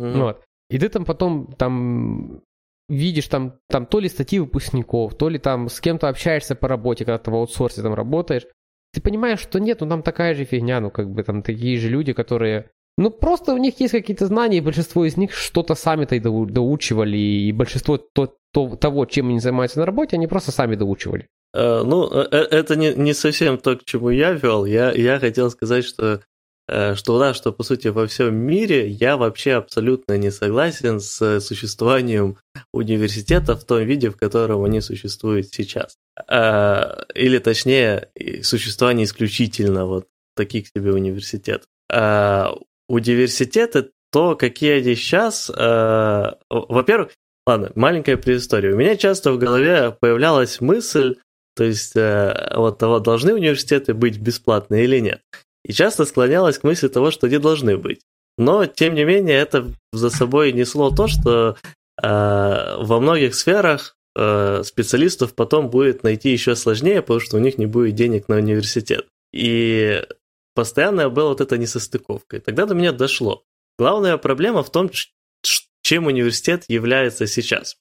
Mm-hmm. 0.00 0.20
Вот. 0.20 0.44
И 0.70 0.78
ты 0.78 0.88
там 0.88 1.04
потом 1.04 1.52
там 1.58 2.40
видишь 2.88 3.28
там, 3.28 3.58
там 3.68 3.84
то 3.84 4.00
ли 4.00 4.08
статьи 4.08 4.38
выпускников, 4.38 5.14
то 5.14 5.28
ли 5.28 5.38
там 5.38 5.68
с 5.68 5.80
кем-то 5.80 6.08
общаешься 6.08 6.54
по 6.54 6.68
работе, 6.68 7.04
когда 7.04 7.18
ты 7.18 7.30
в 7.30 7.34
аутсорсе 7.34 7.82
там 7.82 7.92
работаешь, 7.92 8.46
ты 8.92 9.00
понимаешь, 9.00 9.40
что 9.40 9.60
нет, 9.60 9.80
ну 9.80 9.88
там 9.88 10.02
такая 10.02 10.34
же 10.34 10.44
фигня, 10.44 10.80
ну 10.80 10.90
как 10.90 11.10
бы 11.10 11.22
там 11.22 11.42
такие 11.42 11.78
же 11.78 11.88
люди, 11.88 12.12
которые... 12.12 12.70
Ну 12.96 13.10
просто 13.10 13.54
у 13.54 13.56
них 13.56 13.80
есть 13.80 13.92
какие-то 13.92 14.26
знания, 14.26 14.58
и 14.58 14.62
большинство 14.62 15.04
из 15.04 15.16
них 15.16 15.32
что-то 15.32 15.74
сами-то 15.74 16.16
и 16.16 16.20
доучивали, 16.20 17.16
и 17.16 17.52
большинство 17.52 17.96
то, 17.98 18.34
то, 18.52 18.76
того, 18.76 19.06
чем 19.06 19.28
они 19.28 19.38
занимаются 19.38 19.78
на 19.78 19.86
работе, 19.86 20.16
они 20.16 20.26
просто 20.26 20.52
сами 20.52 20.74
доучивали. 20.74 21.28
Uh, 21.56 21.82
ну, 21.82 22.08
э, 22.12 22.28
это 22.30 22.76
не, 22.76 22.94
не 22.94 23.12
совсем 23.12 23.58
то, 23.58 23.76
к 23.76 23.84
чему 23.84 24.10
я 24.10 24.32
вел. 24.32 24.66
Я, 24.66 24.92
я 24.92 25.18
хотел 25.18 25.50
сказать, 25.50 25.84
что 25.84 26.04
Э, 26.04 26.18
что 26.94 27.18
да, 27.18 27.34
что 27.34 27.52
по 27.52 27.62
сути 27.64 27.88
во 27.88 28.06
всем 28.06 28.34
мире 28.34 28.88
я 28.88 29.16
вообще 29.16 29.54
абсолютно 29.54 30.16
не 30.16 30.30
согласен 30.30 31.00
с 31.00 31.40
существованием 31.40 32.36
университета 32.72 33.56
в 33.56 33.64
том 33.64 33.84
виде, 33.84 34.10
в 34.10 34.16
котором 34.16 34.62
они 34.64 34.80
существуют 34.80 35.48
сейчас. 35.48 35.96
Э, 36.28 37.04
или 37.14 37.38
точнее, 37.38 38.10
существование 38.42 39.04
исключительно 39.04 39.86
вот 39.86 40.06
таких 40.36 40.68
себе 40.68 40.92
университетов. 40.92 41.66
Э, 41.92 42.46
университеты, 42.88 43.90
то, 44.12 44.36
какие 44.36 44.80
они 44.80 44.94
сейчас, 44.96 45.48
во-первых, 45.48 47.12
ладно, 47.46 47.70
маленькая 47.76 48.16
предыстория. 48.16 48.74
У 48.74 48.76
меня 48.76 48.96
часто 48.96 49.32
в 49.32 49.38
голове 49.38 49.96
появлялась 50.00 50.60
мысль, 50.60 51.14
то 51.54 51.62
есть 51.62 51.94
вот 51.94 52.78
того, 52.78 52.98
должны 52.98 53.34
университеты 53.34 53.94
быть 53.94 54.18
бесплатные 54.18 54.82
или 54.82 54.98
нет 54.98 55.20
и 55.64 55.72
часто 55.72 56.04
склонялась 56.04 56.58
к 56.58 56.64
мысли 56.64 56.88
того, 56.88 57.10
что 57.10 57.26
они 57.26 57.38
должны 57.38 57.76
быть. 57.76 58.00
Но, 58.38 58.66
тем 58.66 58.94
не 58.94 59.04
менее, 59.04 59.38
это 59.38 59.70
за 59.92 60.10
собой 60.10 60.52
несло 60.52 60.90
то, 60.90 61.08
что 61.08 61.56
э, 62.02 62.76
во 62.78 63.00
многих 63.00 63.34
сферах 63.34 63.96
э, 64.16 64.62
специалистов 64.64 65.34
потом 65.34 65.68
будет 65.68 66.02
найти 66.02 66.30
еще 66.30 66.56
сложнее, 66.56 67.02
потому 67.02 67.20
что 67.20 67.36
у 67.36 67.40
них 67.40 67.58
не 67.58 67.66
будет 67.66 67.94
денег 67.94 68.28
на 68.28 68.36
университет. 68.36 69.06
И 69.32 70.02
постоянно 70.54 71.10
была 71.10 71.30
вот 71.30 71.40
эта 71.40 71.58
несостыковка. 71.58 72.38
И 72.38 72.40
тогда 72.40 72.66
до 72.66 72.74
меня 72.74 72.92
дошло. 72.92 73.44
Главная 73.78 74.16
проблема 74.16 74.62
в 74.62 74.70
том, 74.70 74.90
чем 75.82 76.06
университет 76.06 76.64
является 76.68 77.26
сейчас. 77.26 77.76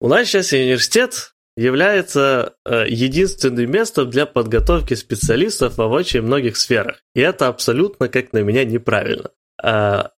У 0.00 0.08
нас 0.08 0.26
сейчас 0.28 0.52
университет 0.52 1.32
является 1.56 2.54
э, 2.64 2.84
единственным 2.88 3.70
местом 3.70 4.10
для 4.10 4.26
подготовки 4.26 4.94
специалистов 4.94 5.78
в 5.78 5.80
очень 5.80 6.20
многих 6.20 6.56
сферах. 6.56 7.00
И 7.14 7.20
это 7.20 7.48
абсолютно, 7.48 8.08
как 8.08 8.32
на 8.32 8.42
меня, 8.42 8.64
неправильно. 8.64 9.30
А, 9.62 10.10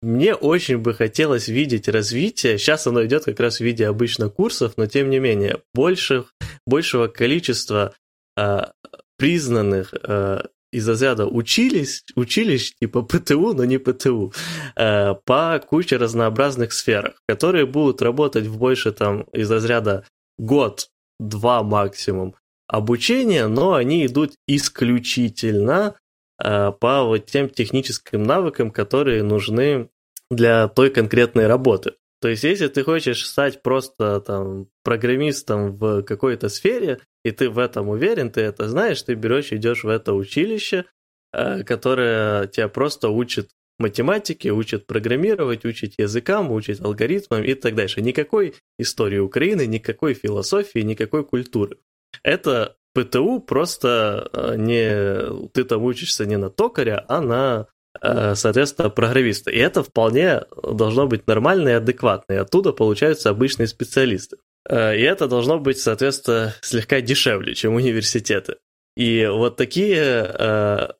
мне 0.00 0.34
очень 0.34 0.78
бы 0.78 0.94
хотелось 0.94 1.48
видеть 1.48 1.88
развитие, 1.88 2.58
сейчас 2.58 2.86
оно 2.86 3.04
идет 3.04 3.24
как 3.24 3.40
раз 3.40 3.56
в 3.56 3.60
виде 3.60 3.88
обычно 3.88 4.28
курсов, 4.28 4.74
но 4.76 4.86
тем 4.86 5.10
не 5.10 5.18
менее, 5.18 5.62
больших, 5.74 6.32
большего 6.64 7.08
количества 7.08 7.92
а, 8.36 8.70
признанных 9.18 9.92
а, 9.94 10.46
из 10.72 10.88
разряда 10.88 11.26
учились, 11.26 12.04
учились 12.14 12.72
типа 12.80 13.02
ПТУ, 13.02 13.52
но 13.54 13.64
не 13.64 13.78
ПТУ, 13.78 14.32
по 14.74 15.64
куче 15.64 15.96
разнообразных 15.98 16.72
сферах, 16.72 17.14
которые 17.28 17.64
будут 17.64 18.02
работать 18.02 18.46
в 18.46 18.58
больше 18.58 18.90
там 18.90 19.22
из 19.32 19.48
разряда 19.52 20.04
год, 20.38 20.88
два 21.18 21.62
максимум 21.62 22.34
обучения, 22.66 23.46
но 23.46 23.74
они 23.74 24.06
идут 24.06 24.34
исключительно 24.46 25.96
э, 26.42 26.72
по 26.72 27.04
вот 27.04 27.26
тем 27.26 27.48
техническим 27.48 28.22
навыкам, 28.22 28.70
которые 28.70 29.22
нужны 29.22 29.88
для 30.30 30.68
той 30.68 30.90
конкретной 30.90 31.46
работы. 31.46 31.92
То 32.20 32.28
есть, 32.28 32.42
если 32.42 32.68
ты 32.68 32.82
хочешь 32.84 33.26
стать 33.26 33.62
просто 33.62 34.20
там 34.20 34.68
программистом 34.82 35.76
в 35.76 36.02
какой-то 36.02 36.48
сфере, 36.48 37.00
и 37.22 37.30
ты 37.30 37.50
в 37.50 37.58
этом 37.58 37.90
уверен, 37.90 38.30
ты 38.30 38.40
это 38.40 38.68
знаешь, 38.68 39.02
ты 39.02 39.14
берешь, 39.14 39.52
идешь 39.52 39.84
в 39.84 39.88
это 39.88 40.14
училище, 40.14 40.86
э, 41.32 41.62
которое 41.64 42.46
тебя 42.46 42.68
просто 42.68 43.10
учит 43.10 43.50
математики, 43.78 44.48
учат 44.48 44.86
программировать, 44.86 45.64
учат 45.64 45.92
языкам, 45.98 46.50
учат 46.52 46.80
алгоритмам 46.80 47.42
и 47.42 47.54
так 47.54 47.74
дальше. 47.74 48.00
Никакой 48.00 48.54
истории 48.78 49.18
Украины, 49.18 49.66
никакой 49.66 50.14
философии, 50.14 50.80
никакой 50.80 51.24
культуры. 51.24 51.78
Это 52.22 52.76
ПТУ 52.94 53.40
просто 53.40 54.30
э, 54.32 54.54
не... 54.56 55.48
Ты 55.48 55.64
там 55.64 55.82
учишься 55.82 56.26
не 56.26 56.38
на 56.38 56.48
токаря, 56.48 57.04
а 57.08 57.20
на 57.20 57.66
э, 58.00 58.34
соответственно, 58.36 58.90
программиста. 58.90 59.50
И 59.50 59.58
это 59.58 59.82
вполне 59.82 60.42
должно 60.62 61.06
быть 61.06 61.26
нормально 61.26 61.70
и 61.70 61.72
адекватно. 61.72 62.34
И 62.34 62.36
оттуда 62.36 62.72
получаются 62.72 63.30
обычные 63.30 63.66
специалисты. 63.66 64.36
Э, 64.68 64.96
и 64.96 65.02
это 65.02 65.26
должно 65.26 65.58
быть, 65.58 65.80
соответственно, 65.80 66.54
слегка 66.62 67.00
дешевле, 67.00 67.54
чем 67.54 67.74
университеты. 67.74 68.56
И 68.96 69.26
вот 69.26 69.56
такие 69.56 70.94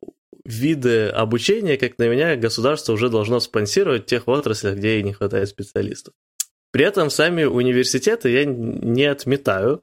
виды 0.45 1.09
обучения, 1.09 1.77
как 1.77 1.99
на 1.99 2.09
меня, 2.09 2.37
государство 2.37 2.93
уже 2.93 3.09
должно 3.09 3.41
спонсировать 3.41 4.03
в 4.03 4.07
тех 4.07 4.29
отраслях, 4.29 4.77
где 4.77 4.99
и 4.99 5.03
не 5.03 5.13
хватает 5.13 5.49
специалистов. 5.49 6.15
При 6.71 6.85
этом 6.85 7.09
сами 7.09 7.45
университеты 7.45 8.31
я 8.31 8.45
не 8.45 9.05
отметаю. 9.05 9.83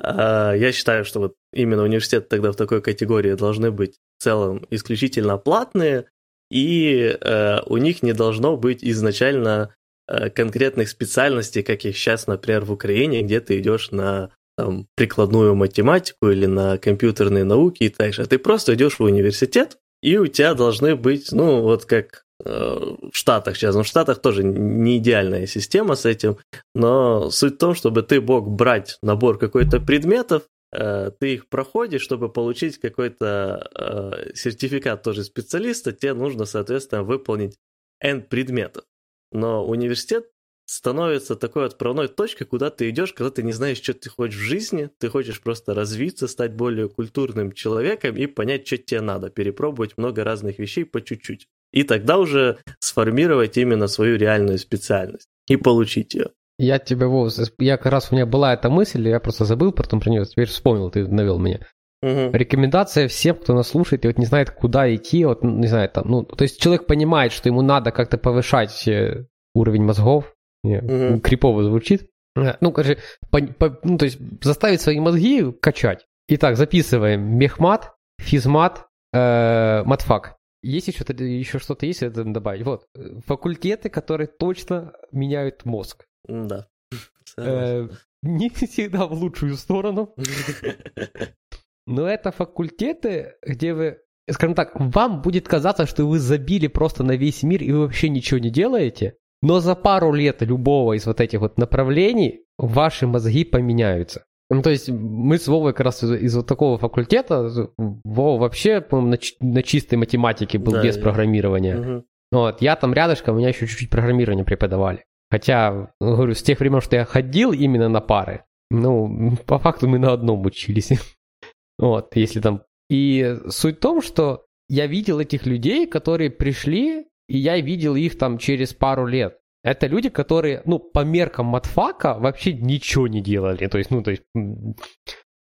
А, 0.00 0.52
я 0.54 0.72
считаю, 0.72 1.04
что 1.04 1.20
вот 1.20 1.34
именно 1.52 1.82
университеты 1.82 2.26
тогда 2.28 2.52
в 2.52 2.56
такой 2.56 2.80
категории 2.80 3.34
должны 3.34 3.70
быть 3.70 3.96
в 4.18 4.22
целом 4.22 4.64
исключительно 4.70 5.36
платные, 5.36 6.06
и 6.50 7.16
э, 7.20 7.60
у 7.66 7.76
них 7.76 8.02
не 8.02 8.12
должно 8.12 8.56
быть 8.56 8.82
изначально 8.82 9.74
э, 10.06 10.30
конкретных 10.30 10.88
специальностей, 10.88 11.62
как 11.62 11.84
их 11.84 11.96
сейчас, 11.96 12.26
например, 12.26 12.64
в 12.64 12.72
Украине, 12.72 13.22
где 13.22 13.40
ты 13.40 13.58
идешь 13.58 13.90
на 13.90 14.30
там, 14.56 14.86
прикладную 14.94 15.54
математику 15.54 16.30
или 16.30 16.46
на 16.46 16.78
компьютерные 16.78 17.44
науки 17.44 17.84
и 17.84 17.88
так 17.90 18.14
же. 18.14 18.26
Ты 18.26 18.38
просто 18.38 18.74
идешь 18.74 18.98
в 18.98 19.02
университет, 19.02 19.76
и 20.02 20.16
у 20.16 20.26
тебя 20.26 20.54
должны 20.54 20.96
быть, 20.96 21.32
ну, 21.32 21.62
вот 21.62 21.84
как 21.84 22.24
э, 22.44 22.50
в 22.50 23.16
Штатах 23.16 23.56
сейчас. 23.56 23.74
Ну, 23.74 23.82
в 23.82 23.86
Штатах 23.86 24.20
тоже 24.20 24.44
не 24.44 24.98
идеальная 24.98 25.46
система 25.46 25.94
с 25.94 26.04
этим, 26.06 26.38
но 26.74 27.30
суть 27.30 27.54
в 27.54 27.58
том, 27.58 27.74
чтобы 27.74 28.02
ты 28.02 28.20
мог 28.20 28.48
брать 28.48 28.98
набор 29.02 29.38
какой-то 29.38 29.80
предметов, 29.80 30.44
э, 30.72 31.10
ты 31.18 31.34
их 31.34 31.48
проходишь, 31.48 32.02
чтобы 32.02 32.28
получить 32.28 32.78
какой-то 32.78 33.68
э, 33.74 34.34
сертификат 34.34 35.02
тоже 35.02 35.24
специалиста, 35.24 35.92
тебе 35.92 36.14
нужно, 36.14 36.44
соответственно, 36.44 37.02
выполнить 37.02 37.56
N 38.00 38.22
предметов. 38.22 38.84
Но 39.32 39.66
университет 39.66 40.26
становится 40.68 41.34
такой 41.34 41.66
отправной 41.66 42.08
точкой, 42.08 42.44
куда 42.44 42.70
ты 42.70 42.90
идешь, 42.90 43.14
когда 43.14 43.30
ты 43.30 43.42
не 43.42 43.52
знаешь, 43.52 43.78
что 43.78 43.94
ты 43.94 44.10
хочешь 44.10 44.38
в 44.38 44.42
жизни, 44.42 44.90
ты 44.98 45.08
хочешь 45.08 45.40
просто 45.40 45.72
развиться, 45.74 46.28
стать 46.28 46.52
более 46.52 46.88
культурным 46.90 47.52
человеком 47.52 48.16
и 48.16 48.26
понять, 48.26 48.66
что 48.66 48.76
тебе 48.76 49.00
надо, 49.00 49.30
перепробовать 49.30 49.96
много 49.96 50.24
разных 50.24 50.58
вещей 50.58 50.84
по 50.84 51.00
чуть-чуть. 51.00 51.46
И 51.72 51.84
тогда 51.84 52.18
уже 52.18 52.58
сформировать 52.80 53.56
именно 53.56 53.88
свою 53.88 54.16
реальную 54.16 54.58
специальность 54.58 55.28
и 55.48 55.56
получить 55.56 56.14
ее. 56.14 56.30
Я 56.58 56.78
тебе, 56.78 57.06
Вов, 57.06 57.32
я 57.58 57.76
как 57.78 57.92
раз 57.92 58.10
у 58.10 58.14
меня 58.14 58.26
была 58.26 58.52
эта 58.52 58.68
мысль, 58.68 59.08
я 59.08 59.20
просто 59.20 59.44
забыл 59.44 59.72
потом 59.72 60.00
про 60.00 60.10
нее, 60.10 60.26
теперь 60.26 60.48
вспомнил, 60.48 60.90
ты 60.90 61.06
навел 61.06 61.38
меня. 61.38 61.60
Угу. 62.02 62.30
Рекомендация 62.32 63.08
всем, 63.08 63.36
кто 63.36 63.54
нас 63.54 63.68
слушает 63.68 64.04
и 64.04 64.08
вот 64.08 64.18
не 64.18 64.26
знает, 64.26 64.50
куда 64.50 64.94
идти, 64.94 65.24
вот 65.24 65.42
не 65.42 65.66
знаю, 65.66 65.88
там, 65.88 66.08
ну, 66.08 66.24
то 66.24 66.42
есть 66.42 66.60
человек 66.60 66.86
понимает, 66.86 67.32
что 67.32 67.48
ему 67.48 67.62
надо 67.62 67.90
как-то 67.90 68.18
повышать 68.18 68.86
э, 68.86 69.26
уровень 69.54 69.82
мозгов, 69.82 70.34
угу. 70.64 71.20
крипово 71.20 71.64
звучит. 71.64 72.10
Э, 72.36 72.56
ну, 72.60 72.72
короче, 72.72 72.98
по, 73.30 73.40
по, 73.40 73.78
ну, 73.82 73.98
то 73.98 74.04
есть 74.04 74.18
заставить 74.42 74.80
свои 74.80 75.00
мозги 75.00 75.52
качать. 75.60 76.06
Итак, 76.28 76.56
записываем 76.56 77.38
мехмат, 77.38 77.94
физмат, 78.20 78.86
э, 79.12 79.82
матфак. 79.84 80.36
Есть 80.62 80.88
еще, 80.88 81.04
еще 81.04 81.58
что-то 81.58 81.86
есть 81.86 82.02
это 82.02 82.24
добавить? 82.24 82.64
Вот, 82.64 82.86
факультеты, 83.26 83.88
которые 83.88 84.26
точно 84.26 84.92
меняют 85.12 85.64
мозг. 85.64 86.06
Да. 86.26 86.66
Э, 87.36 87.88
не 88.22 88.48
всегда 88.50 89.06
в 89.06 89.12
лучшую 89.12 89.54
сторону. 89.56 90.14
Но 91.86 92.08
это 92.08 92.32
факультеты, 92.32 93.36
где 93.46 93.74
вы, 93.74 93.98
скажем 94.28 94.54
так, 94.56 94.72
вам 94.74 95.22
будет 95.22 95.46
казаться, 95.46 95.86
что 95.86 96.04
вы 96.04 96.18
забили 96.18 96.66
просто 96.66 97.04
на 97.04 97.12
весь 97.12 97.42
мир 97.44 97.62
и 97.62 97.70
вы 97.70 97.80
вообще 97.80 98.08
ничего 98.08 98.40
не 98.40 98.50
делаете. 98.50 99.18
Но 99.42 99.60
за 99.60 99.74
пару 99.74 100.12
лет 100.12 100.42
любого 100.42 100.94
из 100.94 101.06
вот 101.06 101.20
этих 101.20 101.40
вот 101.40 101.58
направлений 101.58 102.44
ваши 102.58 103.06
мозги 103.06 103.44
поменяются. 103.44 104.24
Ну, 104.50 104.62
то 104.62 104.70
есть 104.70 104.88
мы 104.88 105.38
с 105.38 105.46
Вовой 105.46 105.72
как 105.72 105.84
раз 105.84 106.02
из, 106.02 106.10
из 106.12 106.36
вот 106.36 106.46
такого 106.46 106.78
факультета, 106.78 107.50
Вова 107.76 108.40
вообще, 108.40 108.80
по-моему, 108.80 109.10
на, 109.10 109.46
на 109.54 109.62
чистой 109.62 109.96
математике 109.96 110.58
был 110.58 110.72
да, 110.72 110.82
без 110.82 110.96
я... 110.96 111.02
программирования. 111.02 111.76
Угу. 111.76 112.04
Вот, 112.32 112.62
я 112.62 112.76
там 112.76 112.94
рядышком, 112.94 113.34
у 113.34 113.38
меня 113.38 113.48
еще 113.48 113.66
чуть-чуть 113.66 113.90
программирование 113.90 114.44
преподавали. 114.44 115.04
Хотя, 115.30 115.92
говорю, 116.00 116.34
с 116.34 116.42
тех 116.42 116.60
времен, 116.60 116.80
что 116.80 116.96
я 116.96 117.04
ходил 117.04 117.52
именно 117.52 117.88
на 117.88 118.00
пары, 118.00 118.44
ну, 118.70 119.36
по 119.46 119.58
факту 119.58 119.86
мы 119.86 119.98
на 119.98 120.12
одном 120.12 120.44
учились. 120.46 120.92
вот, 121.78 122.16
если 122.16 122.40
там... 122.40 122.62
И 122.90 123.36
суть 123.48 123.76
в 123.76 123.80
том, 123.80 124.00
что 124.00 124.46
я 124.70 124.86
видел 124.86 125.20
этих 125.20 125.44
людей, 125.44 125.86
которые 125.86 126.30
пришли 126.30 127.07
и 127.28 127.38
я 127.38 127.60
видел 127.60 127.94
их 127.94 128.18
там 128.18 128.38
через 128.38 128.74
пару 128.74 129.06
лет. 129.06 129.38
Это 129.62 129.86
люди, 129.86 130.08
которые, 130.08 130.62
ну, 130.64 130.78
по 130.78 131.04
меркам 131.04 131.46
матфака 131.46 132.14
вообще 132.14 132.52
ничего 132.52 133.06
не 133.08 133.20
делали. 133.20 133.66
То 133.66 133.78
есть, 133.78 133.90
ну, 133.90 134.02
то 134.02 134.12
есть... 134.12 134.22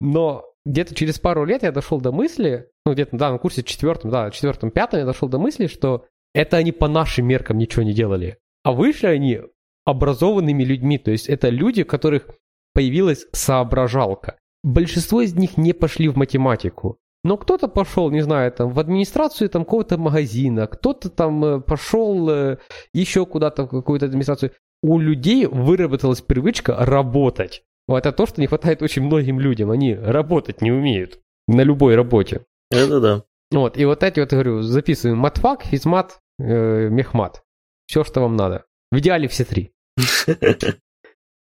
Но 0.01 0.45
где-то 0.65 0.95
через 0.95 1.19
пару 1.19 1.45
лет 1.45 1.63
я 1.63 1.73
дошел 1.73 2.01
до 2.01 2.13
мысли, 2.13 2.69
ну, 2.87 2.93
где-то, 2.93 3.17
да, 3.17 3.31
на 3.31 3.39
курсе 3.39 3.63
четвертом, 3.63 4.11
да, 4.11 4.31
четвертом, 4.31 4.71
пятом 4.71 5.01
я 5.01 5.07
дошел 5.07 5.29
до 5.29 5.39
мысли, 5.39 5.67
что 5.67 6.07
это 6.33 6.57
они 6.57 6.73
по 6.73 6.89
нашим 6.89 7.27
меркам 7.27 7.59
ничего 7.59 7.83
не 7.83 7.93
делали. 7.93 8.39
А 8.63 8.73
вышли 8.73 9.07
они 9.07 9.41
образованными 9.85 10.65
людьми. 10.65 10.99
То 10.99 11.11
есть 11.11 11.29
это 11.29 11.49
люди, 11.49 11.83
у 11.83 11.87
которых 11.87 12.31
появилась 12.73 13.27
соображалка. 13.33 14.39
Большинство 14.63 15.21
из 15.21 15.35
них 15.35 15.57
не 15.57 15.73
пошли 15.73 16.09
в 16.09 16.17
математику. 16.17 16.99
Но 17.25 17.39
кто-то 17.39 17.69
пошел, 17.69 18.11
не 18.11 18.21
знаю, 18.21 18.53
там, 18.53 18.71
в 18.71 18.79
администрацию 18.79 19.49
там, 19.49 19.65
какого-то 19.65 19.97
магазина, 19.97 20.67
кто-то 20.67 21.09
там 21.09 21.45
э, 21.45 21.61
пошел 21.61 22.29
э, 22.29 22.59
еще 22.93 23.25
куда-то 23.25 23.65
в 23.65 23.69
какую-то 23.69 24.07
администрацию. 24.07 24.53
У 24.83 24.99
людей 24.99 25.47
выработалась 25.47 26.21
привычка 26.21 26.77
работать. 26.79 27.65
Вот 27.89 27.99
это 27.99 28.13
то, 28.13 28.27
что 28.27 28.43
не 28.43 28.47
хватает 28.47 28.83
очень 28.83 29.03
многим 29.03 29.41
людям. 29.41 29.71
Они 29.71 29.95
работать 29.95 30.61
не 30.61 30.71
умеют 30.71 31.21
на 31.49 31.63
любой 31.63 31.97
работе. 31.97 32.45
Это 32.71 33.01
да. 33.01 33.23
Вот, 33.51 33.79
и 33.79 33.85
вот 33.87 34.03
эти 34.03 34.21
вот, 34.21 34.31
говорю, 34.31 34.63
записываем 34.63 35.19
матфак, 35.19 35.65
физмат, 35.65 36.19
э, 36.39 36.89
мехмат. 36.91 37.43
Все, 37.87 38.05
что 38.05 38.21
вам 38.21 38.37
надо. 38.37 38.65
В 38.91 38.99
идеале 38.99 39.29
все 39.29 39.45
три. 39.45 39.73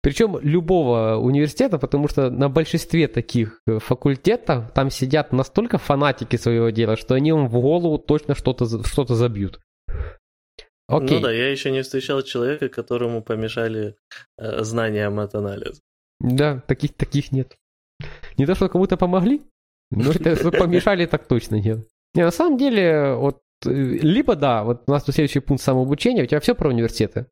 Причем 0.03 0.39
любого 0.41 1.17
университета, 1.17 1.77
потому 1.77 2.07
что 2.07 2.31
на 2.31 2.49
большинстве 2.49 3.07
таких 3.07 3.61
э, 3.67 3.77
факультетов 3.79 4.71
там 4.73 4.89
сидят 4.89 5.31
настолько 5.31 5.77
фанатики 5.77 6.37
своего 6.37 6.71
дела, 6.71 6.95
что 6.95 7.13
они 7.13 7.31
вам 7.31 7.47
в 7.47 7.61
голову 7.61 7.99
точно 7.99 8.33
что-то 8.33 8.65
что 8.65 9.05
забьют. 9.05 9.59
Окей. 10.87 11.17
Ну 11.17 11.23
да, 11.23 11.31
я 11.31 11.51
еще 11.51 11.71
не 11.71 11.83
встречал 11.83 12.21
человека, 12.23 12.67
которому 12.67 13.21
помешали 13.21 13.95
э, 14.37 14.63
знания 14.63 15.09
мат-анализа. 15.09 15.79
Да, 16.19 16.61
таких, 16.67 16.93
таких 16.95 17.31
нет. 17.31 17.55
Не 18.37 18.45
то, 18.45 18.55
что 18.55 18.69
кому-то 18.69 18.97
помогли, 18.97 19.41
но 19.91 20.11
это 20.11 20.51
помешали, 20.51 21.05
так 21.05 21.27
точно 21.27 21.55
нет. 21.55 21.87
Не, 22.15 22.23
на 22.23 22.31
самом 22.31 22.57
деле, 22.57 23.13
вот, 23.13 23.41
э, 23.65 23.69
либо 23.69 24.35
да, 24.35 24.63
вот 24.63 24.83
у 24.87 24.91
нас 24.91 25.03
тут 25.03 25.15
следующий 25.15 25.39
пункт 25.39 25.63
самообучения, 25.63 26.23
у 26.23 26.25
тебя 26.25 26.39
все 26.39 26.55
про 26.55 26.69
университеты? 26.69 27.27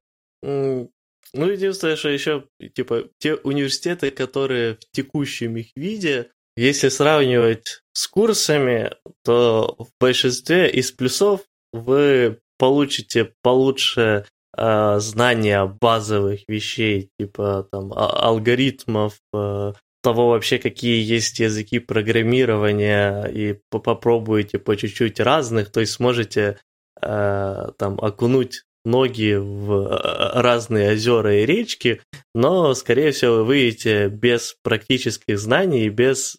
Ну, 1.33 1.49
единственное, 1.49 1.95
что 1.95 2.09
еще, 2.09 2.45
типа, 2.75 3.05
те 3.19 3.35
университеты, 3.35 4.09
которые 4.11 4.75
в 4.75 4.91
текущем 4.91 5.57
их 5.57 5.67
виде, 5.75 6.31
если 6.55 6.89
сравнивать 6.89 7.81
с 7.93 8.07
курсами, 8.07 8.91
то 9.23 9.75
в 9.77 9.87
большинстве 9.99 10.69
из 10.69 10.91
плюсов 10.91 11.41
вы 11.71 12.39
получите 12.57 13.33
получше 13.41 14.25
э, 14.57 14.99
знания 14.99 15.65
базовых 15.79 16.41
вещей, 16.47 17.11
типа 17.19 17.67
там 17.71 17.93
а- 17.93 18.27
алгоритмов, 18.27 19.19
э, 19.33 19.73
того 20.01 20.29
вообще, 20.29 20.57
какие 20.57 21.01
есть 21.01 21.39
языки 21.39 21.79
программирования, 21.79 23.25
и 23.25 23.59
попробуете 23.69 24.57
по 24.57 24.75
чуть-чуть 24.75 25.19
разных, 25.19 25.71
то 25.71 25.79
есть 25.79 25.93
сможете 25.93 26.59
э, 27.01 27.67
там 27.77 27.99
окунуть 28.01 28.63
ноги 28.85 29.35
в 29.35 29.71
э, 29.71 30.41
разные 30.41 30.93
озера 30.93 31.41
и 31.41 31.45
речки, 31.45 32.01
но, 32.33 32.73
скорее 32.73 33.11
всего, 33.11 33.37
вы 33.37 33.43
выйдете 33.45 34.07
без 34.07 34.55
практических 34.63 35.39
знаний 35.39 35.85
и 35.85 35.89
без 35.89 36.37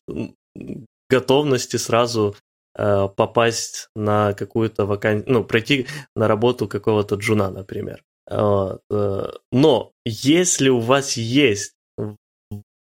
готовности 1.09 1.76
сразу 1.76 2.36
э, 2.76 3.09
попасть 3.16 3.88
на 3.95 4.32
какую-то 4.32 4.86
вакансию, 4.86 5.32
ну, 5.32 5.45
пройти 5.45 5.86
на 6.16 6.28
работу 6.28 6.68
какого-то 6.68 7.16
джуна, 7.16 7.51
например. 7.51 8.03
Вот. 8.30 8.80
Э, 8.91 9.32
но 9.53 9.93
если 10.05 10.68
у 10.68 10.78
вас 10.78 11.16
есть 11.16 11.74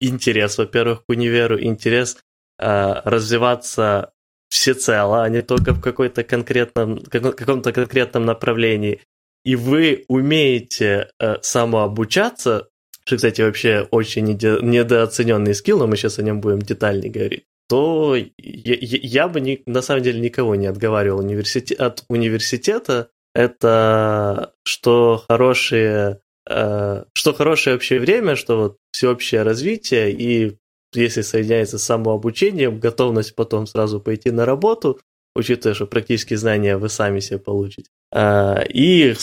интерес, 0.00 0.58
во-первых, 0.58 1.04
к 1.06 1.10
универу, 1.10 1.60
интерес 1.60 2.18
э, 2.58 3.00
развиваться 3.04 4.12
всецело, 4.48 5.22
а 5.22 5.28
не 5.28 5.42
только 5.42 5.72
в 5.72 5.80
какой-то 5.80 6.24
конкретном, 6.24 7.00
каком-то 7.04 7.72
конкретном 7.72 8.24
направлении, 8.24 9.00
и 9.44 9.56
вы 9.56 10.04
умеете 10.08 11.10
э, 11.18 11.36
самообучаться, 11.42 12.68
что, 13.04 13.16
кстати, 13.16 13.40
вообще 13.40 13.88
очень 13.90 14.26
недооцененный 14.26 15.54
скилл, 15.54 15.78
но 15.78 15.86
мы 15.86 15.96
сейчас 15.96 16.18
о 16.18 16.22
нем 16.22 16.40
будем 16.40 16.60
детальнее 16.60 17.10
говорить, 17.10 17.44
то 17.68 18.16
я, 18.16 18.26
я 18.38 19.28
бы 19.28 19.40
не, 19.40 19.62
на 19.66 19.82
самом 19.82 20.02
деле 20.02 20.20
никого 20.20 20.54
не 20.54 20.66
отговаривал 20.66 21.20
университет, 21.20 21.80
от 21.80 22.04
университета. 22.08 23.10
Это 23.32 24.54
что 24.64 25.24
хорошие, 25.28 26.20
э, 26.48 27.04
что 27.14 27.32
хорошее 27.32 27.76
общее 27.76 28.00
время, 28.00 28.36
что 28.36 28.56
вот 28.58 28.76
всеобщее 28.90 29.42
развитие 29.42 30.12
и 30.12 30.56
если 30.92 31.22
соединяется 31.22 31.78
с 31.78 31.84
самообучением, 31.84 32.80
готовность 32.80 33.36
потом 33.36 33.66
сразу 33.66 34.00
пойти 34.00 34.30
на 34.30 34.44
работу, 34.44 35.00
учитывая, 35.34 35.74
что 35.74 35.86
практические 35.86 36.38
знания 36.38 36.76
вы 36.76 36.88
сами 36.88 37.20
себе 37.20 37.38
получите. 37.38 37.90
Э, 38.12 38.64
и 38.66 39.14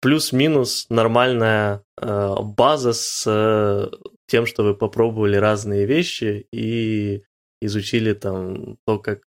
плюс-минус 0.00 0.86
нормальная 0.88 1.82
э, 2.00 2.34
база 2.40 2.92
с 2.92 3.24
э, 3.26 3.88
тем, 4.26 4.46
что 4.46 4.62
вы 4.62 4.74
попробовали 4.74 5.36
разные 5.36 5.86
вещи 5.86 6.46
и 6.52 7.22
изучили 7.60 8.14
там 8.14 8.78
то, 8.86 8.98
как, 8.98 9.20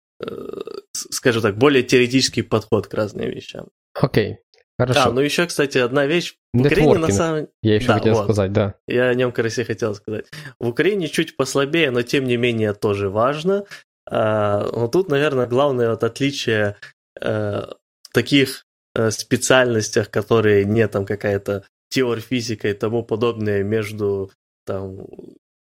скажем 0.94 1.44
так, 1.44 1.58
более 1.58 1.84
теоретический 1.84 2.42
подход 2.42 2.88
к 2.88 2.94
разным 2.94 3.30
вещам. 3.30 3.68
Окей, 3.94 4.32
okay. 4.32 4.36
Хорошо. 4.80 5.02
А, 5.06 5.12
ну 5.12 5.22
еще, 5.22 5.46
кстати, 5.46 5.78
одна 5.78 6.06
вещь. 6.06 6.36
В 6.54 6.62
Украине 6.62 6.98
на 6.98 7.10
самом 7.10 7.48
Я 7.62 7.76
еще 7.76 7.88
да, 7.88 7.94
хотел 7.96 8.16
вот. 8.16 8.24
сказать, 8.24 8.52
да. 8.52 8.76
Я 8.88 9.10
о 9.10 9.14
нем 9.14 9.32
как 9.32 9.46
раз 9.46 9.60
и 9.60 9.64
хотел 9.64 9.94
сказать. 9.94 10.26
В 10.60 10.68
Украине 10.68 11.08
чуть 11.08 11.38
послабее, 11.38 11.92
но 11.92 12.02
тем 12.02 12.26
не 12.26 12.38
менее 12.38 12.74
тоже 12.74 13.10
важно. 13.10 13.66
А, 14.06 14.70
но 14.72 14.88
тут, 14.88 15.10
наверное, 15.10 15.48
главное 15.48 15.90
вот 15.90 16.04
отличие 16.04 16.76
а, 17.20 17.76
в 18.02 18.14
таких 18.14 18.66
а, 18.96 19.12
специальностях, 19.12 20.10
которые 20.10 20.66
не 20.66 20.88
там 20.88 21.06
какая-то 21.06 21.66
теорфизика 21.90 22.70
и 22.70 22.74
тому 22.74 23.04
подобное 23.04 23.64
между 23.64 24.32
там 24.66 25.08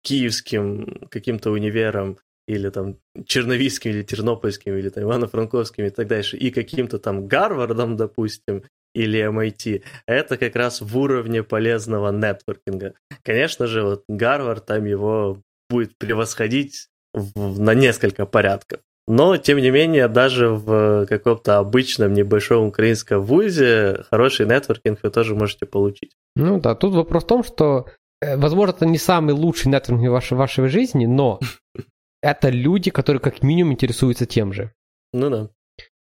киевским 0.02 1.06
каким-то 1.10 1.50
универом 1.50 2.18
или 2.46 2.68
там 2.68 2.98
Черновицким, 3.26 3.90
или 3.90 4.02
Тернопольским, 4.02 4.76
или 4.76 4.90
там 4.90 5.04
Ивано-Франковским 5.04 5.86
и 5.86 5.90
так 5.90 6.08
дальше, 6.08 6.36
и 6.36 6.50
каким-то 6.50 6.98
там 6.98 7.26
Гарвардом, 7.26 7.96
допустим, 7.96 8.64
или 8.94 9.20
MIT, 9.20 9.82
это 10.06 10.36
как 10.36 10.54
раз 10.56 10.80
в 10.80 10.96
уровне 10.98 11.42
полезного 11.42 12.12
нетворкинга. 12.12 12.94
Конечно 13.22 13.66
же, 13.66 13.82
вот 13.82 14.04
Гарвард 14.08 14.66
там 14.66 14.84
его 14.84 15.42
будет 15.68 15.96
превосходить 15.98 16.88
в, 17.14 17.60
на 17.60 17.74
несколько 17.74 18.26
порядков. 18.26 18.80
Но, 19.06 19.36
тем 19.36 19.58
не 19.58 19.70
менее, 19.70 20.08
даже 20.08 20.48
в 20.48 21.06
каком-то 21.06 21.58
обычном 21.58 22.14
небольшом 22.14 22.68
украинском 22.68 23.22
вузе 23.22 24.04
хороший 24.10 24.46
нетворкинг 24.46 25.00
вы 25.02 25.10
тоже 25.10 25.34
можете 25.34 25.66
получить. 25.66 26.12
Ну 26.36 26.58
да, 26.58 26.74
тут 26.74 26.94
вопрос 26.94 27.24
в 27.24 27.26
том, 27.26 27.44
что, 27.44 27.86
э, 28.22 28.36
возможно, 28.36 28.72
это 28.72 28.86
не 28.86 28.98
самый 28.98 29.34
лучший 29.34 29.70
нетворкинг 29.70 30.08
в 30.08 30.12
вашей, 30.12 30.36
вашей 30.36 30.68
жизни, 30.68 31.04
но 31.04 31.38
это 32.22 32.48
люди, 32.48 32.90
которые 32.90 33.20
как 33.20 33.42
минимум 33.42 33.74
интересуются 33.74 34.24
тем 34.24 34.52
же. 34.52 34.72
Ну 35.12 35.28
да. 35.28 35.50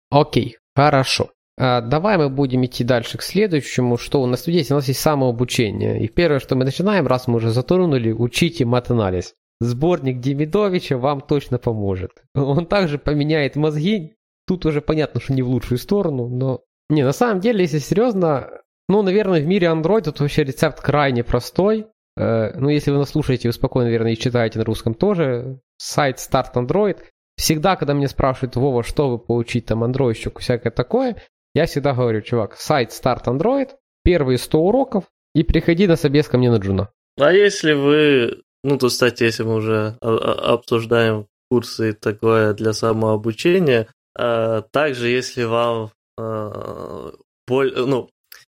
Окей, 0.10 0.58
хорошо. 0.76 1.32
А, 1.60 1.82
давай 1.82 2.18
мы 2.18 2.30
будем 2.30 2.66
идти 2.66 2.84
дальше 2.84 3.18
к 3.18 3.24
следующему, 3.24 3.98
что 3.98 4.22
у 4.22 4.26
нас 4.26 4.48
есть. 4.48 4.72
У 4.72 4.76
нас 4.76 4.88
есть 4.88 5.00
самообучение. 5.00 6.04
И 6.04 6.08
первое, 6.08 6.40
что 6.40 6.56
мы 6.56 6.66
начинаем, 6.66 7.08
раз 7.08 7.28
мы 7.28 7.38
уже 7.38 7.52
затронули, 7.52 8.12
учите 8.12 8.66
мат-анализ. 8.66 9.36
Сборник 9.60 10.20
Демидовича 10.20 10.98
вам 10.98 11.22
точно 11.22 11.58
поможет. 11.58 12.12
Он 12.36 12.66
также 12.66 12.98
поменяет 12.98 13.56
мозги. 13.56 14.16
Тут 14.46 14.66
уже 14.66 14.82
понятно, 14.82 15.20
что 15.20 15.34
не 15.34 15.42
в 15.42 15.50
лучшую 15.50 15.78
сторону, 15.78 16.30
но... 16.30 16.62
Не, 16.90 17.04
на 17.04 17.12
самом 17.12 17.42
деле, 17.42 17.64
если 17.64 17.80
серьезно, 17.80 18.50
ну, 18.88 19.02
наверное, 19.02 19.42
в 19.42 19.46
мире 19.46 19.68
Android 19.68 20.04
тут 20.04 20.20
вообще 20.22 20.44
рецепт 20.46 20.80
крайне 20.80 21.24
простой. 21.24 21.88
Э, 22.16 22.58
ну, 22.58 22.70
если 22.70 22.92
вы 22.92 22.98
нас 22.98 23.10
слушаете, 23.10 23.50
вы 23.50 23.54
спокойно, 23.54 23.88
наверное, 23.88 24.14
и 24.14 24.18
читаете 24.18 24.60
на 24.60 24.66
русском 24.66 24.94
тоже. 24.94 25.60
Сайт 25.78 26.18
Start 26.18 26.54
Android. 26.54 27.00
Всегда, 27.36 27.76
когда 27.76 27.94
меня 27.94 28.08
спрашивают, 28.08 28.56
Вова, 28.56 28.84
чтоб 28.84 29.20
выучить 29.20 29.66
там 29.66 29.84
Android, 29.84 30.14
всякое 30.40 30.72
такое, 30.72 31.18
я 31.54 31.66
всегда 31.66 31.94
говорю, 31.94 32.22
чувак, 32.22 32.56
сайт 32.56 32.90
Start 32.90 33.26
Android, 33.26 33.70
первые 34.04 34.38
100 34.38 34.60
уроков, 34.60 35.04
и 35.36 35.44
приходи 35.44 35.88
на 35.88 35.96
собес 35.96 36.28
ко 36.28 36.38
мне 36.38 36.50
на 36.50 36.58
джуна. 36.58 36.90
А 37.20 37.32
если 37.32 37.74
вы, 37.74 38.42
ну, 38.68 38.78
то, 38.78 38.90
кстати, 38.90 39.24
если 39.24 39.44
мы 39.44 39.56
уже 39.56 39.98
обсуждаем 40.02 41.28
курсы 41.50 41.94
такое 41.94 42.54
для 42.54 42.74
самообучения, 42.74 43.88
а, 44.14 44.62
также 44.62 45.08
если 45.08 45.46
вам 45.46 45.92
а, 46.20 47.14
боль, 47.48 47.74
ну, 47.74 48.10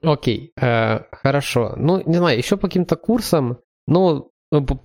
Окей, 0.07 0.52
э, 0.61 1.00
хорошо. 1.11 1.74
Ну, 1.76 2.00
не 2.07 2.16
знаю, 2.16 2.38
еще 2.38 2.57
по 2.57 2.68
каким-то 2.68 2.96
курсам, 2.96 3.59
ну, 3.88 4.30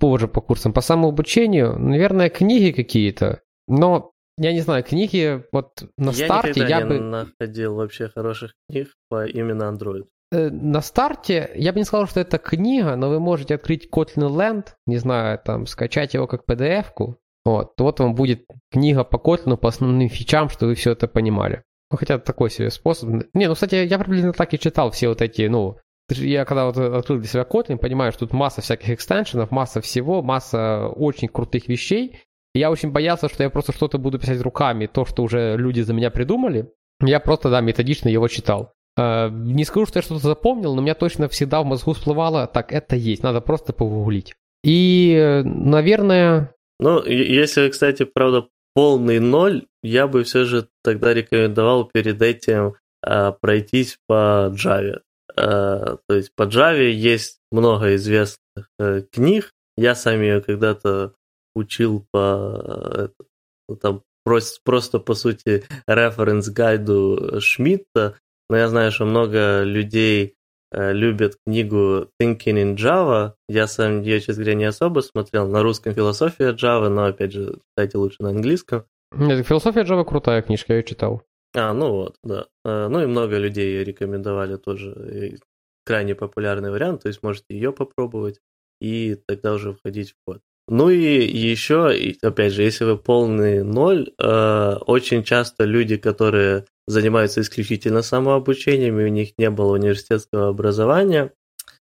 позже 0.00 0.26
по 0.26 0.40
курсам, 0.40 0.72
по 0.72 0.80
самообучению, 0.80 1.78
наверное, 1.78 2.28
книги 2.28 2.72
какие-то. 2.72 3.40
Но 3.68 4.10
я 4.36 4.52
не 4.52 4.60
знаю, 4.60 4.82
книги 4.82 5.44
вот 5.52 5.84
на 5.96 6.10
я 6.10 6.26
старте 6.26 6.60
я 6.60 6.80
не 6.80 6.88
бы... 6.88 6.98
находил 6.98 7.76
вообще 7.76 8.08
хороших 8.08 8.54
книг 8.68 8.88
по 9.08 9.24
именно 9.24 9.72
Android. 9.72 10.06
Э, 10.32 10.50
на 10.50 10.80
старте 10.80 11.52
я 11.54 11.72
бы 11.72 11.78
не 11.78 11.84
сказал, 11.84 12.08
что 12.08 12.18
это 12.18 12.38
книга, 12.38 12.96
но 12.96 13.08
вы 13.08 13.20
можете 13.20 13.54
открыть 13.54 13.88
Kotlin 13.92 14.28
Land, 14.28 14.70
не 14.86 14.96
знаю, 14.96 15.38
там, 15.44 15.66
скачать 15.66 16.14
его 16.14 16.26
как 16.26 16.42
PDF-ку, 16.50 17.18
вот, 17.44 17.74
вот 17.78 18.00
вам 18.00 18.16
будет 18.16 18.44
книга 18.72 19.04
по 19.04 19.16
Kotlin 19.16 19.56
по 19.56 19.68
основным 19.68 20.08
фичам, 20.08 20.48
что 20.48 20.66
вы 20.66 20.74
все 20.74 20.92
это 20.92 21.06
понимали. 21.06 21.62
Ну, 21.92 21.98
хотя 21.98 22.18
такой 22.18 22.50
себе 22.50 22.70
способ. 22.70 23.10
Не, 23.34 23.48
ну, 23.48 23.54
кстати, 23.54 23.74
я 23.74 23.98
приблизительно 23.98 24.32
так 24.32 24.52
и 24.54 24.58
читал 24.58 24.90
все 24.90 25.08
вот 25.08 25.20
эти, 25.20 25.46
ну, 25.46 25.76
я 26.08 26.44
когда 26.44 26.66
вот 26.66 26.78
открыл 26.78 27.18
для 27.18 27.28
себя 27.28 27.46
Kotlin, 27.48 27.76
понимаю, 27.76 28.12
что 28.12 28.20
тут 28.20 28.32
масса 28.32 28.62
всяких 28.62 28.90
экстеншенов, 28.90 29.50
масса 29.50 29.80
всего, 29.80 30.22
масса 30.22 30.88
очень 30.88 31.28
крутых 31.28 31.68
вещей. 31.68 32.18
Я 32.54 32.70
очень 32.70 32.90
боялся, 32.90 33.28
что 33.28 33.42
я 33.42 33.50
просто 33.50 33.72
что-то 33.72 33.98
буду 33.98 34.18
писать 34.18 34.40
руками, 34.40 34.86
то, 34.86 35.04
что 35.04 35.22
уже 35.22 35.56
люди 35.56 35.80
за 35.82 35.92
меня 35.94 36.10
придумали. 36.10 36.70
Я 37.00 37.20
просто, 37.20 37.50
да, 37.50 37.60
методично 37.60 38.08
его 38.08 38.28
читал. 38.28 38.72
Э, 38.98 39.28
не 39.30 39.64
скажу, 39.64 39.86
что 39.86 39.98
я 39.98 40.02
что-то 40.02 40.20
запомнил, 40.20 40.74
но 40.74 40.80
у 40.80 40.84
меня 40.84 40.94
точно 40.94 41.28
всегда 41.28 41.62
в 41.62 41.66
мозгу 41.66 41.92
всплывало, 41.92 42.46
так, 42.46 42.72
это 42.72 42.96
есть, 42.96 43.22
надо 43.22 43.40
просто 43.40 43.72
погуглить. 43.72 44.34
И, 44.64 45.42
наверное, 45.44 46.54
ну, 46.78 47.04
если, 47.04 47.68
кстати, 47.68 48.04
правда, 48.04 48.48
полный 48.74 49.20
ноль, 49.20 49.66
я 49.82 50.06
бы 50.06 50.24
все 50.24 50.44
же 50.44 50.68
тогда 50.82 51.14
рекомендовал 51.14 51.84
перед 51.84 52.20
этим 52.22 52.74
э, 53.04 53.32
пройтись 53.40 53.98
по 54.06 54.52
Java. 54.54 55.00
Э, 55.36 55.96
то 56.06 56.14
есть 56.14 56.34
по 56.34 56.44
Java 56.44 56.90
есть 56.90 57.38
много 57.50 57.94
известных 57.96 58.68
э, 58.78 59.02
книг. 59.10 59.52
Я 59.76 59.94
сам 59.94 60.20
ее 60.20 60.40
когда-то 60.40 61.14
учил 61.54 62.06
по 62.12 63.10
э, 63.68 63.74
там 63.80 64.02
просто, 64.24 64.60
просто 64.64 64.98
по 64.98 65.14
сути 65.14 65.64
референс 65.86 66.48
гайду 66.48 67.40
Шмидта, 67.40 68.18
но 68.48 68.56
я 68.56 68.68
знаю, 68.68 68.92
что 68.92 69.04
много 69.04 69.62
людей 69.62 70.34
любят 70.72 71.36
книгу 71.46 72.08
Thinking 72.20 72.62
in 72.62 72.76
Java. 72.76 73.34
Я 73.48 73.66
сам 73.66 74.02
ее, 74.02 74.20
честно 74.20 74.42
говоря, 74.42 74.54
не 74.54 74.64
особо 74.64 75.00
смотрел. 75.00 75.48
На 75.48 75.62
русском 75.62 75.94
философия 75.94 76.52
Java, 76.52 76.88
но, 76.88 77.04
опять 77.04 77.32
же, 77.32 77.58
кстати, 77.68 77.96
лучше 77.96 78.22
на 78.22 78.30
английском. 78.30 78.84
Нет, 79.14 79.46
философия 79.46 79.82
Java 79.82 80.04
крутая 80.04 80.42
книжка, 80.42 80.72
я 80.72 80.78
ее 80.78 80.84
читал. 80.84 81.22
А, 81.54 81.72
ну 81.74 81.90
вот, 81.90 82.16
да. 82.24 82.46
Э, 82.64 82.88
ну 82.88 83.02
и 83.02 83.06
много 83.06 83.36
людей 83.36 83.66
ее 83.66 83.84
рекомендовали 83.84 84.56
тоже. 84.56 85.38
Крайне 85.84 86.14
популярный 86.14 86.70
вариант, 86.70 87.02
то 87.02 87.08
есть 87.08 87.22
можете 87.22 87.46
ее 87.50 87.72
попробовать 87.72 88.40
и 88.80 89.16
тогда 89.26 89.52
уже 89.52 89.72
входить 89.72 90.12
в 90.12 90.16
код. 90.26 90.40
Ну 90.74 90.88
и 90.88 91.22
еще, 91.26 91.94
опять 92.22 92.54
же, 92.54 92.62
если 92.62 92.84
вы 92.84 92.96
полный 92.96 93.62
ноль, 93.62 94.10
э, 94.18 94.76
очень 94.86 95.22
часто 95.22 95.64
люди, 95.64 95.98
которые 95.98 96.64
занимаются 96.86 97.42
исключительно 97.42 98.00
самообучением, 98.00 98.98
и 98.98 99.04
у 99.04 99.08
них 99.08 99.34
не 99.36 99.50
было 99.50 99.74
университетского 99.74 100.48
образования, 100.48 101.34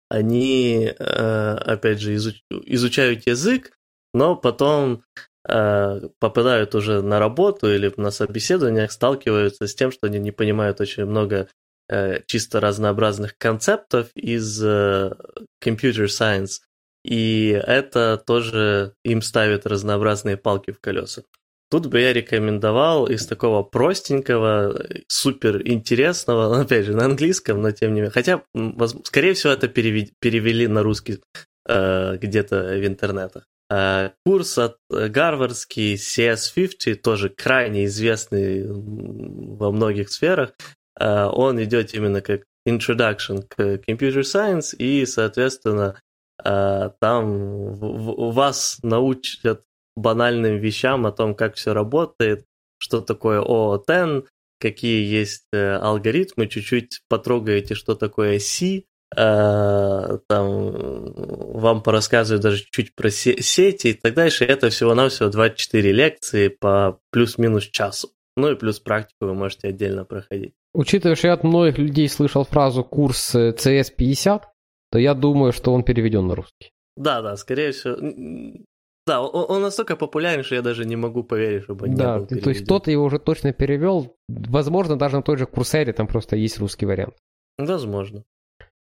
они, 0.10 0.94
э, 0.96 1.56
опять 1.56 2.00
же, 2.00 2.14
изуч, 2.14 2.44
изучают 2.52 3.26
язык, 3.26 3.72
но 4.14 4.36
потом 4.36 5.02
э, 5.50 6.02
попадают 6.20 6.76
уже 6.76 7.02
на 7.02 7.18
работу 7.18 7.74
или 7.74 7.92
на 7.98 8.12
собеседованиях, 8.12 8.92
сталкиваются 8.92 9.66
с 9.66 9.74
тем, 9.74 9.92
что 9.92 10.06
они 10.06 10.20
не 10.20 10.32
понимают 10.32 10.82
очень 10.82 11.06
много 11.06 11.48
э, 11.90 12.20
чисто 12.28 12.60
разнообразных 12.60 13.40
концептов 13.40 14.12
из 14.14 14.64
э, 14.64 15.16
computer 15.66 16.06
science, 16.06 16.60
и 17.08 17.50
это 17.66 18.22
тоже 18.26 18.94
им 19.06 19.22
ставит 19.22 19.66
разнообразные 19.66 20.36
палки 20.36 20.72
в 20.72 20.82
колеса. 20.82 21.24
Тут 21.70 21.88
бы 21.88 22.02
я 22.02 22.12
рекомендовал 22.12 23.08
из 23.08 23.26
такого 23.26 23.64
простенького, 23.64 24.86
супер 25.08 25.62
интересного, 25.66 26.62
опять 26.62 26.86
же, 26.86 26.94
на 26.94 27.06
английском, 27.06 27.62
но 27.62 27.72
тем 27.72 27.94
не 27.94 28.02
менее. 28.02 28.12
Хотя, 28.12 28.44
скорее 29.04 29.34
всего, 29.34 29.54
это 29.54 29.70
перевели 29.70 30.68
на 30.68 30.84
русский 30.84 31.22
э, 31.68 32.18
где-то 32.18 32.58
в 32.58 32.86
интернетах. 32.86 33.46
Э, 33.70 34.12
курс 34.26 34.58
от 34.58 34.76
э, 34.92 35.08
гарвардский 35.08 35.96
CS50, 35.96 36.96
тоже 36.96 37.30
крайне 37.30 37.86
известный 37.86 38.66
во 38.68 39.72
многих 39.72 40.10
сферах. 40.10 40.52
Он 41.00 41.64
идет 41.64 41.94
именно 41.94 42.22
как 42.22 42.42
introduction 42.68 43.44
к 43.48 43.60
computer 43.88 44.22
science, 44.22 44.76
и, 44.76 45.06
соответственно, 45.06 45.96
Э, 45.96 46.07
там 46.44 47.74
вас 47.74 48.80
научат 48.84 49.64
банальным 49.98 50.58
вещам 50.58 51.06
о 51.06 51.12
том, 51.12 51.36
как 51.36 51.56
все 51.56 51.74
работает, 51.74 52.46
что 52.78 53.02
такое 53.02 53.42
OOTN, 53.42 54.26
какие 54.60 55.04
есть 55.04 55.48
э, 55.52 55.76
алгоритмы, 55.76 56.48
чуть-чуть 56.48 57.02
потрогаете, 57.10 57.74
что 57.74 57.96
такое 57.96 58.40
C, 58.40 58.84
э, 59.16 60.18
там 60.28 60.72
вам 61.54 61.82
порассказывают 61.82 62.44
даже 62.44 62.64
чуть 62.70 62.96
про 62.96 63.10
сети 63.10 63.88
и 63.88 63.94
так 63.94 64.14
дальше. 64.14 64.46
Это 64.46 64.70
всего-навсего 64.70 65.30
24 65.30 65.92
лекции 65.92 66.48
по 66.50 67.00
плюс-минус 67.12 67.66
часу. 67.66 68.10
Ну 68.36 68.52
и 68.52 68.56
плюс 68.56 68.80
практику 68.80 69.26
вы 69.26 69.34
можете 69.34 69.70
отдельно 69.70 70.06
проходить. 70.06 70.54
Учитывая, 70.76 71.16
что 71.16 71.28
я 71.28 71.34
от 71.34 71.44
многих 71.44 71.80
людей 71.80 72.08
слышал 72.08 72.44
фразу 72.44 72.84
курс 72.84 73.34
CS50, 73.34 74.44
то 74.92 75.00
я 75.00 75.14
думаю, 75.14 75.52
что 75.52 75.74
он 75.74 75.84
переведен 75.84 76.28
на 76.28 76.36
русский. 76.36 76.72
Да, 76.96 77.22
да, 77.22 77.36
скорее 77.36 77.72
всего. 77.72 77.98
Да, 79.06 79.22
он, 79.22 79.46
он 79.50 79.62
настолько 79.62 79.96
популярен, 79.96 80.44
что 80.44 80.56
я 80.56 80.62
даже 80.62 80.86
не 80.86 80.98
могу 80.98 81.24
поверить, 81.24 81.64
чтобы 81.64 81.88
он 81.88 81.96
да, 81.96 82.18
не 82.18 82.26
был 82.26 82.42
то 82.42 82.50
есть 82.50 82.66
кто-то 82.66 82.92
его 82.92 83.06
уже 83.06 83.20
точно 83.20 83.54
перевел. 83.54 84.16
Возможно, 84.28 84.98
даже 84.98 85.16
на 85.16 85.22
той 85.22 85.38
же 85.38 85.46
Курсере 85.46 85.94
там 85.94 86.08
просто 86.08 86.36
есть 86.36 86.60
русский 86.60 86.86
вариант. 86.86 87.16
Возможно. 87.58 88.24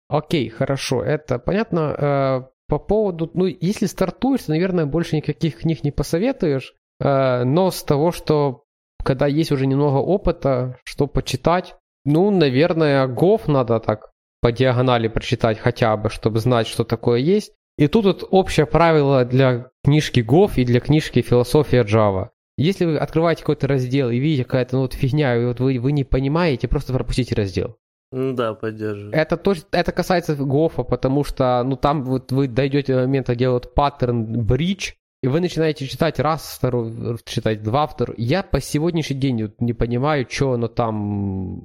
Окей, 0.10 0.50
хорошо, 0.50 1.04
это 1.04 1.38
понятно. 1.38 1.80
Э, 1.80 2.50
по 2.68 2.80
поводу, 2.80 3.30
ну, 3.36 3.46
если 3.46 3.86
стартуешь, 3.86 4.44
то, 4.44 4.52
наверное, 4.52 4.88
больше 4.88 5.16
никаких 5.16 5.60
книг 5.60 5.84
не 5.84 5.92
посоветуешь. 5.92 6.74
Э, 7.00 7.44
но 7.44 7.70
с 7.70 7.84
того, 7.84 8.12
что 8.12 8.64
когда 9.04 9.28
есть 9.28 9.52
уже 9.52 9.68
немного 9.68 9.98
опыта, 9.98 10.80
что 10.84 11.06
почитать, 11.06 11.76
ну, 12.06 12.32
наверное, 12.32 13.08
Гов 13.08 13.48
надо 13.48 13.80
так 13.80 14.09
по 14.42 14.52
диагонали 14.52 15.08
прочитать 15.08 15.60
хотя 15.60 15.96
бы, 15.98 16.10
чтобы 16.10 16.40
знать, 16.40 16.68
что 16.68 16.84
такое 16.84 17.20
есть. 17.20 17.54
И 17.78 17.88
тут 17.88 18.06
вот 18.06 18.28
общее 18.30 18.66
правило 18.66 19.24
для 19.24 19.72
книжки 19.84 20.20
Гов 20.20 20.58
и 20.58 20.66
для 20.66 20.80
книжки 20.80 21.22
Философия 21.22 21.84
Java. 21.84 22.30
Если 22.58 22.86
вы 22.86 22.98
открываете 22.98 23.42
какой-то 23.42 23.68
раздел 23.68 24.10
и 24.10 24.20
видите 24.20 24.44
какая-то 24.44 24.76
ну, 24.76 24.82
вот 24.82 24.94
фигня, 24.94 25.36
и 25.36 25.46
вот 25.46 25.62
вы, 25.62 25.80
вы 25.80 25.94
не 25.94 26.04
понимаете, 26.04 26.68
просто 26.68 26.92
пропустите 26.92 27.34
раздел. 27.36 27.78
Да, 28.12 28.54
поддерживаю. 28.54 29.14
Это, 29.14 29.38
тоже, 29.38 29.62
это 29.72 29.92
касается 29.92 30.36
Гофа, 30.36 30.84
потому 30.84 31.24
что 31.24 31.64
ну, 31.64 31.78
там 31.78 32.04
вот 32.04 32.34
вы 32.34 32.48
дойдете 32.48 32.96
до 32.96 33.02
момента, 33.02 33.36
где 33.36 33.50
вот 33.50 33.74
паттерн 33.74 34.44
бридж, 34.46 34.94
и 35.22 35.28
вы 35.28 35.42
начинаете 35.42 35.86
читать 35.86 36.20
раз, 36.20 36.56
второй, 36.58 37.18
читать 37.26 37.62
два, 37.62 37.88
второй. 37.88 38.16
Я 38.18 38.42
по 38.42 38.60
сегодняшний 38.60 39.18
день 39.18 39.44
вот 39.44 39.62
не 39.62 39.74
понимаю, 39.74 40.26
что 40.30 40.54
оно 40.54 40.68
там, 40.68 41.62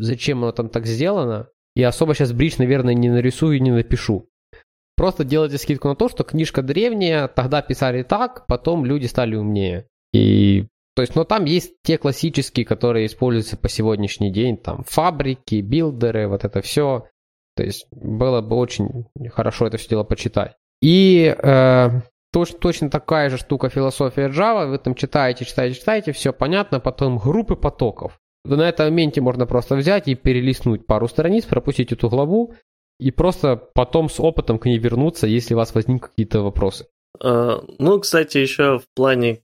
зачем 0.00 0.44
оно 0.44 0.52
там 0.52 0.68
так 0.68 0.86
сделано. 0.86 1.48
И 1.76 1.82
особо 1.82 2.14
сейчас 2.14 2.32
бридж, 2.32 2.54
наверное, 2.56 2.94
не 2.94 3.10
нарисую 3.10 3.58
и 3.58 3.60
не 3.60 3.70
напишу. 3.70 4.28
Просто 4.96 5.24
делайте 5.24 5.58
скидку 5.58 5.88
на 5.88 5.94
то, 5.94 6.08
что 6.08 6.24
книжка 6.24 6.62
древняя, 6.62 7.28
тогда 7.28 7.60
писали 7.60 8.02
так, 8.02 8.46
потом 8.46 8.86
люди 8.86 9.04
стали 9.04 9.36
умнее. 9.36 9.86
И 10.14 10.66
то 10.94 11.02
есть, 11.02 11.14
но 11.14 11.24
там 11.24 11.44
есть 11.44 11.74
те 11.82 11.98
классические, 11.98 12.64
которые 12.64 13.04
используются 13.04 13.58
по 13.58 13.68
сегодняшний 13.68 14.32
день, 14.32 14.56
там 14.56 14.84
фабрики, 14.88 15.56
билдеры, 15.56 16.26
вот 16.28 16.46
это 16.46 16.62
все. 16.62 17.08
То 17.54 17.62
есть 17.62 17.86
было 17.90 18.40
бы 18.40 18.56
очень 18.56 19.04
хорошо 19.28 19.66
это 19.66 19.76
все 19.76 19.90
дело 19.90 20.04
почитать. 20.04 20.56
И 20.80 21.36
э, 21.36 21.88
точ, 22.32 22.52
точно 22.58 22.88
такая 22.88 23.28
же 23.28 23.36
штука 23.36 23.68
философия 23.68 24.28
Java, 24.28 24.66
вы 24.66 24.78
там 24.78 24.94
читаете, 24.94 25.44
читаете, 25.44 25.78
читаете, 25.78 26.12
все 26.12 26.32
понятно, 26.32 26.80
потом 26.80 27.18
группы 27.18 27.54
потоков 27.54 28.18
на 28.54 28.68
этом 28.68 28.86
моменте 28.86 29.20
можно 29.20 29.46
просто 29.46 29.76
взять 29.76 30.08
и 30.08 30.14
перелистнуть 30.14 30.86
пару 30.86 31.08
страниц, 31.08 31.44
пропустить 31.44 31.92
эту 31.92 32.08
главу 32.08 32.54
и 32.98 33.10
просто 33.10 33.56
потом 33.56 34.08
с 34.08 34.20
опытом 34.20 34.58
к 34.58 34.66
ней 34.66 34.78
вернуться, 34.78 35.26
если 35.26 35.54
у 35.54 35.56
вас 35.56 35.74
возникнут 35.74 36.10
какие-то 36.10 36.42
вопросы. 36.42 36.86
А, 37.20 37.62
ну, 37.78 37.98
кстати, 37.98 38.38
еще 38.38 38.78
в 38.78 38.84
плане 38.94 39.42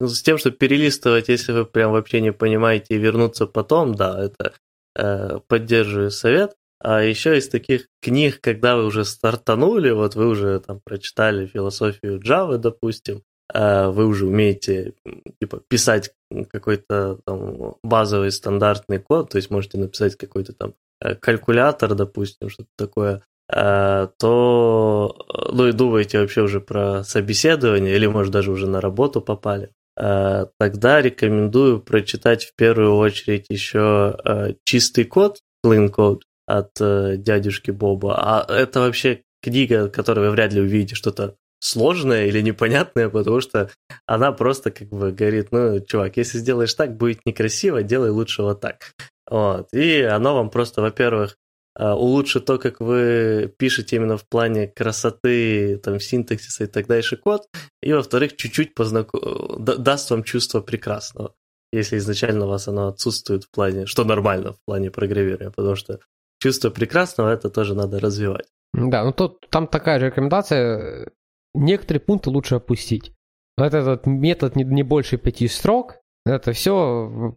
с 0.00 0.22
тем, 0.22 0.38
чтобы 0.38 0.56
перелистывать, 0.56 1.28
если 1.28 1.52
вы 1.52 1.64
прям 1.64 1.92
вообще 1.92 2.20
не 2.20 2.32
понимаете, 2.32 2.94
и 2.94 2.98
вернуться 2.98 3.46
потом, 3.46 3.94
да, 3.94 4.24
это 4.24 4.54
э, 4.96 5.38
поддерживаю 5.46 6.10
совет. 6.10 6.56
А 6.80 7.02
еще 7.02 7.38
из 7.38 7.48
таких 7.48 7.88
книг, 8.02 8.40
когда 8.40 8.76
вы 8.76 8.84
уже 8.84 9.04
стартанули, 9.04 9.90
вот 9.90 10.16
вы 10.16 10.28
уже 10.28 10.60
там 10.60 10.80
прочитали 10.84 11.46
философию 11.46 12.20
Java, 12.20 12.58
допустим, 12.58 13.22
э, 13.52 13.88
вы 13.88 14.06
уже 14.06 14.26
умеете 14.26 14.94
типа 15.40 15.62
писать 15.68 16.10
какой-то 16.50 17.18
там 17.24 17.76
базовый 17.82 18.32
стандартный 18.32 18.98
код, 18.98 19.30
то 19.30 19.36
есть 19.36 19.50
можете 19.50 19.78
написать 19.78 20.16
какой-то 20.16 20.52
там 20.52 20.74
э, 21.00 21.14
калькулятор, 21.14 21.94
допустим, 21.94 22.48
что-то 22.48 22.68
такое, 22.76 23.22
э, 23.52 24.08
то, 24.18 25.16
ну 25.52 25.68
и 25.68 25.72
думаете 25.72 26.20
вообще 26.20 26.42
уже 26.42 26.60
про 26.60 27.04
собеседование, 27.04 27.94
или, 27.94 28.06
может, 28.06 28.32
даже 28.32 28.50
уже 28.50 28.66
на 28.66 28.80
работу 28.80 29.20
попали, 29.20 29.70
э, 29.96 30.46
тогда 30.58 31.00
рекомендую 31.00 31.80
прочитать 31.80 32.44
в 32.44 32.54
первую 32.56 32.96
очередь 32.96 33.46
еще 33.48 34.56
чистый 34.64 35.04
код, 35.04 35.38
clean 35.64 35.94
code 35.94 36.20
от 36.46 36.72
дядюшки 36.78 37.70
Боба. 37.70 38.16
А 38.18 38.46
это 38.52 38.80
вообще 38.80 39.22
книга, 39.42 39.88
которую 39.88 40.28
вы 40.28 40.32
вряд 40.32 40.52
ли 40.52 40.60
увидите 40.60 40.94
что-то 40.94 41.36
сложная 41.64 42.26
или 42.26 42.42
непонятная, 42.42 43.08
потому 43.08 43.40
что 43.40 43.70
она 44.06 44.32
просто 44.32 44.70
как 44.70 44.88
бы 44.88 45.12
говорит, 45.12 45.48
ну, 45.50 45.80
чувак, 45.80 46.18
если 46.18 46.38
сделаешь 46.38 46.74
так, 46.74 46.96
будет 46.96 47.24
некрасиво, 47.24 47.82
делай 47.82 48.10
лучше 48.10 48.42
вот 48.42 48.60
так. 48.60 48.92
Вот. 49.30 49.68
И 49.72 50.02
оно 50.02 50.34
вам 50.34 50.50
просто, 50.50 50.82
во-первых, 50.82 51.36
э, 51.78 51.90
улучшит 51.90 52.44
то, 52.44 52.58
как 52.58 52.80
вы 52.80 53.50
пишете 53.56 53.96
именно 53.96 54.18
в 54.18 54.28
плане 54.28 54.68
красоты, 54.68 55.78
там, 55.78 55.98
синтаксиса 56.00 56.64
и 56.64 56.66
так 56.66 56.86
дальше 56.86 57.16
код, 57.16 57.46
и, 57.82 57.94
во-вторых, 57.94 58.36
чуть-чуть 58.36 58.74
познако... 58.74 59.18
даст 59.58 60.10
вам 60.10 60.22
чувство 60.22 60.60
прекрасного, 60.60 61.34
если 61.72 61.96
изначально 61.96 62.44
у 62.44 62.48
вас 62.48 62.68
оно 62.68 62.88
отсутствует 62.88 63.44
в 63.44 63.50
плане, 63.50 63.86
что 63.86 64.04
нормально 64.04 64.52
в 64.52 64.58
плане 64.66 64.90
программирования, 64.90 65.50
потому 65.50 65.76
что 65.76 65.98
чувство 66.40 66.68
прекрасного 66.68 67.30
это 67.30 67.48
тоже 67.48 67.74
надо 67.74 68.00
развивать. 68.00 68.48
Да, 68.74 69.02
ну 69.02 69.12
тут 69.12 69.48
там 69.48 69.66
такая 69.66 69.98
же 69.98 70.06
рекомендация, 70.06 71.10
некоторые 71.54 72.00
пункты 72.00 72.30
лучше 72.30 72.56
опустить. 72.56 73.12
Вот 73.56 73.72
этот 73.72 74.06
метод 74.06 74.56
не, 74.56 74.64
не 74.64 74.82
больше 74.82 75.16
пяти 75.16 75.48
строк, 75.48 75.96
это 76.26 76.52
все 76.52 77.36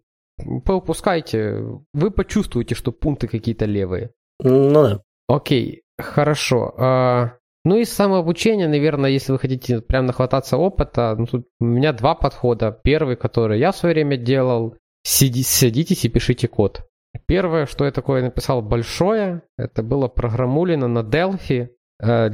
поупускайте. 0.66 1.64
Вы 1.94 2.12
почувствуете, 2.12 2.76
что 2.76 2.92
пункты 2.92 3.28
какие-то 3.28 3.66
левые. 3.66 4.12
Ну 4.40 4.84
да. 4.84 5.02
Окей, 5.28 5.84
хорошо. 6.00 6.74
А, 6.78 7.34
ну 7.66 7.78
и 7.78 7.86
самообучение, 7.86 8.68
наверное, 8.68 9.10
если 9.10 9.32
вы 9.32 9.40
хотите 9.40 9.82
прям 9.82 10.06
нахвататься 10.06 10.58
опыта, 10.58 11.16
ну, 11.18 11.26
тут 11.26 11.48
у 11.60 11.66
меня 11.66 11.94
два 11.94 12.16
подхода. 12.16 12.72
Первый, 12.72 13.16
который 13.16 13.60
я 13.60 13.72
в 13.72 13.78
свое 13.78 13.94
время 13.94 14.18
делал, 14.18 14.76
сиди, 15.04 15.44
садитесь 15.44 16.06
и 16.06 16.10
пишите 16.10 16.48
код. 16.48 16.88
Первое, 17.26 17.66
что 17.66 17.86
я 17.86 17.92
такое 17.92 18.22
написал 18.22 18.62
большое, 18.62 19.42
это 19.58 19.84
было 19.84 20.08
программулина 20.08 20.88
на 20.88 21.00
Delphi, 21.00 21.70
э, 22.00 22.30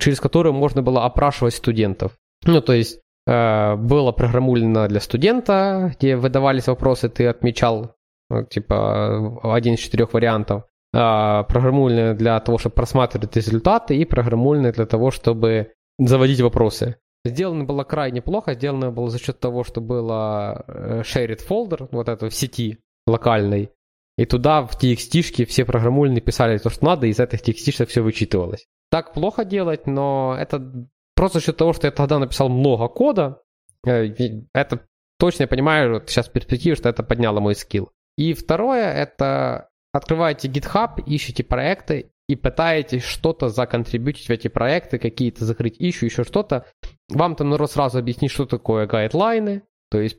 через 0.00 0.20
которую 0.20 0.52
можно 0.52 0.82
было 0.82 1.04
опрашивать 1.04 1.54
студентов. 1.54 2.12
Ну, 2.44 2.60
то 2.60 2.72
есть 2.72 3.00
э, 3.26 3.76
было 3.76 4.12
программулина 4.12 4.88
для 4.88 5.00
студента, 5.00 5.94
где 5.96 6.16
выдавались 6.16 6.66
вопросы, 6.66 7.08
ты 7.08 7.26
отмечал, 7.26 7.94
ну, 8.30 8.44
типа, 8.44 9.54
один 9.54 9.74
из 9.74 9.80
четырех 9.80 10.12
вариантов. 10.12 10.64
А, 10.94 11.44
программульная 11.44 12.14
для 12.14 12.38
того, 12.40 12.58
чтобы 12.58 12.74
просматривать 12.74 13.34
результаты, 13.34 13.96
и 13.96 14.04
программульная 14.04 14.72
для 14.72 14.86
того, 14.86 15.10
чтобы 15.10 15.72
заводить 15.98 16.40
вопросы. 16.40 16.96
Сделано 17.24 17.64
было 17.64 17.84
крайне 17.84 18.20
плохо, 18.20 18.54
сделано 18.54 18.90
было 18.90 19.08
за 19.08 19.18
счет 19.18 19.38
того, 19.38 19.64
что 19.64 19.80
было 19.80 20.64
э, 20.66 21.02
shared 21.02 21.40
folder, 21.48 21.88
вот 21.92 22.08
это 22.08 22.28
в 22.28 22.34
сети 22.34 22.78
локальной, 23.06 23.70
и 24.16 24.26
туда 24.26 24.64
в 24.64 24.80
TXT 24.80 25.46
все 25.46 25.64
программульные 25.64 26.20
писали 26.20 26.58
то, 26.58 26.70
что 26.70 26.84
надо, 26.84 27.06
и 27.06 27.10
из 27.10 27.20
этих 27.20 27.40
TXT 27.40 27.86
все 27.86 28.02
вычитывалось. 28.02 28.66
Так 28.90 29.14
плохо 29.14 29.44
делать, 29.44 29.86
но 29.86 30.36
это 30.38 30.86
просто 31.16 31.38
за 31.38 31.46
счет 31.46 31.56
того, 31.56 31.72
что 31.72 31.86
я 31.86 31.90
тогда 31.90 32.18
написал 32.18 32.48
много 32.48 32.88
кода, 32.88 33.40
э, 33.86 34.08
это 34.52 34.86
точно 35.18 35.44
я 35.44 35.48
понимаю 35.48 35.94
вот 35.94 36.10
сейчас 36.10 36.28
в 36.28 36.32
перспективе, 36.32 36.76
что 36.76 36.88
это 36.88 37.02
подняло 37.02 37.40
мой 37.40 37.54
скилл. 37.54 37.90
И 38.16 38.34
второе, 38.34 38.92
это 38.92 39.68
открываете 39.92 40.48
GitHub, 40.48 41.02
ищете 41.06 41.44
проекты 41.44 42.12
и 42.28 42.36
пытаетесь 42.36 43.02
что-то 43.02 43.48
законтрибьютить 43.48 44.26
в 44.26 44.30
эти 44.30 44.48
проекты, 44.48 44.98
какие-то 44.98 45.44
закрыть 45.44 45.76
ищу, 45.78 46.06
еще 46.06 46.24
что-то. 46.24 46.66
Вам 47.08 47.36
там 47.36 47.50
народ 47.50 47.70
сразу 47.70 47.98
объяснить, 47.98 48.30
что 48.30 48.46
такое 48.46 48.86
гайдлайны, 48.86 49.62
то 49.90 50.00
есть 50.00 50.18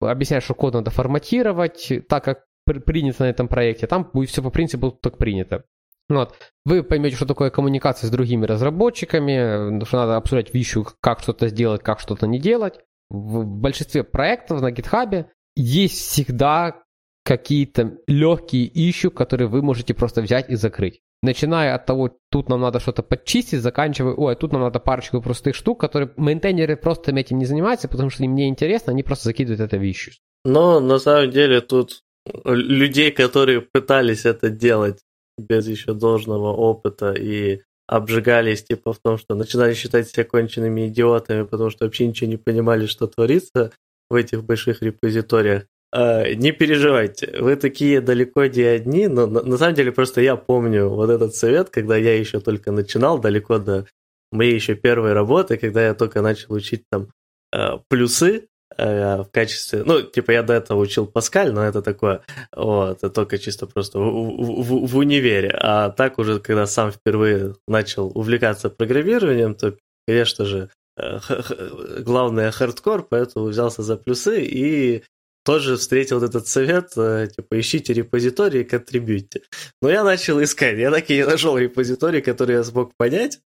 объяснять, 0.00 0.42
что 0.42 0.54
код 0.54 0.74
надо 0.74 0.90
форматировать 0.90 1.92
так, 2.08 2.24
как 2.24 2.44
принято 2.64 3.24
на 3.24 3.30
этом 3.30 3.48
проекте. 3.48 3.86
Там 3.86 4.10
будет 4.12 4.30
все 4.30 4.42
по 4.42 4.50
принципу 4.50 4.90
так 4.90 5.18
принято. 5.18 5.64
Вот. 6.08 6.34
Вы 6.64 6.82
поймете, 6.82 7.16
что 7.16 7.26
такое 7.26 7.50
коммуникация 7.50 8.08
с 8.08 8.10
другими 8.10 8.44
разработчиками, 8.44 9.84
что 9.84 9.96
надо 9.96 10.16
обсуждать 10.16 10.52
вещи, 10.52 10.80
как 11.00 11.20
что-то 11.20 11.48
сделать, 11.48 11.82
как 11.82 12.00
что-то 12.00 12.26
не 12.26 12.38
делать. 12.38 12.80
В 13.10 13.44
большинстве 13.44 14.04
проектов 14.04 14.60
на 14.60 14.70
GitHub 14.70 15.26
есть 15.56 15.96
всегда 15.98 16.82
какие-то 17.24 17.98
легкие 18.06 18.70
ищу, 18.90 19.10
которые 19.10 19.48
вы 19.48 19.62
можете 19.62 19.94
просто 19.94 20.20
взять 20.20 20.50
и 20.50 20.56
закрыть. 20.56 21.00
Начиная 21.22 21.74
от 21.74 21.86
того, 21.86 22.10
тут 22.30 22.50
нам 22.50 22.60
надо 22.60 22.80
что-то 22.80 23.02
подчистить, 23.02 23.62
заканчивая, 23.62 24.12
ой, 24.12 24.36
тут 24.36 24.52
нам 24.52 24.60
надо 24.60 24.78
парочку 24.78 25.22
простых 25.22 25.54
штук, 25.54 25.80
которые 25.80 26.12
мейнтейнеры 26.18 26.76
просто 26.76 27.12
этим 27.12 27.38
не 27.38 27.46
занимаются, 27.46 27.88
потому 27.88 28.10
что 28.10 28.24
им 28.24 28.34
не 28.34 28.46
интересно, 28.46 28.92
они 28.92 29.02
просто 29.02 29.24
закидывают 29.24 29.60
это 29.60 29.78
в 29.78 29.90
ищу. 29.90 30.12
Но 30.44 30.80
на 30.80 30.98
самом 30.98 31.30
деле 31.30 31.62
тут 31.62 32.02
людей, 32.44 33.10
которые 33.10 33.60
пытались 33.60 34.24
это 34.24 34.50
делать 34.50 35.00
без 35.38 35.66
еще 35.66 35.94
должного 35.94 36.52
опыта 36.52 37.12
и 37.12 37.62
обжигались 37.86 38.64
типа 38.64 38.92
в 38.92 38.98
том, 38.98 39.18
что 39.18 39.34
начинали 39.34 39.74
считать 39.74 40.08
себя 40.08 40.24
конченными 40.24 40.88
идиотами, 40.88 41.42
потому 41.42 41.70
что 41.70 41.84
вообще 41.84 42.06
ничего 42.06 42.30
не 42.30 42.36
понимали, 42.36 42.86
что 42.86 43.06
творится 43.06 43.72
в 44.08 44.14
этих 44.14 44.44
больших 44.44 44.82
репозиториях. 44.82 45.64
Uh, 45.94 46.34
не 46.34 46.50
переживайте, 46.50 47.38
вы 47.40 47.54
такие 47.54 48.00
далеко 48.00 48.46
не 48.46 48.62
одни, 48.62 49.06
но 49.06 49.26
на, 49.28 49.42
на 49.42 49.56
самом 49.56 49.74
деле 49.76 49.92
просто 49.92 50.20
я 50.22 50.34
помню 50.34 50.88
вот 50.88 51.08
этот 51.08 51.36
совет, 51.36 51.70
когда 51.70 51.96
я 51.96 52.18
еще 52.18 52.40
только 52.40 52.72
начинал, 52.72 53.20
далеко 53.20 53.58
до 53.58 53.86
моей 54.32 54.54
еще 54.54 54.74
первой 54.74 55.12
работы, 55.12 55.56
когда 55.56 55.86
я 55.86 55.94
только 55.94 56.20
начал 56.20 56.54
учить 56.54 56.82
там 56.90 57.10
uh, 57.54 57.80
плюсы 57.88 58.48
в 58.76 59.28
качестве, 59.30 59.84
ну, 59.84 60.02
типа 60.02 60.32
я 60.32 60.42
до 60.42 60.54
этого 60.54 60.80
учил 60.80 61.06
Паскаль, 61.06 61.52
но 61.52 61.62
это 61.62 61.80
такое, 61.80 62.22
вот, 62.54 62.98
это 62.98 63.10
только 63.10 63.38
чисто 63.38 63.66
просто 63.66 63.98
в, 64.00 64.02
в, 64.02 64.86
в, 64.86 64.96
универе, 64.96 65.56
а 65.56 65.90
так 65.90 66.18
уже, 66.18 66.40
когда 66.40 66.66
сам 66.66 66.90
впервые 66.90 67.54
начал 67.68 68.10
увлекаться 68.14 68.70
программированием, 68.70 69.54
то, 69.54 69.76
конечно 70.08 70.44
же, 70.44 70.70
главное 70.96 72.50
хардкор, 72.50 73.06
поэтому 73.08 73.46
взялся 73.46 73.82
за 73.82 73.96
плюсы 73.96 74.44
и 74.44 75.04
тоже 75.44 75.76
встретил 75.76 76.20
вот 76.20 76.28
этот 76.28 76.48
совет, 76.48 76.92
э, 76.96 77.28
типа, 77.34 77.60
ищите 77.60 77.92
репозитории 77.92 78.62
и 78.62 78.64
контрибьюйте. 78.64 79.42
Но 79.82 79.90
я 79.90 80.02
начал 80.02 80.42
искать, 80.42 80.78
я 80.78 80.90
так 80.90 81.10
и 81.10 81.16
не 81.16 81.26
нашел 81.26 81.58
репозиторий, 81.58 82.22
который 82.22 82.56
я 82.56 82.64
смог 82.64 82.94
понять 82.96 83.40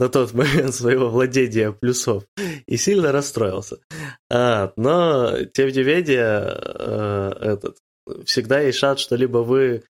на 0.00 0.08
тот 0.08 0.34
момент 0.34 0.74
своего 0.74 1.08
владения 1.08 1.72
плюсов, 1.72 2.24
и 2.66 2.76
сильно 2.76 3.12
расстроился. 3.12 3.78
А, 4.30 4.72
но, 4.76 5.44
тем 5.54 5.68
не 5.68 5.84
менее, 5.84 6.52
э, 6.52 7.32
этот, 7.40 7.78
всегда 8.24 8.60
есть 8.60 8.78
шанс, 8.78 9.00
что 9.00 9.14
либо 9.16 9.38
вы 9.38 9.84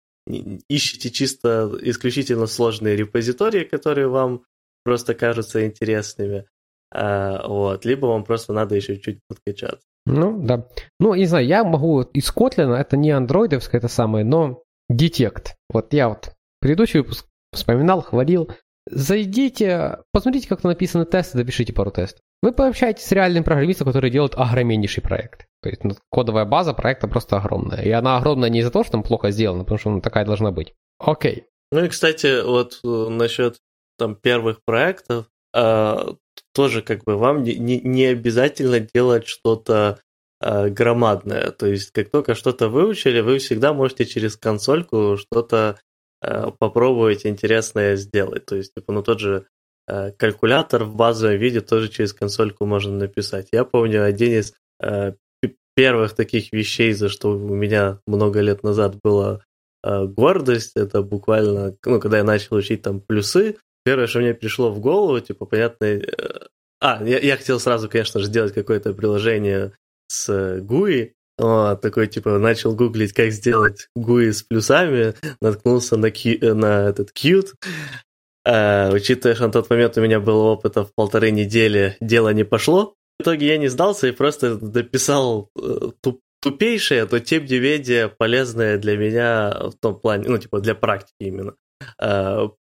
ищете 0.68 1.11
чисто 1.11 1.70
исключительно 1.82 2.46
сложные 2.46 2.96
репозитории, 2.96 3.64
которые 3.64 4.09
вам 4.09 4.44
просто 4.84 5.14
кажутся 5.14 5.66
интересными, 5.66 6.46
а, 6.94 7.46
вот, 7.46 7.84
либо 7.84 8.07
вам 8.07 8.24
просто 8.24 8.53
надо 8.53 8.74
еще 8.74 8.98
чуть 8.98 9.20
подкачаться. 9.28 9.86
Ну, 10.07 10.38
да. 10.38 10.66
Ну, 10.98 11.14
не 11.14 11.26
знаю, 11.26 11.46
я 11.46 11.64
могу 11.64 12.03
из 12.03 12.30
Kotlin, 12.30 12.74
это 12.74 12.96
не 12.96 13.11
андроидовское 13.11 13.78
это 13.78 13.88
самое, 13.88 14.24
но 14.24 14.62
Detect. 14.90 15.55
Вот 15.70 15.92
я 15.92 16.09
вот 16.09 16.32
предыдущий 16.61 17.00
выпуск 17.00 17.26
вспоминал, 17.53 18.03
хвалил. 18.03 18.50
Зайдите, 18.90 19.98
посмотрите, 20.12 20.48
как 20.48 20.64
написаны 20.64 21.05
тесты, 21.05 21.38
запишите 21.38 21.72
пару 21.72 21.90
тестов. 21.92 22.20
Вы 22.42 22.53
пообщаетесь 22.53 23.05
с 23.05 23.12
реальным 23.12 23.44
программистом, 23.44 23.86
который 23.86 24.11
делает 24.11 24.34
огромнейший 24.34 25.03
проект. 25.03 25.46
То 25.62 25.68
есть 25.68 25.84
ну, 25.84 25.94
кодовая 26.11 26.44
база 26.44 26.74
проекта 26.74 27.07
просто 27.07 27.36
огромная. 27.36 27.82
И 27.82 27.90
она 27.90 28.16
огромная 28.16 28.48
не 28.50 28.59
из-за 28.59 28.72
того, 28.72 28.82
что 28.82 28.92
там 28.92 29.05
плохо 29.05 29.30
сделана, 29.30 29.62
потому 29.62 29.78
что 29.78 29.90
она 29.90 30.00
такая 30.00 30.24
должна 30.24 30.50
быть. 30.50 30.74
Окей. 30.98 31.44
Ну 31.70 31.84
и, 31.84 31.88
кстати, 31.88 32.44
вот 32.44 32.80
э, 32.84 33.09
насчет 33.09 33.59
там 33.96 34.16
первых 34.16 34.64
проектов, 34.64 35.26
э, 35.55 35.96
тоже 36.53 36.83
как 36.83 37.05
бы 37.05 37.16
вам 37.16 37.43
не, 37.43 37.80
не, 37.80 38.07
обязательно 38.07 38.80
делать 38.80 39.26
что-то 39.26 40.01
э, 40.41 40.68
громадное. 40.68 41.51
То 41.51 41.66
есть 41.66 41.91
как 41.93 42.11
только 42.11 42.35
что-то 42.35 42.68
выучили, 42.68 43.20
вы 43.20 43.39
всегда 43.39 43.72
можете 43.72 44.05
через 44.05 44.37
консольку 44.37 45.16
что-то 45.16 45.78
э, 46.22 46.51
попробовать 46.59 47.26
интересное 47.26 47.97
сделать. 47.97 48.47
То 48.47 48.57
есть, 48.57 48.74
типа, 48.74 48.93
ну 48.93 49.03
тот 49.03 49.20
же 49.20 49.47
э, 49.89 50.12
калькулятор 50.12 50.85
в 50.85 50.95
базовом 50.95 51.37
виде 51.37 51.61
тоже 51.61 51.89
через 51.89 52.12
консольку 52.12 52.66
можно 52.66 52.93
написать. 52.93 53.49
Я 53.53 53.64
помню 53.64 54.05
один 54.05 54.33
из 54.33 54.55
э, 54.83 55.14
первых 55.74 56.14
таких 56.14 56.53
вещей, 56.53 56.93
за 56.93 57.09
что 57.09 57.30
у 57.30 57.55
меня 57.55 57.99
много 58.07 58.41
лет 58.41 58.62
назад 58.62 58.97
была 59.03 59.43
гордость, 59.85 60.76
это 60.76 61.03
буквально, 61.03 61.74
ну, 61.85 61.99
когда 61.99 62.18
я 62.18 62.22
начал 62.22 62.55
учить 62.55 62.83
там 62.83 63.01
плюсы, 63.01 63.57
Первое, 63.85 64.07
что 64.07 64.20
мне 64.20 64.35
пришло 64.35 64.70
в 64.70 64.80
голову, 64.80 65.20
типа, 65.20 65.47
понятно... 65.47 65.85
Э, 65.85 66.47
а, 66.80 67.03
я, 67.05 67.18
я 67.18 67.37
хотел 67.37 67.61
сразу, 67.61 67.89
конечно 67.89 68.20
же, 68.20 68.26
сделать 68.26 68.53
какое-то 68.53 68.93
приложение 68.93 69.72
с 70.09 70.28
GUI, 70.61 71.12
вот, 71.39 71.80
такой, 71.80 72.07
типа, 72.07 72.39
начал 72.39 72.74
гуглить, 72.74 73.12
как 73.12 73.33
сделать 73.33 73.89
GUI 73.97 74.33
с 74.33 74.43
плюсами, 74.43 75.14
наткнулся 75.41 75.97
на, 75.97 76.11
Q, 76.11 76.55
на 76.55 76.89
этот 76.89 77.11
Qt, 77.11 77.55
а, 78.45 78.91
учитывая, 78.93 79.35
что 79.35 79.47
на 79.47 79.53
тот 79.53 79.70
момент 79.70 79.97
у 79.97 80.01
меня 80.01 80.20
было 80.20 80.43
опыта 80.43 80.85
в 80.85 80.95
полторы 80.95 81.30
недели, 81.30 81.97
дело 82.01 82.30
не 82.30 82.45
пошло. 82.45 82.95
В 83.18 83.22
итоге 83.22 83.47
я 83.47 83.59
не 83.59 83.68
сдался 83.68 84.09
и 84.09 84.12
просто 84.12 84.57
дописал 84.57 85.51
э, 85.57 85.91
туп, 86.01 86.20
тупейшее, 86.41 87.07
но 87.09 87.20
тем 87.20 87.45
не 87.45 87.61
менее 87.61 88.09
полезное 88.09 88.78
для 88.78 88.97
меня 88.97 89.68
в 89.70 89.74
том 89.80 89.99
плане, 89.99 90.28
ну, 90.28 90.39
типа, 90.39 90.61
для 90.61 90.74
практики 90.74 91.14
именно 91.20 91.55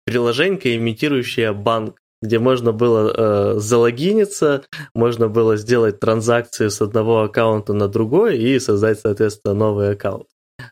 приложенька, 0.05 0.75
имитирующая 0.77 1.53
банк, 1.53 2.01
где 2.23 2.39
можно 2.39 2.73
было 2.73 3.55
э, 3.55 3.59
залогиниться, 3.59 4.65
можно 4.95 5.29
было 5.29 5.57
сделать 5.57 6.01
транзакцию 6.01 6.71
с 6.71 6.81
одного 6.83 7.23
аккаунта 7.23 7.73
на 7.73 7.89
другой 7.89 8.39
и 8.39 8.59
создать, 8.59 9.01
соответственно, 9.01 9.55
новый 9.55 9.93
аккаунт. 9.93 10.27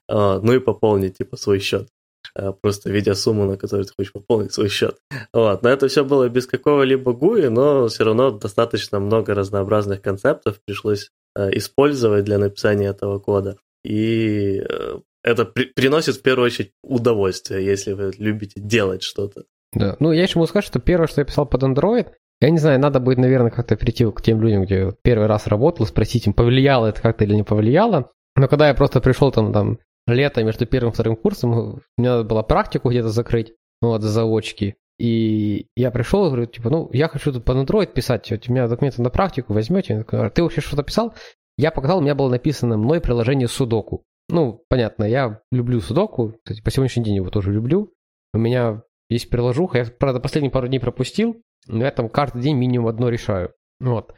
Э, 0.09 0.41
ну 0.43 0.53
и 0.53 0.59
пополнить, 0.59 1.19
типа, 1.19 1.37
свой 1.37 1.61
счет. 1.61 1.89
Э, 2.35 2.53
просто 2.53 2.91
видя 2.91 3.15
сумму, 3.15 3.47
на 3.47 3.57
которую 3.57 3.87
ты 3.87 3.93
хочешь 3.97 4.13
пополнить 4.13 4.53
свой 4.53 4.69
счет. 4.69 4.99
Вот. 5.33 5.63
Но 5.63 5.69
это 5.69 5.89
все 5.89 6.05
было 6.05 6.29
без 6.29 6.47
какого-либо 6.47 7.13
GUI, 7.13 7.49
но 7.49 7.89
все 7.89 8.05
равно 8.05 8.31
достаточно 8.31 9.01
много 9.01 9.35
разнообразных 9.35 10.03
концептов 10.03 10.61
пришлось 10.65 11.11
э, 11.35 11.51
использовать 11.57 12.25
для 12.25 12.39
написания 12.39 12.89
этого 12.89 13.19
кода. 13.19 13.57
И 13.85 14.63
э, 14.69 14.99
это 15.23 15.45
при- 15.45 15.67
приносит 15.67 16.17
в 16.17 16.23
первую 16.23 16.47
очередь 16.47 16.73
удовольствие, 16.83 17.65
если 17.65 17.93
вы 17.93 18.13
любите 18.19 18.61
делать 18.61 19.03
что-то. 19.03 19.45
Да, 19.73 19.97
ну 20.01 20.13
я 20.13 20.23
еще 20.23 20.39
могу 20.39 20.47
сказать, 20.47 20.65
что 20.65 20.79
первое, 20.79 21.07
что 21.07 21.21
я 21.21 21.25
писал 21.25 21.47
под 21.47 21.63
Android, 21.63 22.09
я 22.41 22.51
не 22.51 22.59
знаю, 22.59 22.79
надо 22.79 23.01
будет, 23.01 23.19
наверное, 23.19 23.51
как-то 23.51 23.77
прийти 23.77 24.11
к 24.11 24.23
тем 24.23 24.41
людям, 24.41 24.65
где 24.65 24.93
первый 25.03 25.27
раз 25.27 25.47
работал, 25.47 25.87
спросить 25.87 26.27
им, 26.27 26.33
повлияло 26.33 26.87
это 26.87 27.03
как-то 27.03 27.25
или 27.25 27.35
не 27.35 27.43
повлияло. 27.43 28.11
Но 28.37 28.47
когда 28.47 28.69
я 28.69 28.75
просто 28.75 29.01
пришел 29.01 29.33
там, 29.33 29.53
там 29.53 29.79
лето 30.07 30.43
между 30.45 30.65
первым 30.65 30.93
и 30.93 30.95
вторым 30.95 31.17
курсом, 31.17 31.83
мне 31.97 32.09
надо 32.09 32.25
было 32.25 32.43
практику 32.43 32.91
где-то 32.91 33.09
закрыть, 33.09 33.55
ну, 33.83 33.89
вот, 33.89 34.03
заочки. 34.03 34.77
И 34.99 35.67
я 35.77 35.91
пришел 35.91 36.27
и 36.27 36.29
говорю, 36.29 36.47
типа, 36.47 36.71
ну, 36.71 36.91
я 36.93 37.09
хочу 37.09 37.33
тут 37.33 37.45
под 37.45 37.57
Android 37.57 37.93
писать, 37.93 38.31
вот, 38.31 38.49
у 38.49 38.53
меня 38.53 38.69
документы 38.69 39.03
на 39.03 39.11
практику 39.11 39.53
возьмете? 39.53 40.05
Ты 40.35 40.43
вообще 40.43 40.61
что-то 40.61 40.85
писал? 40.85 41.15
Я 41.57 41.73
показал, 41.73 41.99
у 41.99 42.03
меня 42.03 42.15
было 42.15 42.29
написано 42.29 42.77
мной 42.77 43.01
приложение 43.01 43.49
Судоку. 43.49 44.05
Ну, 44.29 44.65
понятно, 44.69 45.05
я 45.05 45.41
люблю 45.51 45.81
судоку, 45.81 46.35
кстати, 46.45 46.63
по 46.63 46.71
сегодняшний 46.71 47.05
день 47.05 47.17
его 47.17 47.31
тоже 47.31 47.53
люблю. 47.53 47.93
У 48.35 48.39
меня 48.39 48.83
есть 49.09 49.31
приложуха, 49.31 49.79
я, 49.79 49.85
правда, 49.85 50.21
последние 50.21 50.51
пару 50.51 50.69
дней 50.69 50.81
пропустил, 50.81 51.43
но 51.67 51.85
я 51.85 51.91
там 51.91 52.09
каждый 52.09 52.43
день 52.43 52.57
минимум 52.57 52.89
одно 52.89 53.09
решаю. 53.09 53.53
Вот. 53.81 54.15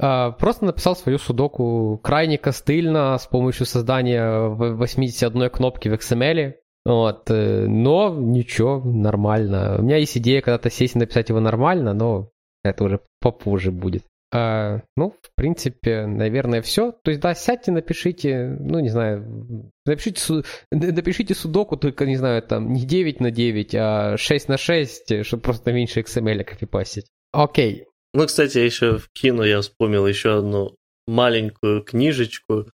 А, 0.00 0.30
просто 0.32 0.64
написал 0.64 0.96
свою 0.96 1.18
судоку 1.18 2.00
крайне 2.02 2.38
костыльно 2.38 3.18
с 3.18 3.26
помощью 3.26 3.66
создания 3.66 4.48
81 4.48 5.50
кнопки 5.50 5.88
в 5.88 5.94
XML. 5.94 6.54
Вот. 6.86 7.30
Э, 7.30 7.66
но 7.66 8.14
ничего, 8.14 8.80
нормально. 8.82 9.76
У 9.78 9.82
меня 9.82 9.98
есть 9.98 10.16
идея 10.16 10.40
когда-то 10.40 10.70
сесть 10.70 10.96
и 10.96 10.98
написать 10.98 11.28
его 11.28 11.40
нормально, 11.40 11.92
но 11.92 12.30
это 12.64 12.84
уже 12.84 13.00
попозже 13.20 13.70
будет. 13.70 14.04
А, 14.32 14.82
ну, 14.96 15.16
в 15.22 15.34
принципе, 15.34 16.06
наверное, 16.06 16.62
все. 16.62 16.92
То 16.92 17.10
есть, 17.10 17.20
да, 17.20 17.34
сядьте, 17.34 17.72
напишите, 17.72 18.56
ну, 18.60 18.78
не 18.78 18.88
знаю, 18.88 19.70
напишите, 19.84 20.42
напишите 20.70 21.34
судоку, 21.34 21.76
только, 21.76 22.06
не 22.06 22.16
знаю, 22.16 22.42
там, 22.42 22.72
не 22.72 22.84
9 22.86 23.20
на 23.20 23.30
9, 23.32 23.74
а 23.74 24.16
6 24.16 24.48
на 24.48 24.56
6, 24.56 25.24
чтобы 25.24 25.42
просто 25.42 25.72
меньше 25.72 26.00
XML 26.00 26.44
копипастить. 26.44 27.06
Окей. 27.32 27.86
Ну, 28.14 28.26
кстати, 28.26 28.58
еще 28.58 28.98
вкину, 28.98 29.42
я 29.42 29.60
вспомнил 29.60 30.06
еще 30.06 30.38
одну 30.38 30.76
маленькую 31.06 31.82
книжечку, 31.82 32.66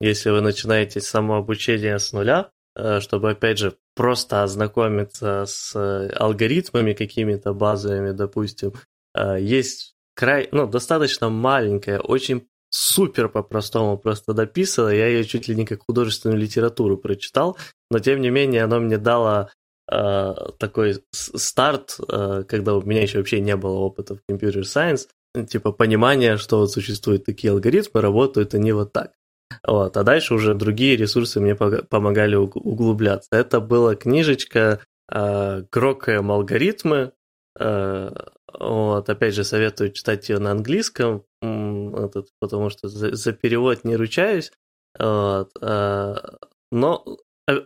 если 0.00 0.30
вы 0.30 0.40
начинаете 0.40 1.00
самообучение 1.00 1.98
с 1.98 2.12
нуля, 2.12 2.50
э, 2.76 2.98
чтобы, 3.00 3.30
опять 3.30 3.58
же, 3.58 3.76
просто 3.94 4.42
ознакомиться 4.42 5.44
с 5.46 5.74
алгоритмами 6.16 6.92
какими-то 6.92 7.54
базовыми, 7.54 8.10
допустим. 8.10 8.72
Э, 9.16 9.36
есть 9.40 9.93
край, 10.14 10.48
ну, 10.52 10.66
достаточно 10.66 11.28
маленькая, 11.28 12.00
очень 12.00 12.46
супер 12.70 13.28
по-простому 13.28 13.96
просто 13.96 14.32
дописано. 14.32 14.88
Я 14.88 15.06
ее 15.06 15.24
чуть 15.24 15.46
ли 15.46 15.54
не 15.54 15.64
как 15.64 15.84
художественную 15.86 16.40
литературу 16.40 16.98
прочитал, 16.98 17.56
но 17.90 18.00
тем 18.00 18.20
не 18.20 18.30
менее 18.30 18.64
оно 18.64 18.80
мне 18.80 18.98
дало 18.98 19.50
э, 19.90 20.34
такой 20.58 21.04
старт, 21.12 21.96
э, 22.08 22.42
когда 22.48 22.74
у 22.74 22.82
меня 22.82 23.02
еще 23.02 23.18
вообще 23.18 23.40
не 23.40 23.54
было 23.54 23.78
опыта 23.78 24.16
в 24.16 24.20
Computer 24.28 24.62
Science, 24.62 25.06
типа 25.46 25.70
понимание, 25.70 26.36
что 26.36 26.58
вот 26.58 26.72
существуют 26.72 27.24
такие 27.24 27.52
алгоритмы, 27.52 28.00
работают 28.00 28.54
они 28.54 28.72
вот 28.72 28.92
так. 28.92 29.12
Вот, 29.66 29.96
а 29.96 30.02
дальше 30.02 30.34
уже 30.34 30.54
другие 30.54 30.96
ресурсы 30.96 31.40
мне 31.40 31.54
помогали 31.54 32.34
углубляться. 32.34 33.28
Это 33.30 33.60
была 33.60 33.94
книжечка 33.94 34.80
э, 35.10 35.62
«Грокаем 35.70 36.32
алгоритмы», 36.32 37.12
э, 37.58 38.10
вот, 38.58 39.08
опять 39.08 39.34
же, 39.34 39.44
советую 39.44 39.92
читать 39.92 40.28
ее 40.28 40.38
на 40.38 40.52
английском, 40.52 41.24
этот, 41.42 42.28
потому 42.40 42.70
что 42.70 42.88
за, 42.88 43.14
за 43.14 43.32
перевод 43.32 43.84
не 43.84 43.96
ручаюсь. 43.96 44.52
Вот, 44.98 45.50
э, 45.60 46.14
но, 46.70 47.04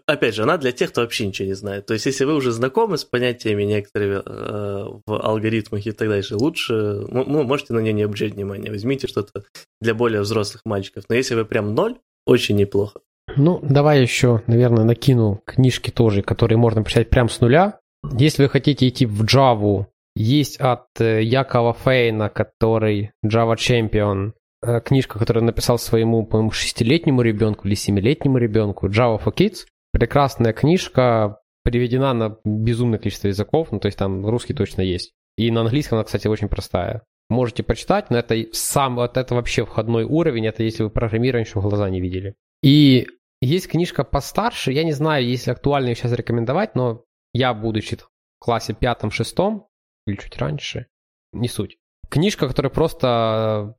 опять 0.07 0.35
же, 0.35 0.43
она 0.43 0.57
для 0.57 0.73
тех, 0.73 0.91
кто 0.91 1.03
вообще 1.03 1.27
ничего 1.27 1.49
не 1.49 1.55
знает. 1.55 1.87
То 1.87 1.95
есть, 1.95 2.07
если 2.07 2.25
вы 2.25 2.35
уже 2.35 2.53
знакомы 2.53 2.99
с 2.99 3.05
понятиями 3.05 3.65
некоторыми 3.65 4.23
э, 4.25 5.01
в 5.07 5.13
алгоритмах 5.13 5.87
и 5.87 5.93
так 5.93 6.09
дальше, 6.09 6.37
лучше, 6.37 6.73
ну, 6.73 7.43
можете 7.45 7.75
на 7.75 7.81
нее 7.81 7.93
не 7.93 8.03
обращать 8.03 8.35
внимания. 8.35 8.71
Возьмите 8.71 9.07
что-то 9.07 9.45
для 9.81 9.95
более 9.95 10.23
взрослых 10.23 10.63
мальчиков. 10.65 11.05
Но 11.09 11.15
если 11.15 11.35
вы 11.35 11.45
прям 11.45 11.75
ноль, 11.75 11.97
очень 12.27 12.57
неплохо. 12.57 13.01
Ну, 13.37 13.61
давай 13.63 14.01
еще, 14.01 14.43
наверное, 14.47 14.85
накину 14.85 15.43
книжки 15.45 15.91
тоже, 15.91 16.23
которые 16.23 16.59
можно 16.59 16.83
прочитать 16.83 17.11
прямо 17.11 17.29
с 17.29 17.41
нуля. 17.41 17.79
Если 18.19 18.43
вы 18.43 18.49
хотите 18.49 18.89
идти 18.89 19.07
в 19.07 19.23
Java 19.25 19.87
есть 20.19 20.61
от 20.61 20.87
э, 21.01 21.23
Якова 21.23 21.73
Фейна, 21.73 22.29
который 22.29 23.13
Java 23.25 23.55
Champion, 23.55 24.33
э, 24.63 24.81
книжка, 24.81 25.19
которую 25.19 25.45
написал 25.45 25.79
своему, 25.79 26.27
по-моему, 26.27 26.51
шестилетнему 26.51 27.23
ребенку 27.23 27.69
или 27.69 27.75
семилетнему 27.75 28.39
ребенку, 28.39 28.89
Java 28.89 29.23
for 29.23 29.33
Kids. 29.33 29.67
Прекрасная 29.93 30.53
книжка, 30.53 31.39
переведена 31.65 32.13
на 32.15 32.37
безумное 32.45 32.99
количество 32.99 33.29
языков, 33.29 33.69
ну 33.71 33.79
то 33.79 33.87
есть 33.87 33.99
там 33.99 34.27
русский 34.27 34.55
точно 34.55 34.83
есть. 34.83 35.13
И 35.37 35.51
на 35.51 35.61
английском 35.61 35.99
она, 35.99 36.05
кстати, 36.05 36.27
очень 36.27 36.49
простая. 36.49 37.03
Можете 37.31 37.63
почитать, 37.63 38.11
но 38.11 38.19
это 38.19 38.47
сам, 38.53 38.97
вот 38.97 39.17
это 39.17 39.35
вообще 39.35 39.65
входной 39.65 40.03
уровень, 40.05 40.47
это 40.47 40.63
если 40.65 40.83
вы 40.83 40.91
программирование 40.91 41.47
еще 41.47 41.61
в 41.61 41.63
глаза 41.63 41.89
не 41.91 42.01
видели. 42.01 42.35
И 42.63 43.07
есть 43.41 43.69
книжка 43.69 44.03
постарше, 44.03 44.73
я 44.73 44.83
не 44.83 44.93
знаю, 44.93 45.25
если 45.25 45.53
актуально 45.53 45.89
ее 45.89 45.95
сейчас 45.95 46.13
рекомендовать, 46.13 46.75
но 46.75 47.05
я, 47.33 47.55
будучи 47.55 47.97
в 47.97 48.09
классе 48.41 48.75
пятом-шестом, 48.75 49.69
или 50.09 50.17
чуть 50.17 50.39
раньше, 50.39 50.87
не 51.33 51.49
суть. 51.49 51.79
Книжка, 52.09 52.49
которая 52.49 52.71
просто, 52.71 53.75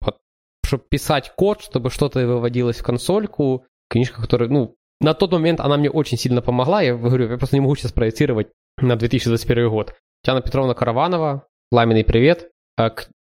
чтобы 0.66 0.84
писать 0.90 1.34
код, 1.36 1.62
чтобы 1.62 1.90
что-то 1.90 2.26
выводилось 2.26 2.80
в 2.80 2.84
консольку, 2.84 3.66
книжка, 3.90 4.22
которая, 4.22 4.50
ну, 4.50 4.76
на 5.02 5.14
тот 5.14 5.32
момент 5.32 5.60
она 5.60 5.78
мне 5.78 5.90
очень 5.90 6.18
сильно 6.18 6.42
помогла, 6.42 6.82
я 6.82 6.96
говорю, 6.96 7.30
я 7.30 7.38
просто 7.38 7.56
не 7.56 7.62
могу 7.62 7.76
сейчас 7.76 7.92
проецировать 7.92 8.50
на 8.78 8.96
2021 8.96 9.70
год. 9.70 9.96
Татьяна 10.22 10.42
Петровна 10.42 10.74
Караванова, 10.74 11.48
пламенный 11.72 12.04
привет, 12.04 12.52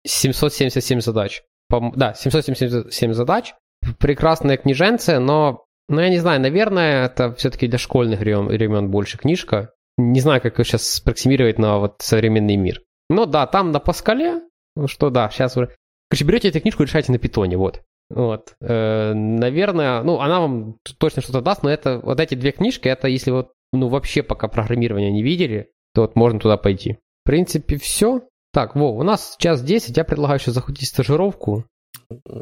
777 0.06 0.97
э, 0.97 1.01
задач. 1.01 1.43
Да, 1.70 2.14
777 2.14 3.14
задач, 3.14 3.53
прекрасная 3.99 4.58
книженция, 4.58 5.20
но, 5.20 5.66
ну, 5.89 5.99
я 5.99 6.10
не 6.10 6.20
знаю, 6.20 6.41
наверное, 6.41 7.06
это 7.06 7.34
все-таки 7.36 7.68
для 7.68 7.78
школьных 7.78 8.20
времен 8.20 8.89
больше 8.89 9.18
книжка. 9.18 9.72
Не 9.97 10.20
знаю, 10.20 10.41
как 10.41 10.60
ее 10.60 10.66
сейчас 10.66 10.88
спроксимировать 10.88 11.58
на 11.58 11.80
вот 11.80 11.95
современный 11.99 12.58
мир. 12.58 12.82
Ну 13.10 13.26
да, 13.26 13.47
там 13.47 13.72
на 13.72 13.80
Паскале, 13.80 14.41
ну 14.76 14.88
что 14.88 15.10
да, 15.10 15.30
сейчас 15.30 15.56
уже... 15.58 15.76
Короче, 16.10 16.26
берете 16.26 16.49
эту 16.49 16.62
книжку 16.62 16.84
и 16.84 16.86
решаете 16.86 17.12
на 17.12 17.18
питоне, 17.18 17.58
вот. 17.58 17.82
Вот. 18.10 18.56
Э, 18.62 19.14
наверное, 19.14 20.03
ну, 20.03 20.20
она 20.20 20.39
вам 20.39 20.78
точно 20.97 21.22
что-то 21.22 21.41
даст, 21.41 21.64
но 21.64 21.70
это 21.70 21.99
вот 21.99 22.20
эти 22.20 22.36
две 22.36 22.51
книжки, 22.51 22.88
это 22.88 23.08
если 23.08 23.32
вот, 23.32 23.53
ну, 23.74 23.88
вообще 23.88 24.22
пока 24.22 24.47
программирование 24.47 25.12
не 25.12 25.24
видели, 25.24 25.72
то 25.93 26.01
вот 26.01 26.16
можно 26.16 26.39
туда 26.39 26.58
пойти. 26.58 26.97
В 27.24 27.28
принципе, 27.28 27.78
все. 27.78 28.28
Так, 28.53 28.76
Вов, 28.76 28.97
у 28.97 29.03
нас 29.03 29.36
час 29.39 29.62
10, 29.62 29.97
я 29.97 30.03
предлагаю 30.03 30.39
еще 30.39 30.51
захватить 30.51 30.88
стажировку. 30.88 31.66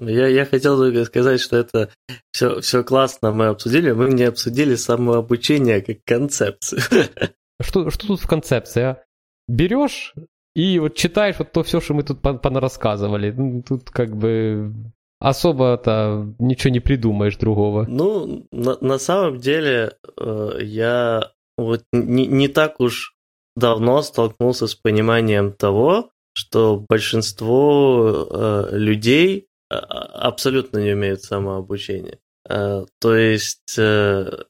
Я, 0.01 0.27
я 0.27 0.45
хотел 0.45 1.05
сказать, 1.05 1.39
что 1.39 1.57
это 1.57 1.89
все, 2.31 2.59
все 2.59 2.83
классно 2.83 3.31
мы 3.31 3.47
обсудили, 3.47 3.91
мы 3.91 4.09
не 4.09 4.23
обсудили 4.23 4.75
самообучение 4.75 5.81
как 5.81 5.97
концепцию. 6.05 6.81
Что, 7.61 7.89
что 7.91 8.07
тут 8.07 8.19
в 8.19 8.27
концепции, 8.27 8.81
а? 8.81 9.03
Берешь 9.47 10.13
и 10.55 10.79
вот 10.79 10.95
читаешь 10.95 11.39
вот 11.39 11.51
то 11.51 11.63
все, 11.63 11.81
что 11.81 11.93
мы 11.93 12.03
тут 12.03 12.21
понарассказывали. 12.21 13.31
Ну, 13.31 13.63
тут 13.63 13.89
как 13.89 14.15
бы 14.15 14.73
особо-то 15.19 16.33
ничего 16.39 16.71
не 16.71 16.79
придумаешь 16.79 17.37
другого. 17.37 17.85
Ну, 17.87 18.45
на, 18.51 18.77
на 18.81 18.99
самом 18.99 19.37
деле, 19.37 19.97
э, 20.19 20.59
я 20.61 21.31
вот 21.57 21.83
не, 21.91 22.27
не 22.27 22.47
так 22.49 22.79
уж 22.79 23.15
давно 23.55 24.01
столкнулся 24.01 24.67
с 24.67 24.75
пониманием 24.75 25.53
того, 25.53 26.11
что 26.33 26.83
большинство 26.89 28.27
э, 28.29 28.69
людей 28.77 29.47
э, 29.71 29.75
абсолютно 29.75 30.79
не 30.79 30.93
умеют 30.93 31.21
самообучение. 31.21 32.19
Э, 32.49 32.85
то 32.99 33.15
есть, 33.15 33.77
э, 33.77 34.43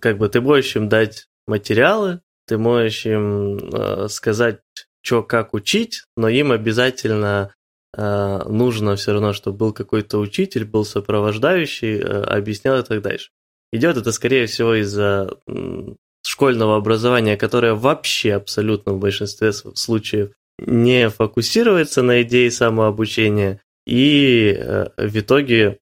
как 0.00 0.18
бы 0.18 0.28
ты 0.28 0.40
можешь 0.40 0.76
им 0.76 0.88
дать 0.88 1.26
материалы, 1.46 2.20
ты 2.46 2.58
можешь 2.58 3.06
им 3.06 3.58
э, 3.58 4.08
сказать, 4.08 4.60
что 5.06 5.22
как 5.22 5.54
учить, 5.54 6.02
но 6.16 6.28
им 6.28 6.50
обязательно 6.50 7.54
э, 7.96 8.42
нужно 8.48 8.96
все 8.96 9.12
равно, 9.12 9.32
чтобы 9.32 9.56
был 9.56 9.72
какой-то 9.72 10.18
учитель, 10.18 10.64
был 10.64 10.84
сопровождающий, 10.84 11.98
э, 11.98 12.22
объяснял 12.22 12.78
и 12.78 12.82
так 12.82 13.02
дальше. 13.02 13.30
Идет 13.72 13.96
это, 13.96 14.10
скорее 14.10 14.46
всего, 14.46 14.74
из-за 14.74 15.38
школьного 16.22 16.76
образования, 16.76 17.36
которое 17.36 17.74
вообще 17.74 18.34
абсолютно 18.34 18.94
в 18.94 18.98
большинстве 18.98 19.52
случаев 19.52 20.32
не 20.58 21.08
фокусируется 21.08 22.02
на 22.02 22.22
идее 22.22 22.50
самообучения, 22.50 23.60
и 23.86 24.56
э, 24.58 24.88
в 24.96 25.18
итоге 25.18 25.78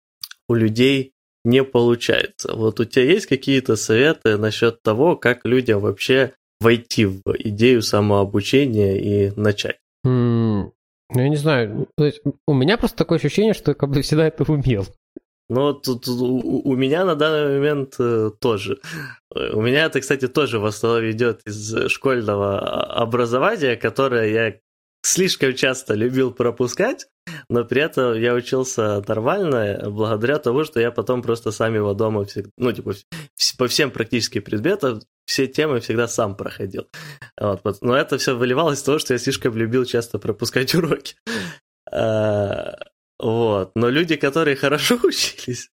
у 0.49 0.55
людей 0.55 1.13
не 1.47 1.65
получается. 1.65 2.55
Вот 2.55 2.79
у 2.79 2.85
тебя 2.85 3.05
есть 3.05 3.27
какие-то 3.27 3.77
советы 3.77 4.37
насчет 4.37 4.83
того, 4.83 5.17
как 5.17 5.47
людям 5.47 5.81
вообще 5.81 6.35
войти 6.61 7.07
в 7.07 7.23
идею 7.39 7.83
самообучения 7.83 8.97
и 8.97 9.33
начать? 9.37 9.79
Mm, 10.07 10.71
ну, 11.11 11.21
я 11.21 11.29
не 11.29 11.37
знаю. 11.37 11.89
у 12.47 12.55
меня 12.55 12.77
просто 12.77 12.97
такое 12.97 13.19
ощущение, 13.19 13.55
что 13.55 13.73
я 13.73 13.75
как 13.75 13.91
бы 13.91 14.03
всегда 14.03 14.27
это 14.27 14.51
умел. 14.51 14.87
Ну, 15.51 15.75
тут 15.75 16.09
у, 16.09 16.63
у 16.65 16.75
меня 16.75 17.05
на 17.05 17.17
данный 17.17 17.59
момент 17.59 17.97
э, 17.99 18.31
тоже. 18.41 18.81
У 19.31 19.61
меня 19.61 19.85
это, 19.85 20.01
кстати, 20.01 20.27
тоже 20.27 20.59
в 20.59 20.65
основном 20.65 21.11
идет 21.11 21.43
из 21.45 21.91
школьного 21.91 22.61
образования, 22.95 23.77
которое 23.77 24.33
я 24.33 24.55
слишком 25.03 25.55
часто 25.55 25.95
любил 25.95 26.33
пропускать, 26.33 27.09
но 27.49 27.65
при 27.65 27.83
этом 27.83 28.15
я 28.15 28.35
учился 28.35 29.03
нормально, 29.07 29.91
благодаря 29.91 30.39
тому, 30.39 30.65
что 30.65 30.81
я 30.81 30.91
потом 30.91 31.23
просто 31.23 31.51
сам 31.51 31.75
его 31.75 31.95
дома, 31.95 32.25
всегда, 32.25 32.51
ну, 32.57 32.73
типа, 32.73 32.95
по 33.59 33.69
всем 33.69 33.91
практически 33.91 34.41
предметам, 34.41 35.01
все 35.27 35.47
темы 35.47 35.81
всегда 35.81 36.09
сам 36.09 36.37
проходил. 36.37 36.89
Вот. 37.41 37.79
Но 37.81 37.97
это 37.97 38.19
все 38.19 38.37
выливалось 38.37 38.79
из 38.79 38.83
того, 38.83 38.99
что 38.99 39.15
я 39.15 39.19
слишком 39.19 39.57
любил 39.57 39.85
часто 39.85 40.19
пропускать 40.19 40.75
уроки. 40.75 41.17
А, 41.91 42.77
вот. 43.19 43.73
Но 43.75 43.89
люди, 43.89 44.17
которые 44.17 44.57
хорошо 44.57 44.99
учились, 45.03 45.71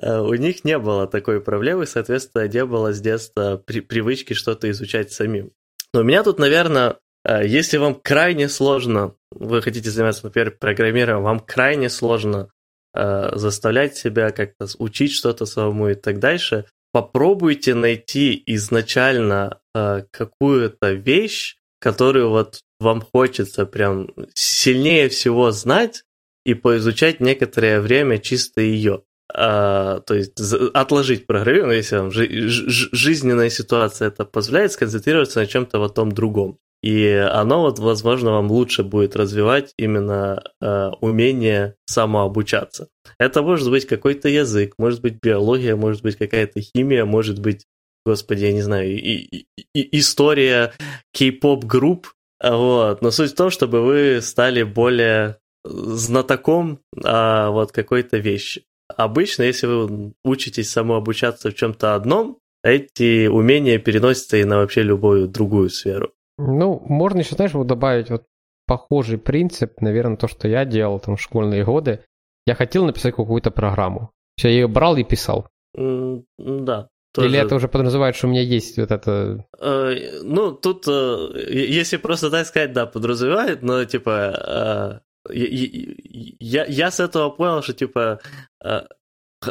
у 0.00 0.34
них 0.34 0.64
не 0.64 0.78
было 0.78 1.06
такой 1.06 1.40
проблемы, 1.40 1.86
соответственно, 1.86 2.46
не 2.48 2.64
было 2.64 2.92
с 2.92 3.00
детства 3.00 3.56
при, 3.56 3.80
привычки 3.80 4.34
что-то 4.34 4.70
изучать 4.70 5.12
самим. 5.12 5.52
Но 5.92 6.00
у 6.00 6.04
меня 6.04 6.22
тут, 6.22 6.38
наверное, 6.38 6.98
если 7.26 7.76
вам 7.76 7.94
крайне 7.94 8.48
сложно, 8.48 9.14
вы 9.30 9.62
хотите 9.62 9.90
заниматься, 9.90 10.24
например, 10.24 10.56
программированием, 10.58 11.24
вам 11.24 11.40
крайне 11.40 11.90
сложно 11.90 12.50
заставлять 12.92 13.96
себя 13.96 14.30
как-то 14.30 14.66
учить 14.78 15.12
что-то 15.12 15.46
самому 15.46 15.90
и 15.90 15.94
так 15.94 16.18
дальше, 16.18 16.64
попробуйте 16.92 17.74
найти 17.74 18.42
изначально 18.46 19.60
какую-то 19.72 20.92
вещь, 20.92 21.56
которую 21.80 22.30
вот 22.30 22.60
вам 22.80 23.00
хочется 23.00 23.66
прям 23.66 24.08
сильнее 24.34 25.08
всего 25.08 25.52
знать 25.52 26.04
и 26.44 26.54
поизучать 26.54 27.20
некоторое 27.20 27.80
время 27.80 28.18
чисто 28.18 28.60
ее. 28.60 29.02
А, 29.32 30.00
то 30.00 30.14
есть 30.14 30.40
отложить 30.74 31.26
программирование, 31.26 31.76
если 31.78 31.96
вам 31.96 32.10
жи- 32.10 32.48
жи- 32.48 32.88
жизненная 32.90 33.50
ситуация 33.50 34.08
это 34.08 34.24
позволяет, 34.24 34.72
сконцентрироваться 34.72 35.38
на 35.38 35.46
чем-то 35.46 35.78
вот 35.78 35.94
том 35.94 36.10
другом. 36.10 36.58
И 36.82 37.08
оно, 37.12 37.62
вот, 37.62 37.78
возможно, 37.78 38.32
вам 38.32 38.50
лучше 38.50 38.82
будет 38.82 39.14
развивать 39.14 39.74
именно 39.76 40.42
э, 40.62 40.90
умение 41.00 41.76
самообучаться. 41.86 42.88
Это 43.18 43.42
может 43.42 43.68
быть 43.70 43.86
какой-то 43.86 44.28
язык, 44.28 44.74
может 44.78 45.02
быть 45.02 45.18
биология, 45.22 45.76
может 45.76 46.02
быть 46.02 46.16
какая-то 46.16 46.60
химия, 46.62 47.04
может 47.04 47.38
быть, 47.38 47.66
господи, 48.06 48.46
я 48.46 48.52
не 48.52 48.62
знаю, 48.62 48.90
и, 48.90 48.96
и, 48.96 49.46
и 49.74 49.98
история 49.98 50.72
кей-поп 51.12 51.64
групп, 51.64 52.08
вот. 52.42 53.02
Но 53.02 53.10
суть 53.10 53.32
в 53.32 53.36
том, 53.36 53.50
чтобы 53.50 53.82
вы 53.82 54.20
стали 54.22 54.62
более 54.62 55.36
знатоком 55.64 56.80
а, 57.04 57.50
вот 57.50 57.72
какой-то 57.72 58.16
вещи. 58.16 58.64
Обычно, 58.88 59.42
если 59.42 59.66
вы 59.66 60.14
учитесь 60.24 60.70
самообучаться 60.70 61.50
в 61.50 61.54
чем-то 61.54 61.94
одном, 61.94 62.38
эти 62.62 63.26
умения 63.26 63.78
переносятся 63.78 64.38
и 64.38 64.44
на 64.44 64.56
вообще 64.56 64.82
любую 64.82 65.28
другую 65.28 65.70
сферу. 65.70 66.12
Ну, 66.40 66.82
можно 66.86 67.20
еще, 67.20 67.34
знаешь, 67.34 67.52
вот 67.54 67.66
добавить 67.66 68.10
вот 68.10 68.24
похожий 68.66 69.18
принцип, 69.18 69.80
наверное, 69.80 70.16
то, 70.16 70.28
что 70.28 70.48
я 70.48 70.64
делал 70.64 71.00
там 71.00 71.16
в 71.16 71.20
школьные 71.20 71.64
годы. 71.64 72.04
Я 72.46 72.54
хотел 72.54 72.84
написать 72.84 73.14
какую-то 73.14 73.50
программу. 73.50 74.12
Все, 74.36 74.48
я 74.48 74.54
ее 74.54 74.68
брал 74.68 74.96
и 74.96 75.04
писал. 75.04 75.48
Mm, 75.76 76.24
да. 76.38 76.88
Тоже... 77.12 77.28
Или 77.28 77.38
это 77.38 77.56
уже 77.56 77.68
подразумевает, 77.68 78.14
что 78.14 78.28
у 78.28 78.30
меня 78.30 78.42
есть 78.42 78.78
вот 78.78 78.90
это... 78.90 79.44
Э, 79.58 80.20
ну, 80.22 80.52
тут, 80.52 80.86
э, 80.86 81.28
если 81.50 81.96
просто 81.96 82.30
так 82.30 82.46
сказать, 82.46 82.72
да, 82.72 82.86
подразумевает, 82.86 83.62
но, 83.62 83.84
типа, 83.84 85.00
э, 85.28 85.32
я, 85.32 86.64
я 86.64 86.90
с 86.90 87.00
этого 87.00 87.30
понял, 87.30 87.62
что, 87.62 87.72
типа, 87.72 88.20
э, 88.64 88.82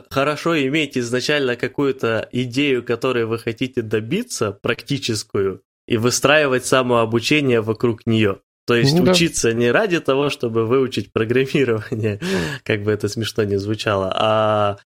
хорошо 0.10 0.58
иметь 0.58 0.98
изначально 0.98 1.58
какую-то 1.58 2.30
идею, 2.32 2.84
которой 2.84 3.26
вы 3.26 3.40
хотите 3.40 3.82
добиться, 3.82 4.54
практическую, 4.54 5.62
и 5.90 5.98
выстраивать 5.98 6.66
самообучение 6.66 7.62
вокруг 7.62 8.06
нее. 8.06 8.40
То 8.68 8.76
есть 8.76 8.98
ну, 8.98 9.12
учиться 9.12 9.54
не 9.54 9.72
ради 9.72 10.00
того, 10.00 10.30
чтобы 10.30 10.66
выучить 10.66 11.12
программирование, 11.12 12.20
как 12.64 12.84
бы 12.84 12.92
это 12.92 13.08
смешно 13.08 13.44
не 13.44 13.58
звучало, 13.58 14.14
а 14.16 14.78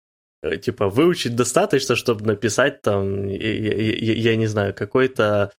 Э, 0.44 0.58
типа, 0.58 0.90
выучить 0.90 1.36
достаточно, 1.36 1.96
чтобы 1.96 2.26
написать 2.26 2.82
там, 2.82 3.28
я, 3.28 3.54
я, 3.54 4.14
я 4.14 4.36
не 4.36 4.48
знаю, 4.48 4.74
какой-то 4.74 5.54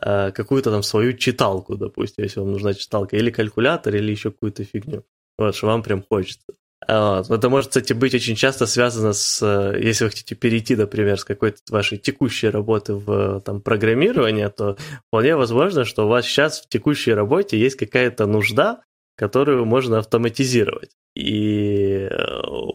э, 0.00 0.32
какую-то 0.32 0.70
там 0.70 0.82
свою 0.82 1.12
читалку, 1.12 1.76
допустим, 1.76 2.24
если 2.24 2.40
вам 2.40 2.52
нужна 2.52 2.72
читалка, 2.72 3.16
или 3.16 3.30
калькулятор, 3.30 3.94
или 3.94 4.10
еще 4.10 4.30
какую-то 4.30 4.64
фигню. 4.64 5.04
Вот, 5.36 5.54
что 5.54 5.66
вам 5.66 5.82
прям 5.82 6.02
хочется. 6.02 6.46
Вот. 6.88 7.30
Это 7.30 7.48
может, 7.48 7.68
кстати, 7.68 7.92
быть 7.92 8.14
очень 8.14 8.34
часто 8.34 8.66
связано 8.66 9.12
с, 9.12 9.42
э, 9.42 9.80
если 9.80 10.04
вы 10.04 10.10
хотите 10.10 10.34
перейти, 10.34 10.76
например, 10.76 11.18
с 11.18 11.24
какой-то 11.24 11.58
вашей 11.70 11.98
текущей 11.98 12.48
работы 12.48 12.94
в 12.94 13.40
там, 13.40 13.60
программирование, 13.60 14.48
то 14.48 14.76
вполне 15.08 15.36
возможно, 15.36 15.84
что 15.84 16.06
у 16.06 16.08
вас 16.08 16.26
сейчас 16.26 16.60
в 16.60 16.68
текущей 16.68 17.12
работе 17.12 17.58
есть 17.58 17.76
какая-то 17.76 18.26
нужда, 18.26 18.82
которую 19.16 19.64
можно 19.64 19.98
автоматизировать. 19.98 20.90
И 21.14 22.10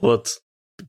вот 0.01 0.39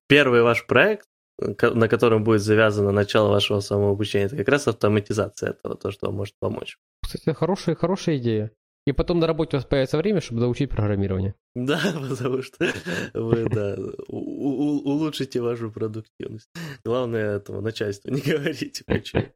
первый 0.06 0.42
ваш 0.42 0.66
проект, 0.66 1.06
на 1.38 1.88
котором 1.88 2.24
будет 2.24 2.42
завязано 2.42 2.92
начало 2.92 3.30
вашего 3.30 3.60
самообучения, 3.60 4.26
это 4.26 4.36
как 4.36 4.48
раз 4.48 4.68
автоматизация 4.68 5.50
этого, 5.50 5.76
то, 5.76 5.90
что 5.90 6.10
может 6.10 6.34
помочь. 6.38 6.76
Кстати, 7.02 7.32
хорошая, 7.32 7.74
хорошая 7.74 8.18
идея. 8.18 8.50
И 8.88 8.92
потом 8.92 9.18
на 9.18 9.26
работе 9.26 9.56
у 9.56 9.58
вас 9.58 9.66
появится 9.66 9.98
время, 9.98 10.22
чтобы 10.22 10.40
доучить 10.40 10.70
программирование. 10.70 11.34
Да, 11.54 11.78
потому 12.08 12.42
что 12.42 12.66
вы, 13.12 13.46
да, 13.50 13.76
улучшите 14.08 15.42
вашу 15.42 15.70
продуктивность. 15.70 16.48
Главное 16.84 17.36
этому 17.36 17.60
начальству 17.60 18.10
не 18.12 18.22
говорите 18.22 18.82
почему. 18.86 19.26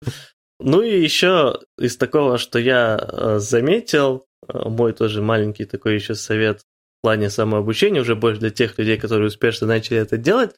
Ну 0.58 0.80
и 0.80 1.02
еще 1.02 1.60
из 1.78 1.98
такого, 1.98 2.38
что 2.38 2.58
я 2.58 2.98
э, 2.98 3.38
заметил, 3.40 4.24
э, 4.48 4.68
мой 4.68 4.94
тоже 4.94 5.20
маленький 5.20 5.66
такой 5.66 5.94
еще 5.96 6.14
совет 6.14 6.62
плане 7.02 7.28
самообучения, 7.28 8.00
уже 8.00 8.14
больше 8.14 8.40
для 8.40 8.50
тех 8.50 8.78
людей, 8.78 8.96
которые 8.96 9.26
успешно 9.26 9.66
начали 9.66 9.98
это 9.98 10.16
делать, 10.16 10.54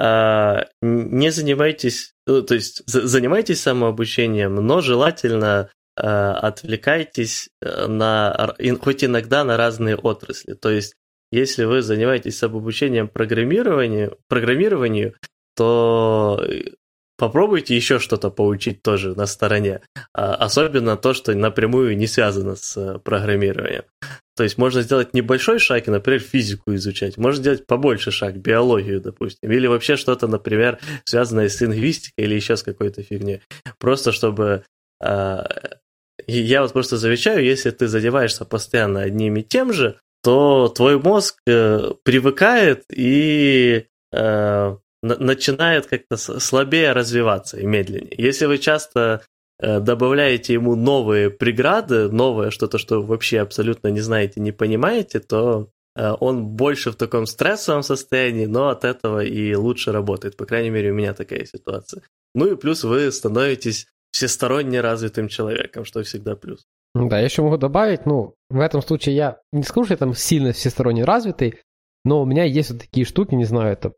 а, 0.00 0.66
не 0.82 1.30
занимайтесь, 1.30 2.12
ну, 2.26 2.42
то 2.42 2.54
есть 2.54 2.82
занимайтесь 2.86 3.62
самообучением, 3.62 4.56
но 4.56 4.80
желательно 4.80 5.70
отвлекайтесь 5.96 7.48
э, 7.60 7.86
на, 7.86 8.54
хоть 8.80 9.04
иногда 9.04 9.44
на 9.44 9.56
разные 9.56 9.96
отрасли. 9.96 10.54
То 10.54 10.70
есть, 10.70 10.94
если 11.30 11.64
вы 11.64 11.82
занимаетесь 11.82 12.38
самообучением 12.38 13.08
программированию, 13.08 14.18
программированию, 14.28 15.14
то 15.56 16.44
попробуйте 17.16 17.76
еще 17.76 17.98
что-то 17.98 18.30
поучить 18.30 18.82
тоже 18.82 19.14
на 19.14 19.26
стороне. 19.26 19.80
А, 20.12 20.34
особенно 20.34 20.96
то, 20.96 21.14
что 21.14 21.34
напрямую 21.34 21.96
не 21.96 22.06
связано 22.06 22.56
с 22.56 22.76
э, 22.76 22.98
программированием. 22.98 23.84
То 24.36 24.42
есть 24.42 24.58
можно 24.58 24.82
сделать 24.82 25.14
небольшой 25.14 25.60
шаг 25.60 25.86
и, 25.86 25.90
например, 25.90 26.20
физику 26.20 26.74
изучать. 26.74 27.16
Можно 27.16 27.40
сделать 27.40 27.66
побольше 27.66 28.10
шаг, 28.10 28.36
биологию, 28.36 29.00
допустим. 29.00 29.50
Или 29.50 29.68
вообще 29.68 29.96
что-то, 29.96 30.26
например, 30.26 30.80
связанное 31.04 31.48
с 31.48 31.60
лингвистикой 31.60 32.24
или 32.24 32.34
еще 32.34 32.56
с 32.56 32.62
какой-то 32.62 33.02
фигней. 33.02 33.42
Просто 33.78 34.12
чтобы... 34.12 34.64
Я 36.26 36.62
вот 36.62 36.72
просто 36.72 36.96
замечаю, 36.96 37.44
если 37.44 37.70
ты 37.70 37.88
задеваешься 37.88 38.44
постоянно 38.44 39.00
одним 39.00 39.36
и 39.36 39.42
тем 39.42 39.72
же, 39.72 39.98
то 40.22 40.68
твой 40.68 40.98
мозг 40.98 41.36
э, 41.46 41.92
привыкает 42.02 42.84
и 42.90 43.86
э, 44.12 44.76
начинает 45.02 45.86
как-то 45.86 46.16
слабее 46.16 46.92
развиваться 46.92 47.58
и 47.58 47.66
медленнее. 47.66 48.14
Если 48.16 48.46
вы 48.46 48.56
часто 48.56 49.22
э, 49.60 49.80
добавляете 49.80 50.54
ему 50.54 50.76
новые 50.76 51.28
преграды, 51.28 52.08
новое 52.08 52.50
что-то, 52.50 52.78
что 52.78 53.02
вообще 53.02 53.40
абсолютно 53.40 53.88
не 53.88 54.00
знаете, 54.00 54.40
не 54.40 54.52
понимаете, 54.52 55.20
то 55.20 55.68
э, 55.94 56.10
он 56.20 56.46
больше 56.46 56.90
в 56.90 56.96
таком 56.96 57.26
стрессовом 57.26 57.82
состоянии, 57.82 58.46
но 58.46 58.70
от 58.70 58.84
этого 58.84 59.22
и 59.22 59.54
лучше 59.54 59.92
работает. 59.92 60.38
По 60.38 60.46
крайней 60.46 60.70
мере, 60.70 60.90
у 60.90 60.94
меня 60.94 61.12
такая 61.12 61.44
ситуация. 61.44 62.02
Ну 62.34 62.52
и 62.52 62.56
плюс 62.56 62.82
вы 62.82 63.12
становитесь 63.12 63.86
всесторонне 64.14 64.80
развитым 64.80 65.28
человеком, 65.28 65.84
что 65.84 66.02
всегда 66.02 66.36
плюс. 66.36 66.64
Да, 66.94 67.18
я 67.18 67.24
еще 67.24 67.42
могу 67.42 67.56
добавить, 67.56 68.06
ну, 68.06 68.34
в 68.48 68.60
этом 68.60 68.80
случае 68.80 69.16
я 69.16 69.38
не 69.52 69.64
скажу, 69.64 69.84
что 69.84 69.94
я 69.94 69.98
там 69.98 70.14
сильно 70.14 70.52
всесторонне 70.52 71.04
развитый, 71.04 71.60
но 72.04 72.22
у 72.22 72.26
меня 72.26 72.44
есть 72.44 72.70
вот 72.70 72.80
такие 72.80 73.04
штуки, 73.04 73.34
не 73.34 73.44
знаю, 73.44 73.72
это 73.72 73.92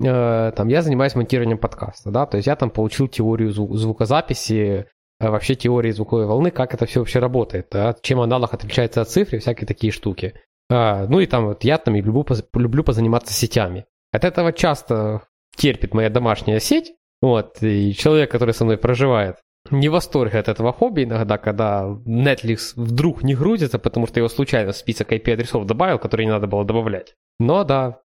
Э, 0.00 0.52
там, 0.56 0.68
я 0.68 0.82
занимаюсь 0.82 1.14
монтированием 1.14 1.58
подкаста, 1.58 2.10
да, 2.10 2.26
то 2.26 2.36
есть 2.36 2.46
я 2.46 2.56
там 2.56 2.70
получил 2.70 3.08
теорию 3.08 3.50
зву- 3.50 3.74
звукозаписи, 3.74 4.86
э, 5.20 5.28
вообще 5.28 5.54
теории 5.54 5.90
звуковой 5.90 6.26
волны, 6.26 6.50
как 6.50 6.72
это 6.74 6.86
все 6.86 7.00
вообще 7.00 7.18
работает, 7.18 7.68
да, 7.70 7.94
чем 8.00 8.20
аналог 8.20 8.54
отличается 8.54 9.02
от 9.02 9.10
цифры, 9.10 9.38
всякие 9.38 9.66
такие 9.66 9.92
штуки. 9.92 10.34
А, 10.70 11.06
ну 11.06 11.20
и 11.20 11.26
там 11.26 11.46
вот 11.46 11.64
я 11.64 11.76
там 11.76 11.94
и 11.96 12.00
люблю, 12.00 12.26
люблю 12.54 12.84
позаниматься 12.84 13.34
сетями. 13.34 13.84
От 14.12 14.24
этого 14.24 14.52
часто 14.52 15.22
терпит 15.56 15.92
моя 15.92 16.08
домашняя 16.08 16.58
сеть, 16.58 16.94
вот, 17.20 17.62
и 17.62 17.94
человек, 17.94 18.30
который 18.30 18.54
со 18.54 18.64
мной 18.64 18.78
проживает, 18.78 19.36
не 19.70 19.88
в 19.88 19.92
восторге 19.92 20.38
от 20.38 20.48
этого 20.48 20.72
хобби 20.72 21.04
иногда, 21.04 21.38
когда 21.38 21.84
Netflix 22.06 22.72
вдруг 22.76 23.22
не 23.22 23.34
грузится, 23.34 23.78
потому 23.78 24.06
что 24.06 24.20
его 24.20 24.28
случайно 24.28 24.72
в 24.72 24.76
список 24.76 25.12
IP-адресов 25.12 25.66
добавил, 25.66 25.98
который 25.98 26.24
не 26.26 26.32
надо 26.32 26.46
было 26.46 26.64
добавлять. 26.64 27.14
Но 27.38 27.64
да, 27.64 28.00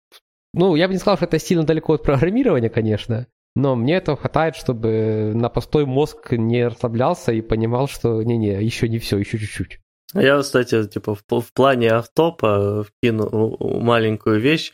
ну, 0.54 0.76
я 0.76 0.88
бы 0.88 0.94
не 0.94 1.00
сказал, 1.00 1.18
что 1.18 1.26
это 1.26 1.40
сильно 1.40 1.64
далеко 1.64 1.94
от 1.94 2.04
программирования, 2.04 2.70
конечно, 2.70 3.28
но 3.56 3.76
мне 3.76 3.96
этого 3.96 4.18
хватает, 4.18 4.56
чтобы 4.56 5.32
на 5.34 5.50
постой 5.50 5.88
мозг 5.88 6.32
не 6.32 6.68
расслаблялся 6.68 7.32
и 7.32 7.42
понимал, 7.42 7.88
что 7.88 8.22
не-не, 8.22 8.64
еще 8.64 8.88
не 8.88 9.00
все, 9.00 9.18
еще 9.18 9.40
чуть-чуть. 9.40 9.80
Я, 10.14 10.40
кстати, 10.40 10.88
типа 10.88 11.16
в, 11.16 11.24
в 11.28 11.54
плане 11.54 11.90
автопа 11.90 12.84
вкину 12.84 13.58
маленькую 13.82 14.40
вещь. 14.40 14.74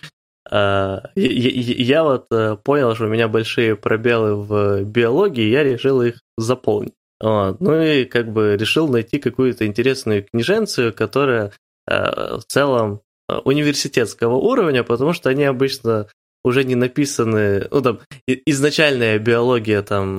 А, 0.50 1.04
я, 1.16 2.04
вот 2.04 2.28
э, 2.32 2.58
понял, 2.64 2.96
что 2.96 3.06
у 3.06 3.10
меня 3.10 3.28
большие 3.28 3.76
пробелы 3.76 4.36
в 4.36 4.84
биологии, 4.84 5.50
я 5.50 5.64
решил 5.64 6.02
их 6.02 6.22
заполнить. 6.38 6.94
Вот. 7.22 7.62
Ну 7.62 7.82
и 7.82 8.06
как 8.06 8.32
бы 8.32 8.58
решил 8.58 8.88
найти 8.88 9.20
какую-то 9.20 9.66
интересную 9.66 10.26
книженцию, 10.26 10.94
которая 10.94 11.54
э, 11.88 12.38
в 12.38 12.44
целом 12.48 13.02
Э, 13.30 13.40
университетского 13.46 14.36
уровня, 14.36 14.84
потому 14.84 15.14
что 15.14 15.30
они 15.30 15.46
обычно 15.46 16.08
уже 16.44 16.66
не 16.66 16.76
написаны, 16.76 17.68
ну 17.72 17.82
там, 17.82 18.00
изначальная 18.28 19.18
биология 19.18 19.82
там, 19.82 20.18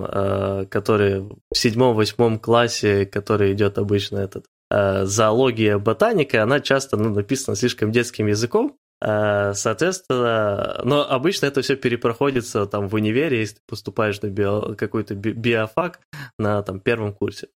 которая 0.70 1.20
в 1.20 1.36
седьмом-восьмом 1.55 2.38
классе, 2.38 3.05
который 3.05 3.52
идет 3.52 3.76
обычно 3.76 4.20
этот, 4.20 4.46
зоология, 4.70 5.76
ботаника, 5.76 6.42
она 6.42 6.60
часто 6.60 6.96
ну, 6.96 7.10
написана 7.10 7.56
слишком 7.56 7.92
детским 7.92 8.26
языком, 8.26 8.78
соответственно, 9.05 10.81
но 10.85 11.09
обычно 11.09 11.47
это 11.47 11.60
все 11.62 11.76
перепроходится 11.76 12.66
там 12.66 12.89
в 12.89 12.94
универе, 12.94 13.40
если 13.40 13.56
ты 13.56 13.62
поступаешь 13.66 14.22
на 14.22 14.28
био, 14.28 14.74
какой-то 14.74 15.14
би- 15.14 15.32
биофак 15.32 16.01
на 16.39 16.62
там 16.62 16.81
первом 16.81 17.12
курсе 17.12 17.48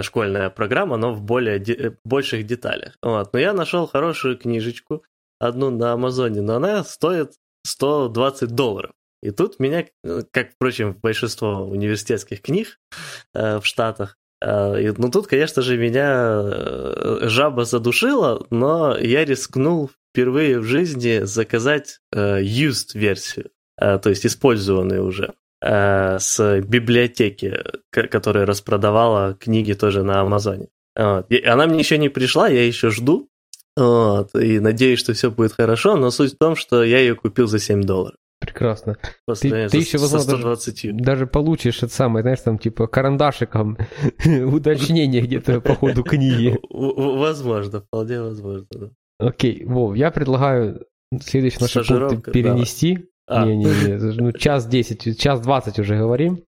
школьная 0.00 0.50
программа, 0.50 0.96
но 0.96 1.12
в 1.12 1.22
более 1.22 1.58
де- 1.58 1.96
больших 2.04 2.46
деталях. 2.46 2.96
Вот. 3.02 3.32
Но 3.32 3.38
я 3.38 3.52
нашел 3.52 3.86
хорошую 3.86 4.38
книжечку, 4.38 5.04
одну 5.38 5.70
на 5.70 5.92
Амазоне, 5.92 6.40
но 6.40 6.56
она 6.56 6.84
стоит 6.84 7.34
120 7.64 8.50
долларов. 8.54 8.92
И 9.22 9.30
тут 9.30 9.58
меня, 9.58 9.86
как, 10.32 10.52
впрочем, 10.52 10.98
большинство 11.02 11.62
университетских 11.62 12.42
книг 12.42 12.78
э, 13.34 13.58
в 13.58 13.64
Штатах, 13.64 14.18
э, 14.42 14.92
ну 14.98 15.10
тут, 15.10 15.28
конечно 15.28 15.62
же, 15.62 15.78
меня 15.78 16.42
э, 16.44 17.18
жаба 17.22 17.64
задушила, 17.64 18.46
но 18.50 18.96
я 18.98 19.24
рискнул 19.24 19.90
впервые 20.14 20.60
в 20.60 20.64
жизни 20.64 21.24
заказать 21.24 21.98
э, 22.12 22.40
used 22.40 22.94
версию, 22.94 23.50
э, 23.76 23.98
то 23.98 24.10
есть 24.10 24.24
использованную 24.24 25.04
уже, 25.04 25.34
э, 25.60 26.18
с 26.20 26.60
библиотеки, 26.60 27.64
которая 27.90 28.46
распродавала 28.46 29.34
книги 29.34 29.72
тоже 29.72 30.04
на 30.04 30.20
Амазоне. 30.20 30.68
Вот. 30.96 31.26
И 31.30 31.44
она 31.44 31.66
мне 31.66 31.80
еще 31.80 31.98
не 31.98 32.08
пришла, 32.08 32.48
я 32.48 32.64
еще 32.64 32.90
жду, 32.90 33.28
вот, 33.76 34.36
и 34.36 34.60
надеюсь, 34.60 35.00
что 35.00 35.14
все 35.14 35.32
будет 35.32 35.52
хорошо, 35.52 35.96
но 35.96 36.12
суть 36.12 36.34
в 36.34 36.38
том, 36.38 36.54
что 36.54 36.84
я 36.84 37.00
ее 37.00 37.16
купил 37.16 37.48
за 37.48 37.58
7 37.58 37.82
долларов. 37.82 38.16
Прекрасно. 38.38 38.96
Ты, 39.26 39.68
ты 39.68 39.78
еще, 39.78 39.98
возможно, 39.98 40.36
даже, 40.36 40.92
даже 40.92 41.26
получишь 41.26 41.82
это 41.82 41.92
самое, 41.92 42.22
знаешь, 42.22 42.40
там, 42.40 42.58
типа, 42.58 42.86
карандашиком 42.86 43.78
уточнение 44.46 45.22
где-то 45.22 45.60
по 45.60 45.74
ходу 45.74 46.04
книги. 46.04 46.56
Возможно, 46.70 47.80
вполне 47.80 48.20
возможно, 48.20 48.66
да. 48.70 48.90
Окей, 49.18 49.64
Вов, 49.64 49.96
я 49.96 50.10
предлагаю 50.10 50.86
следующий 51.20 51.58
наш 51.60 51.86
пункт 51.86 52.32
перенести. 52.32 53.08
Не-не-не, 53.28 53.94
а. 53.94 54.14
ну 54.20 54.32
час 54.32 54.66
10, 54.66 55.18
час 55.18 55.40
20 55.40 55.78
уже 55.78 55.96
говорим. 55.96 56.44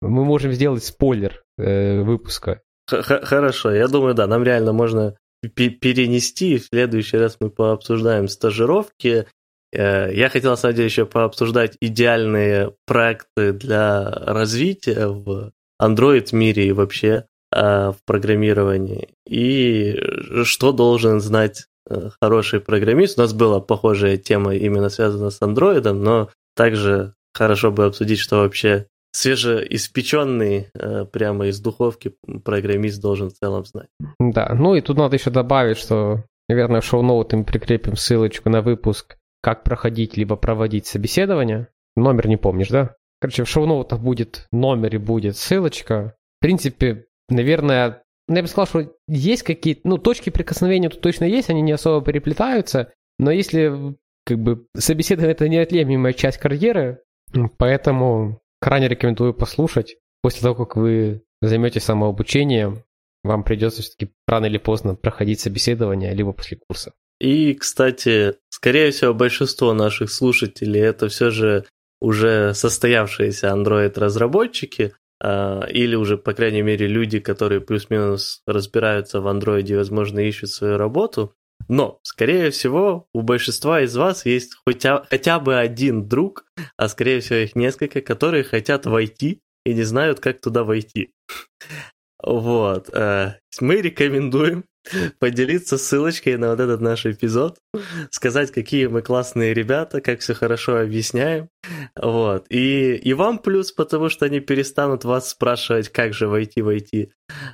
Мы 0.00 0.24
можем 0.24 0.52
сделать 0.52 0.84
спойлер 0.84 1.42
э, 1.58 2.02
выпуска. 2.02 2.62
Хорошо, 2.88 3.72
я 3.72 3.88
думаю, 3.88 4.14
да, 4.14 4.26
нам 4.26 4.44
реально 4.44 4.72
можно 4.72 5.16
перенести. 5.42 6.58
В 6.58 6.64
следующий 6.64 7.18
раз 7.18 7.36
мы 7.40 7.50
пообсуждаем 7.50 8.28
стажировки. 8.28 9.26
Э, 9.72 10.10
я 10.12 10.28
хотел, 10.28 10.50
на 10.50 10.56
самом 10.56 10.76
деле, 10.76 10.86
еще 10.86 11.06
пообсуждать 11.06 11.76
идеальные 11.80 12.74
проекты 12.86 13.52
для 13.52 14.10
развития 14.10 15.08
в 15.08 15.52
Android-мире 15.82 16.68
и 16.68 16.72
вообще 16.72 17.26
э, 17.52 17.90
в 17.90 17.96
программировании. 18.06 19.08
И 19.26 19.98
что 20.44 20.72
должен 20.72 21.20
знать 21.20 21.60
э, 21.60 21.75
хороший 22.20 22.60
программист. 22.60 23.18
У 23.18 23.22
нас 23.22 23.32
была 23.32 23.60
похожая 23.60 24.16
тема, 24.16 24.54
именно 24.54 24.88
связана 24.88 25.30
с 25.30 25.40
Android, 25.40 25.90
но 25.92 26.30
также 26.54 27.14
хорошо 27.34 27.70
бы 27.70 27.84
обсудить, 27.84 28.18
что 28.18 28.38
вообще 28.38 28.86
свежеиспеченный 29.12 30.68
э, 30.74 31.04
прямо 31.06 31.46
из 31.46 31.60
духовки 31.60 32.14
программист 32.44 33.00
должен 33.00 33.30
в 33.30 33.34
целом 33.34 33.64
знать. 33.64 33.88
Да, 34.18 34.54
ну 34.54 34.74
и 34.74 34.80
тут 34.80 34.98
надо 34.98 35.16
еще 35.16 35.30
добавить, 35.30 35.78
что, 35.78 36.24
наверное, 36.48 36.80
в 36.80 36.84
шоу-ноуты 36.84 37.36
мы 37.36 37.44
прикрепим 37.44 37.96
ссылочку 37.96 38.50
на 38.50 38.60
выпуск 38.60 39.16
«Как 39.42 39.64
проходить 39.64 40.16
либо 40.16 40.36
проводить 40.36 40.86
собеседование». 40.86 41.68
Номер 41.96 42.28
не 42.28 42.36
помнишь, 42.36 42.68
да? 42.68 42.94
Короче, 43.20 43.44
в 43.44 43.48
шоу-ноутах 43.48 44.00
будет 44.00 44.46
номер 44.52 44.94
и 44.94 44.98
будет 44.98 45.36
ссылочка. 45.36 46.14
В 46.38 46.40
принципе, 46.42 47.06
наверное, 47.30 48.02
ну, 48.28 48.36
я 48.36 48.42
бы 48.42 48.48
сказал, 48.48 48.66
что 48.66 48.92
есть 49.06 49.42
какие-то, 49.42 49.82
ну, 49.84 49.98
точки 49.98 50.30
прикосновения 50.30 50.88
тут 50.88 51.00
точно 51.00 51.24
есть, 51.24 51.50
они 51.50 51.62
не 51.62 51.72
особо 51.72 52.04
переплетаются, 52.04 52.92
но 53.18 53.30
если, 53.30 53.96
как 54.24 54.38
бы, 54.38 54.66
собеседование 54.76 55.32
это 55.32 55.48
неотъемлемая 55.48 56.12
часть 56.12 56.38
карьеры, 56.38 57.02
поэтому 57.58 58.40
крайне 58.60 58.88
рекомендую 58.88 59.34
послушать. 59.34 59.96
После 60.22 60.42
того, 60.42 60.54
как 60.54 60.76
вы 60.76 61.22
займетесь 61.40 61.84
самообучением, 61.84 62.82
вам 63.22 63.44
придется 63.44 63.82
все-таки 63.82 64.12
рано 64.26 64.46
или 64.46 64.58
поздно 64.58 64.94
проходить 64.94 65.40
собеседование, 65.40 66.14
либо 66.14 66.32
после 66.32 66.58
курса. 66.58 66.92
И, 67.20 67.54
кстати, 67.54 68.34
скорее 68.48 68.90
всего, 68.90 69.14
большинство 69.14 69.72
наших 69.72 70.10
слушателей 70.10 70.80
это 70.80 71.08
все 71.08 71.30
же 71.30 71.64
уже 72.00 72.54
состоявшиеся 72.54 73.48
Android-разработчики, 73.48 74.92
или 75.22 75.94
уже, 75.94 76.18
по 76.18 76.32
крайней 76.32 76.62
мере, 76.62 76.86
люди, 76.86 77.18
которые 77.18 77.60
плюс-минус 77.60 78.42
разбираются 78.46 79.20
в 79.20 79.26
и, 79.28 79.76
возможно, 79.76 80.20
ищут 80.20 80.50
свою 80.50 80.76
работу. 80.76 81.34
Но, 81.68 81.98
скорее 82.02 82.50
всего, 82.50 83.08
у 83.12 83.22
большинства 83.22 83.80
из 83.80 83.96
вас 83.96 84.26
есть 84.26 84.56
хотя, 84.66 85.04
хотя 85.08 85.40
бы 85.40 85.56
один 85.58 86.06
друг, 86.06 86.44
а 86.76 86.88
скорее 86.88 87.20
всего 87.20 87.38
их 87.40 87.56
несколько, 87.56 88.00
которые 88.02 88.44
хотят 88.44 88.86
войти 88.86 89.40
и 89.64 89.74
не 89.74 89.82
знают, 89.82 90.20
как 90.20 90.40
туда 90.40 90.64
войти. 90.64 91.12
Вот. 92.22 92.88
Э, 92.94 93.34
мы 93.60 93.76
рекомендуем 93.76 94.64
поделиться 95.18 95.78
ссылочкой 95.78 96.36
на 96.36 96.50
вот 96.50 96.60
этот 96.60 96.80
наш 96.80 97.06
эпизод, 97.06 97.58
сказать, 98.10 98.52
какие 98.52 98.86
мы 98.86 99.02
классные 99.02 99.54
ребята, 99.54 100.00
как 100.00 100.20
все 100.20 100.34
хорошо 100.34 100.78
объясняем. 100.78 101.48
Вот. 102.00 102.46
И, 102.48 102.94
и 102.94 103.14
вам 103.14 103.38
плюс, 103.38 103.72
потому 103.72 104.08
что 104.08 104.26
они 104.26 104.40
перестанут 104.40 105.04
вас 105.04 105.30
спрашивать, 105.30 105.88
как 105.88 106.14
же 106.14 106.28
войти, 106.28 106.62
войти. 106.62 107.12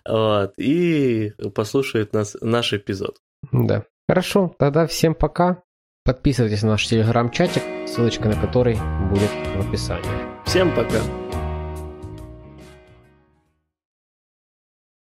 Вот. 0.08 0.52
И 0.58 1.32
послушают 1.54 2.12
нас, 2.12 2.36
наш 2.40 2.72
эпизод. 2.72 3.18
Да. 3.50 3.84
Хорошо, 4.08 4.54
тогда 4.58 4.86
всем 4.86 5.14
пока. 5.14 5.62
Подписывайтесь 6.04 6.62
на 6.62 6.70
наш 6.70 6.86
телеграм-чатик, 6.86 7.62
ссылочка 7.86 8.28
на 8.28 8.34
который 8.34 8.76
будет 9.08 9.30
в 9.56 9.68
описании. 9.68 10.44
Всем 10.44 10.74
пока. 10.74 11.21